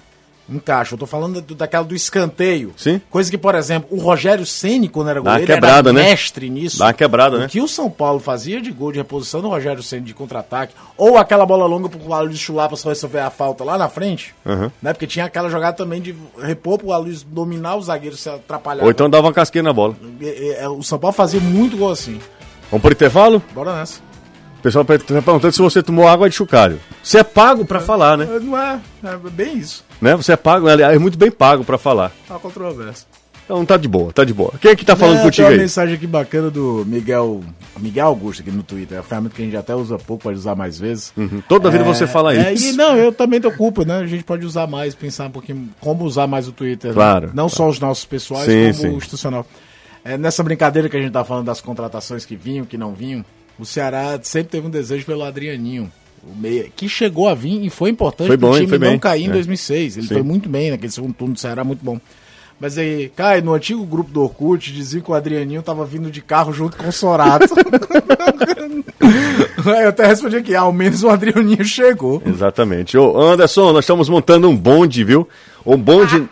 encaixa. 0.52 0.94
Eu 0.96 0.98
tô 1.00 1.06
falando 1.06 1.42
do- 1.42 1.56
daquela 1.56 1.84
do 1.84 1.96
escanteio. 1.96 2.74
Sim. 2.78 3.02
Coisa 3.10 3.30
que, 3.32 3.38
por 3.38 3.56
exemplo, 3.56 3.88
o 3.92 4.00
Rogério 4.02 4.46
Ceni 4.46 4.88
quando 4.90 5.10
era 5.10 5.20
goleiro, 5.22 5.46
quebrada, 5.46 5.90
era 5.90 5.94
né? 5.94 6.04
mestre 6.10 6.50
nisso. 6.50 6.78
Dá 6.80 6.86
uma 6.88 6.94
quebrada, 6.94 7.36
o 7.38 7.40
né? 7.40 7.48
que 7.48 7.62
o 7.62 7.68
São 7.68 7.90
Paulo 7.90 8.20
fazia 8.20 8.62
de 8.62 8.72
gol 8.72 8.92
de 8.92 8.98
reposição 9.00 9.42
do 9.42 9.48
Rogério 9.50 9.82
Ceni 9.82 10.04
de 10.06 10.14
contra-ataque, 10.14 10.74
ou 10.98 11.18
aquela 11.18 11.46
bola 11.46 11.66
longa 11.66 11.88
pro 11.90 12.14
Aloysio 12.14 12.38
Chulapa 12.38 12.76
só 12.76 12.90
resolver 12.90 13.20
a 13.20 13.30
falta 13.30 13.64
lá 13.64 13.78
na 13.78 13.88
frente, 13.90 14.34
Uhum. 14.46 14.70
né? 14.82 14.94
Porque 14.94 15.08
tinha 15.08 15.26
aquela 15.26 15.50
jogada 15.50 15.78
também 15.78 16.02
de 16.02 16.16
repor 16.42 16.78
pro 16.78 16.92
Aloysio 16.92 17.26
dominar 17.30 17.76
o 17.76 17.82
zagueiro 17.82 18.18
se 18.18 18.30
atrapalhar. 18.30 18.84
Ou 18.84 18.90
então 18.92 19.10
dava 19.10 19.28
uma 19.28 19.34
casquinha 19.34 19.64
na 19.64 19.74
bola. 19.74 19.96
É, 20.22 20.68
O 20.68 20.84
São 20.84 21.00
Paulo 21.00 21.16
fazia 21.16 21.40
muito 21.40 21.78
gol 21.78 21.92
assim. 21.92 22.20
Vamos 22.70 22.82
pro 22.82 22.92
intervalo? 22.94 23.42
Bora 23.54 23.76
nessa. 23.78 24.00
O 24.62 24.64
pessoal 24.64 24.86
tá 24.86 24.94
perguntando 25.00 25.52
se 25.52 25.60
você 25.62 25.82
tomou 25.82 26.08
água 26.08 26.30
de 26.30 26.36
chocalho. 26.36 26.80
Você 27.02 27.18
é 27.18 27.24
pago 27.24 27.66
pra 27.66 27.80
falar, 27.80 28.16
né? 28.16 28.28
Não 28.42 28.56
é, 28.56 28.80
é 29.04 29.18
bem 29.32 29.58
isso. 29.58 29.84
né? 30.00 30.16
Você 30.16 30.34
é 30.34 30.36
pago, 30.38 30.68
aliás, 30.68 30.96
é 30.96 31.00
muito 31.00 31.18
bem 31.18 31.32
pago 31.32 31.64
pra 31.64 31.80
falar. 31.80 32.12
É 32.30 32.34
uma 32.34 32.40
controvérsia. 32.40 33.08
Então 33.44 33.66
tá 33.66 33.76
de 33.76 33.88
boa, 33.88 34.14
tá 34.14 34.24
de 34.24 34.34
boa. 34.36 34.54
Quem 34.62 34.70
é 34.72 34.76
que 34.76 34.86
tá 34.86 34.96
falando 34.96 35.18
É, 35.18 35.24
contigo 35.24 35.38
tem 35.38 35.46
uma 35.46 35.52
aí? 35.54 35.58
mensagem 35.58 35.96
aqui 35.96 36.06
bacana 36.06 36.52
do 36.52 36.86
Miguel 36.88 37.42
Miguel 37.80 38.06
Augusto 38.06 38.42
aqui 38.44 38.52
no 38.52 38.62
Twitter. 38.62 38.98
É 38.98 39.02
uma 39.02 39.08
ferramenta 39.08 39.36
que 39.36 39.42
a 39.42 39.46
gente 39.46 39.58
até 39.58 39.76
usa 39.76 39.98
pouco, 39.98 40.24
pode 40.24 40.38
usar 40.38 40.56
mais 40.56 40.80
vezes. 40.80 41.12
Uhum. 41.18 41.42
Toda 41.50 41.70
vida 41.72 41.84
você 41.84 42.06
fala 42.06 42.34
é, 42.36 42.54
isso. 42.54 42.68
E 42.68 42.72
não, 42.74 42.96
eu 42.96 43.12
também 43.12 43.42
tô 43.42 43.52
culpa, 43.52 43.84
né? 43.84 43.98
A 43.98 44.06
gente 44.06 44.24
pode 44.24 44.46
usar 44.46 44.68
mais, 44.68 44.94
pensar 44.94 45.26
um 45.26 45.32
pouquinho 45.32 45.68
como 45.82 46.06
usar 46.06 46.28
mais 46.28 46.48
o 46.48 46.52
Twitter. 46.52 46.92
né? 46.92 46.96
Claro, 46.96 47.32
Não 47.34 47.50
só 47.50 47.68
os 47.68 47.80
nossos 47.80 48.06
pessoais, 48.06 48.46
Sim, 48.46 48.62
como 48.74 48.74
sim. 48.76 48.88
o 48.90 48.98
institucional. 48.98 49.46
É, 50.06 50.18
nessa 50.18 50.42
brincadeira 50.44 50.88
que 50.88 50.96
a 50.96 51.02
gente 51.02 51.12
tá 51.12 51.24
falando 51.26 51.46
das 51.48 51.60
contratações 51.62 52.24
que 52.26 52.36
vinham, 52.36 52.64
que 52.66 52.78
não 52.78 52.94
vinham, 52.94 53.26
o 53.62 53.66
Ceará 53.66 54.20
sempre 54.24 54.50
teve 54.52 54.68
um 54.68 54.70
desejo 54.72 55.06
pelo 55.06 55.24
Adrianinho. 55.24 55.92
O 56.24 56.36
meia, 56.36 56.66
que 56.76 56.88
chegou 56.90 57.28
a 57.30 57.34
vir 57.34 57.64
e 57.66 57.70
foi 57.70 57.90
importante 57.90 58.28
pro 58.28 58.38
bom, 58.38 58.54
time 58.54 58.68
foi 58.68 58.78
não 58.78 58.90
bem. 58.90 59.00
cair 59.00 59.24
em 59.26 59.30
É. 59.30 59.34
2006. 59.34 59.98
Ele 59.98 60.08
Sim. 60.08 60.14
foi 60.16 60.24
muito 60.24 60.48
bem 60.50 60.72
naquele 60.72 60.92
segundo 60.92 61.14
turno 61.14 61.34
do 61.34 61.40
Ceará, 61.40 61.64
muito 61.64 61.84
bom. 61.84 62.00
Mas 62.60 62.78
aí, 62.78 63.12
Caio, 63.16 63.44
no 63.44 63.54
antigo 63.56 63.84
grupo 63.86 64.12
do 64.12 64.22
Orkut, 64.22 64.72
diziam 64.72 65.02
que 65.02 65.10
o 65.10 65.16
Adrianinho 65.16 65.64
tava 65.64 65.84
vindo 65.84 66.12
de 66.12 66.22
carro 66.22 66.54
junto 66.54 66.78
com 66.78 66.88
o 66.90 66.92
Sorato. 66.92 67.48
Eu 69.66 69.90
até 69.90 70.06
respondi 70.06 70.38
aqui, 70.38 70.56
ao 70.56 70.72
menos 70.72 71.04
o 71.04 71.10
Adrianinho 71.10 71.64
chegou. 71.66 72.22
Exatamente. 72.26 72.98
Ô, 72.98 73.20
Anderson, 73.20 73.74
nós 73.74 73.84
estamos 73.86 74.10
montando 74.10 74.48
um 74.50 74.56
bonde, 74.56 75.04
viu? 75.04 75.28
Um 75.66 75.78
bonde 75.78 76.28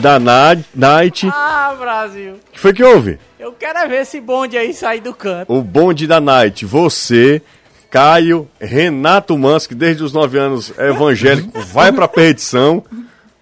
da 0.00 0.18
Na- 0.18 0.56
Night. 0.74 1.26
Ah, 1.32 1.74
Brasil. 1.78 2.34
O 2.34 2.52
que 2.52 2.60
foi 2.60 2.72
que 2.72 2.82
houve? 2.82 3.18
Eu 3.42 3.50
quero 3.50 3.76
é 3.76 3.88
ver 3.88 4.02
esse 4.02 4.20
bonde 4.20 4.56
aí 4.56 4.72
sair 4.72 5.00
do 5.00 5.12
canto. 5.12 5.52
O 5.52 5.62
bonde 5.62 6.06
da 6.06 6.20
Night. 6.20 6.64
Você, 6.64 7.42
Caio, 7.90 8.48
Renato 8.60 9.36
Mans, 9.36 9.66
que 9.66 9.74
desde 9.74 10.04
os 10.04 10.12
9 10.12 10.38
anos 10.38 10.72
é 10.78 10.90
evangélico, 10.90 11.58
vai 11.74 11.90
pra 11.90 12.06
perdição. 12.06 12.84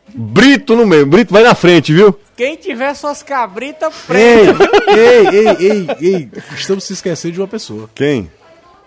Brito 0.09 0.75
no 0.75 0.87
meio. 0.87 1.05
Brito 1.05 1.35
vai 1.35 1.43
na 1.43 1.55
frente, 1.55 1.93
viu? 1.93 2.19
Quem 2.35 2.57
tiver 2.57 2.95
suas 2.95 3.23
cabritas 3.23 3.93
Ei, 4.09 4.55
pretas. 4.55 4.69
ei, 4.89 5.29
ei, 5.29 5.57
ei, 5.59 6.15
ei, 6.15 6.29
estamos 6.57 6.85
se 6.85 6.95
esquecendo 6.95 7.35
de 7.35 7.41
uma 7.43 7.47
pessoa. 7.47 7.91
Quem? 7.95 8.31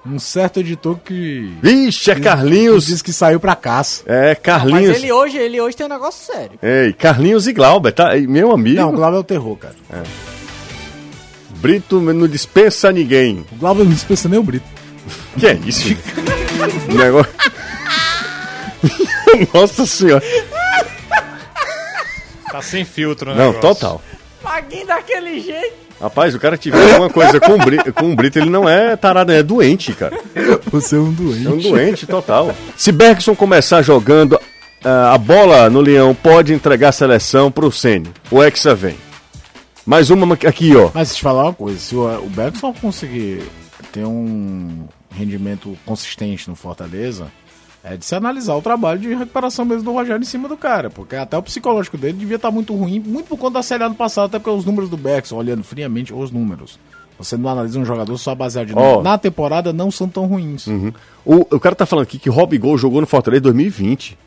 Um 0.04 0.18
certo 0.18 0.62
editor 0.62 0.98
que 0.98 1.54
Vixe, 1.62 2.10
é 2.10 2.16
que 2.16 2.22
Carlinhos. 2.22 2.88
diz 2.88 3.04
que 3.04 3.14
saiu 3.14 3.40
pra 3.40 3.56
caça. 3.56 4.02
É, 4.08 4.30
Mas 4.30 4.40
Carlinhos. 4.40 4.98
ele 4.98 5.12
hoje, 5.12 5.38
ele 5.38 5.62
hoje 5.62 5.78
tem 5.78 5.86
um 5.86 5.90
negócio 5.90 6.34
sério. 6.34 6.58
Ei, 6.60 6.92
Carlinhos 6.92 7.48
e 7.48 7.54
Glauber, 7.54 7.92
tá? 7.92 8.18
Ei, 8.18 8.26
Meu 8.26 8.52
amigo. 8.52 8.82
Não, 8.82 8.90
o 8.90 8.94
Glauber 8.94 9.18
é 9.18 9.20
o 9.20 9.24
terror, 9.24 9.56
cara. 9.56 9.76
Brito 11.64 12.02
não 12.02 12.28
dispensa 12.28 12.92
ninguém. 12.92 13.46
O 13.50 13.56
Glauber 13.56 13.86
não 13.86 13.92
dispensa 13.94 14.28
nem 14.28 14.38
o 14.38 14.44
Brito. 14.44 14.66
Que 15.40 15.48
é 15.48 15.54
isso? 15.66 15.96
Negócio. 16.94 17.32
Nossa 19.54 19.86
senhora. 19.86 20.24
Tá 22.52 22.62
sem 22.62 22.84
filtro, 22.84 23.34
né? 23.34 23.38
Não, 23.38 23.54
total. 23.54 24.02
Paguinho 24.44 24.86
daquele 24.86 25.40
jeito. 25.40 25.74
Rapaz, 26.02 26.36
o 26.36 26.40
cara 26.40 26.58
tiver 26.58 26.92
alguma 26.92 27.10
coisa 27.10 27.40
com 27.40 27.54
o, 27.54 27.58
Brito, 27.58 27.94
com 27.94 28.12
o 28.12 28.16
Brito, 28.16 28.40
ele 28.40 28.50
não 28.50 28.68
é 28.68 28.98
tarado, 28.98 29.32
é 29.32 29.42
doente, 29.42 29.94
cara. 29.94 30.20
Você 30.70 30.98
é 30.98 31.00
um 31.00 31.14
doente. 31.14 31.48
É 31.48 31.50
um 31.50 31.58
doente 31.58 32.06
total. 32.06 32.54
Se 32.76 32.92
Bergson 32.92 33.34
começar 33.34 33.82
jogando 33.82 34.38
ah, 34.84 35.14
a 35.14 35.18
bola 35.18 35.70
no 35.70 35.80
Leão, 35.80 36.14
pode 36.14 36.54
entregar 36.54 36.90
a 36.90 36.92
seleção 36.92 37.50
pro 37.50 37.72
Ceni. 37.72 38.12
O 38.30 38.44
Hexa 38.44 38.76
vem. 38.76 38.98
Mais 39.86 40.10
uma 40.10 40.34
aqui, 40.34 40.76
ó. 40.76 40.90
Mas 40.94 41.10
se 41.10 41.16
te 41.16 41.22
falar 41.22 41.44
uma 41.44 41.54
coisa, 41.54 41.78
se 41.78 41.96
o, 41.96 42.30
Bergson 42.30 42.74
conseguir 42.74 43.44
ter 43.92 44.06
um 44.06 44.88
rendimento 45.12 45.78
consistente 45.86 46.50
no 46.50 46.56
Fortaleza, 46.56 47.28
é 47.84 47.98
de 47.98 48.06
se 48.06 48.16
analisar 48.16 48.56
o 48.56 48.62
trabalho 48.62 49.00
de 49.00 49.14
recuperação 49.14 49.66
mesmo 49.66 49.84
do 49.84 49.92
Rogério 49.92 50.22
em 50.22 50.26
cima 50.26 50.48
do 50.48 50.56
cara, 50.56 50.90
porque 50.90 51.18
até 51.18 51.38
o 51.38 51.44
psicológico 51.44 51.98
dele 51.98 52.18
devia 52.18 52.38
estar 52.38 52.50
muito 52.50 52.74
ruim, 52.74 53.00
muito 53.00 53.28
por 53.28 53.38
conta 53.38 53.56
da 53.56 53.64
série 53.64 53.84
ano 53.84 53.96
passado, 53.96 54.28
até 54.28 54.40
porque 54.40 54.58
os 54.58 54.66
números 54.66 54.90
do 54.90 54.96
Bergson, 54.96 55.36
olhando 55.36 55.64
friamente 55.64 56.14
os 56.14 56.32
números, 56.32 56.80
você 57.20 57.36
não 57.36 57.50
analisa 57.50 57.78
um 57.78 57.86
jogador 57.86 58.18
só 58.18 58.34
baseado 58.34 58.72
Ó. 58.72 58.82
números. 58.82 59.04
Na 59.04 59.18
temporada 59.18 59.74
não 59.74 59.92
são 59.92 60.08
tão 60.08 60.26
ruins. 60.26 60.66
O, 61.26 61.42
o 61.56 61.60
cara 61.60 61.76
tá 61.76 61.86
falando 61.86 62.04
aqui 62.04 62.18
que 62.18 62.30
Rob 62.30 62.58
Gol 62.58 62.78
jogou 62.78 63.02
no 63.02 63.08
Fortaleza 63.08 63.42
em 63.42 63.44
2020. 63.44 64.18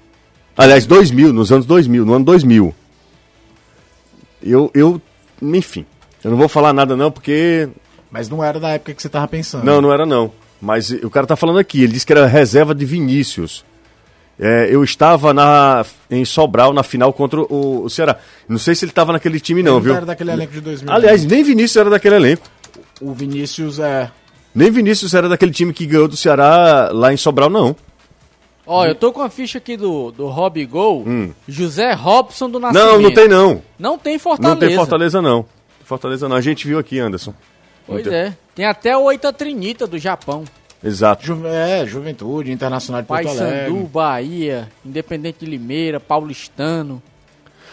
Aliás, 0.56 0.86
2000, 0.86 1.32
nos 1.32 1.50
anos 1.50 1.66
2000, 1.66 2.04
no 2.04 2.14
ano 2.14 2.24
2000. 2.24 2.74
Eu, 4.42 4.70
eu, 4.74 5.00
enfim, 5.42 5.84
eu 6.22 6.30
não 6.30 6.38
vou 6.38 6.48
falar 6.48 6.72
nada 6.72 6.96
não, 6.96 7.10
porque... 7.10 7.68
Mas 8.10 8.28
não 8.28 8.42
era 8.42 8.58
da 8.58 8.70
época 8.70 8.94
que 8.94 9.02
você 9.02 9.08
tava 9.08 9.28
pensando. 9.28 9.64
Não, 9.64 9.80
não 9.80 9.92
era 9.92 10.06
não. 10.06 10.32
Mas 10.60 10.90
o 10.90 11.10
cara 11.10 11.26
tá 11.26 11.36
falando 11.36 11.58
aqui, 11.58 11.82
ele 11.82 11.92
disse 11.92 12.06
que 12.06 12.12
era 12.12 12.26
reserva 12.26 12.74
de 12.74 12.84
Vinícius. 12.84 13.64
É, 14.38 14.68
eu 14.70 14.84
estava 14.84 15.32
na, 15.32 15.84
em 16.10 16.24
Sobral 16.24 16.72
na 16.72 16.82
final 16.82 17.12
contra 17.12 17.40
o, 17.40 17.84
o 17.84 17.90
Ceará. 17.90 18.16
Não 18.48 18.58
sei 18.58 18.74
se 18.74 18.84
ele 18.84 18.92
estava 18.92 19.12
naquele 19.12 19.40
time 19.40 19.62
não, 19.62 19.76
Ele 19.76 19.84
viu? 19.84 19.94
era 19.94 20.04
daquele 20.06 20.30
elenco 20.30 20.52
de 20.52 20.60
2000. 20.60 20.92
Aliás, 20.92 21.24
nem 21.24 21.42
Vinícius 21.42 21.76
era 21.76 21.90
daquele 21.90 22.16
elenco. 22.16 22.46
o 23.00 23.12
Vinícius 23.12 23.78
é... 23.78 24.10
Nem 24.54 24.70
Vinícius 24.70 25.14
era 25.14 25.28
daquele 25.28 25.52
time 25.52 25.72
que 25.72 25.86
ganhou 25.86 26.08
do 26.08 26.16
Ceará 26.16 26.90
lá 26.92 27.12
em 27.12 27.16
Sobral, 27.16 27.50
não. 27.50 27.76
Ó, 28.66 28.84
eu 28.84 28.94
tô 28.94 29.12
com 29.12 29.22
a 29.22 29.30
ficha 29.30 29.58
aqui 29.58 29.76
do, 29.76 30.10
do 30.10 30.26
Rob 30.28 30.64
Gol. 30.66 31.04
José 31.48 31.92
Robson 31.92 32.50
do 32.50 32.58
Nascimento. 32.58 32.88
Hum. 32.88 32.92
Não, 32.94 33.00
não 33.02 33.14
tem 33.14 33.28
não. 33.28 33.62
Não 33.78 33.98
tem 33.98 34.18
Fortaleza. 34.18 34.54
Não 34.54 34.68
tem 34.68 34.76
Fortaleza 34.76 35.22
não. 35.22 35.46
Fortaleza 35.84 36.28
não. 36.28 36.36
A 36.36 36.40
gente 36.40 36.66
viu 36.66 36.78
aqui, 36.78 36.98
Anderson. 36.98 37.32
Pois 37.86 38.02
tem. 38.02 38.12
é. 38.12 38.36
Tem 38.54 38.64
até 38.64 38.96
o 38.96 39.02
Oita 39.04 39.32
Trinita 39.32 39.86
do 39.86 39.98
Japão. 39.98 40.42
Exato. 40.82 41.24
Ju- 41.24 41.46
é, 41.46 41.86
Juventude, 41.86 42.50
Internacional 42.50 43.02
de 43.02 43.08
Porto 43.08 43.24
Paysandu, 43.24 43.44
Alegre. 43.50 43.84
Bahia, 43.92 44.68
Independente 44.84 45.38
de 45.44 45.46
Limeira, 45.46 46.00
Paulistano. 46.00 47.00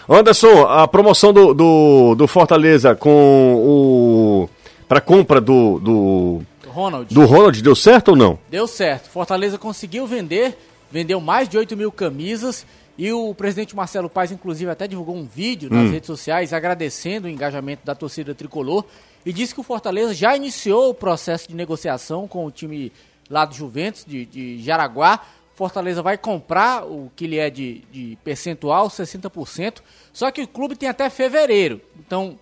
Anderson, 0.07 0.65
a 0.67 0.87
promoção 0.87 1.31
do, 1.33 1.53
do, 1.53 2.15
do 2.15 2.27
Fortaleza 2.27 2.93
com 2.95 3.55
o. 3.55 4.49
para 4.87 4.99
compra 5.01 5.39
do, 5.41 5.79
do. 5.79 6.41
Ronald. 6.67 7.13
do 7.13 7.25
Ronald 7.25 7.61
deu 7.61 7.75
certo 7.75 8.09
ou 8.09 8.15
não? 8.15 8.37
Deu 8.49 8.67
certo. 8.67 9.07
Fortaleza 9.09 9.57
conseguiu 9.57 10.05
vender, 10.07 10.57
vendeu 10.93 11.19
mais 11.19 11.49
de 11.49 11.57
8 11.57 11.75
mil 11.75 11.91
camisas. 11.91 12.65
E 12.95 13.11
o 13.11 13.33
presidente 13.33 13.75
Marcelo 13.75 14.07
Paes, 14.07 14.31
inclusive, 14.31 14.69
até 14.69 14.87
divulgou 14.87 15.15
um 15.15 15.25
vídeo 15.25 15.67
nas 15.67 15.89
redes 15.89 16.05
sociais 16.05 16.53
agradecendo 16.53 17.25
o 17.25 17.29
engajamento 17.29 17.83
da 17.83 17.95
torcida 17.95 18.35
tricolor 18.35 18.85
e 19.25 19.33
disse 19.33 19.51
que 19.51 19.59
o 19.59 19.63
Fortaleza 19.63 20.13
já 20.13 20.35
iniciou 20.35 20.91
o 20.91 20.93
processo 20.93 21.47
de 21.49 21.55
negociação 21.55 22.27
com 22.27 22.45
o 22.45 22.51
time 22.51 22.91
lá 23.27 23.45
do 23.45 23.55
Juventus, 23.55 24.05
de, 24.05 24.25
de 24.25 24.61
Jaraguá, 24.61 25.21
Fortaleza 25.55 26.03
vai 26.03 26.17
comprar 26.17 26.85
o 26.85 27.11
que 27.15 27.25
ele 27.25 27.37
é 27.37 27.49
de, 27.49 27.83
de 27.91 28.17
percentual, 28.23 28.87
60%, 28.87 29.81
só 30.11 30.29
que 30.29 30.43
o 30.43 30.47
clube 30.47 30.75
tem 30.75 30.89
até 30.89 31.09
fevereiro. 31.09 31.81
Então, 31.99 32.37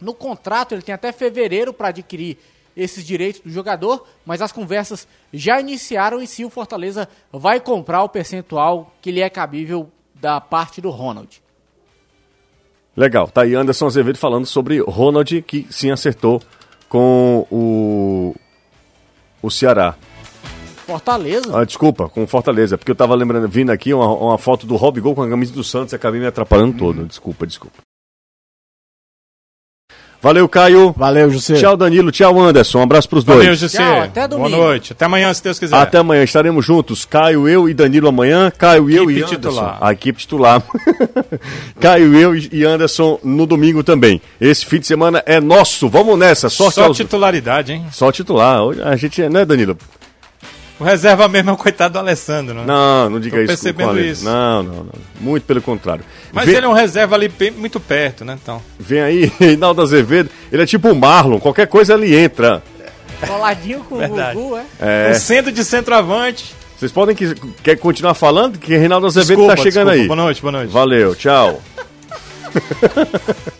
no 0.00 0.12
contrato, 0.12 0.74
ele 0.74 0.82
tem 0.82 0.94
até 0.94 1.12
fevereiro 1.12 1.72
para 1.72 1.88
adquirir 1.88 2.36
esses 2.76 3.04
direitos 3.04 3.40
do 3.40 3.50
jogador, 3.50 4.06
mas 4.24 4.42
as 4.42 4.52
conversas 4.52 5.06
já 5.32 5.60
iniciaram 5.60 6.20
e 6.20 6.26
se 6.26 6.44
o 6.44 6.50
Fortaleza 6.50 7.08
vai 7.32 7.60
comprar 7.60 8.02
o 8.02 8.08
percentual 8.08 8.94
que 9.00 9.10
lhe 9.10 9.20
é 9.20 9.30
cabível 9.30 9.90
da 10.14 10.40
parte 10.40 10.80
do 10.80 10.90
Ronald. 10.90 11.42
Legal, 12.96 13.28
tá 13.28 13.42
aí 13.42 13.54
Anderson 13.54 13.86
Azevedo 13.86 14.18
falando 14.18 14.46
sobre 14.46 14.80
Ronald, 14.80 15.42
que 15.42 15.66
sim 15.68 15.90
acertou 15.90 16.40
com 16.88 17.46
o, 17.50 18.34
o 19.42 19.50
Ceará. 19.50 19.96
Fortaleza? 20.86 21.58
Ah, 21.58 21.64
desculpa, 21.64 22.08
com 22.08 22.26
Fortaleza, 22.26 22.76
porque 22.76 22.90
eu 22.90 22.96
tava 22.96 23.14
lembrando, 23.14 23.48
vindo 23.48 23.70
aqui 23.70 23.92
uma, 23.92 24.06
uma 24.06 24.38
foto 24.38 24.66
do 24.66 24.76
Rob 24.76 25.00
Gol 25.00 25.14
com 25.14 25.22
a 25.22 25.28
camisa 25.28 25.52
do 25.52 25.64
Santos 25.64 25.92
e 25.92 25.96
acabei 25.96 26.20
me 26.20 26.26
atrapalhando 26.26 26.76
todo. 26.76 27.04
Desculpa, 27.04 27.46
desculpa. 27.46 27.83
Valeu, 30.24 30.48
Caio. 30.48 30.94
Valeu, 30.96 31.30
José. 31.30 31.52
Tchau, 31.56 31.76
Danilo. 31.76 32.10
Tchau, 32.10 32.40
Anderson. 32.40 32.78
Um 32.78 32.82
abraço 32.84 33.06
pros 33.10 33.24
dois. 33.24 33.40
Valeu, 33.40 33.54
José. 33.54 33.76
Tchau, 33.76 34.00
até 34.00 34.26
domingo. 34.26 34.48
Boa 34.48 34.64
noite. 34.68 34.94
Até 34.94 35.04
amanhã, 35.04 35.34
se 35.34 35.44
Deus 35.44 35.58
quiser. 35.58 35.76
Até 35.76 35.98
amanhã. 35.98 36.24
Estaremos 36.24 36.64
juntos. 36.64 37.04
Caio, 37.04 37.46
eu 37.46 37.68
e 37.68 37.74
Danilo 37.74 38.08
amanhã. 38.08 38.50
Caio, 38.56 38.88
eu 38.88 39.10
e 39.10 39.18
Equipe 39.18 39.34
Anderson. 39.34 39.34
titular. 39.50 39.78
A 39.82 39.92
equipe 39.92 40.18
titular. 40.18 40.62
Caio, 41.78 42.16
eu 42.16 42.34
e 42.34 42.64
Anderson 42.64 43.18
no 43.22 43.44
domingo 43.44 43.84
também. 43.84 44.18
Esse 44.40 44.64
fim 44.64 44.80
de 44.80 44.86
semana 44.86 45.22
é 45.26 45.38
nosso. 45.42 45.90
Vamos 45.90 46.18
nessa. 46.18 46.48
Sorte 46.48 46.76
Só 46.76 46.84
aos... 46.86 46.96
titularidade, 46.96 47.74
hein? 47.74 47.84
Só 47.92 48.10
titular. 48.10 48.62
Hoje 48.62 48.80
A 48.82 48.96
gente, 48.96 49.20
é- 49.20 49.28
né, 49.28 49.44
Danilo? 49.44 49.76
O 50.84 50.86
reserva 50.86 51.26
mesmo 51.28 51.48
é 51.48 51.52
o 51.54 51.56
coitado 51.56 51.94
do 51.94 51.98
Alessandro, 51.98 52.54
né? 52.56 52.64
Não, 52.66 53.08
não 53.08 53.18
diga 53.18 53.36
Tô 53.36 53.42
isso. 53.42 53.46
percebendo 53.48 53.98
isso. 53.98 54.22
Não, 54.22 54.62
não, 54.62 54.74
não. 54.74 54.92
Muito 55.18 55.44
pelo 55.44 55.62
contrário. 55.62 56.04
Mas 56.30 56.44
vem, 56.44 56.56
ele 56.56 56.66
é 56.66 56.68
um 56.68 56.74
reserva 56.74 57.14
ali 57.14 57.26
bem- 57.28 57.50
muito 57.52 57.80
perto, 57.80 58.22
né? 58.22 58.36
Então. 58.42 58.60
vem 58.78 59.00
aí, 59.00 59.32
Reinaldo 59.40 59.80
Azevedo. 59.80 60.28
Ele 60.52 60.62
é 60.62 60.66
tipo 60.66 60.90
o 60.90 60.94
Marlon. 60.94 61.38
Qualquer 61.40 61.66
coisa 61.68 61.94
ele 61.94 62.14
entra. 62.14 62.62
Coladinho 63.26 63.80
com 63.84 63.96
Verdade. 63.96 64.36
o 64.36 64.42
Gugu, 64.42 64.56
é? 64.58 64.64
É. 64.78 65.12
Um 65.12 65.14
centro 65.14 65.50
de 65.50 65.64
centroavante. 65.64 66.54
Vocês 66.76 66.92
podem 66.92 67.16
que, 67.16 67.34
quer 67.62 67.76
continuar 67.78 68.12
falando 68.12 68.58
que 68.58 68.76
Reinaldo 68.76 69.06
Azevedo 69.06 69.28
Desculpa, 69.38 69.56
tá 69.56 69.62
chegando 69.62 69.86
desculpa. 69.90 70.02
aí. 70.02 70.06
Boa 70.06 70.16
noite, 70.16 70.42
boa 70.42 70.52
noite. 70.52 70.70
Valeu, 70.70 71.14
tchau. 71.14 71.62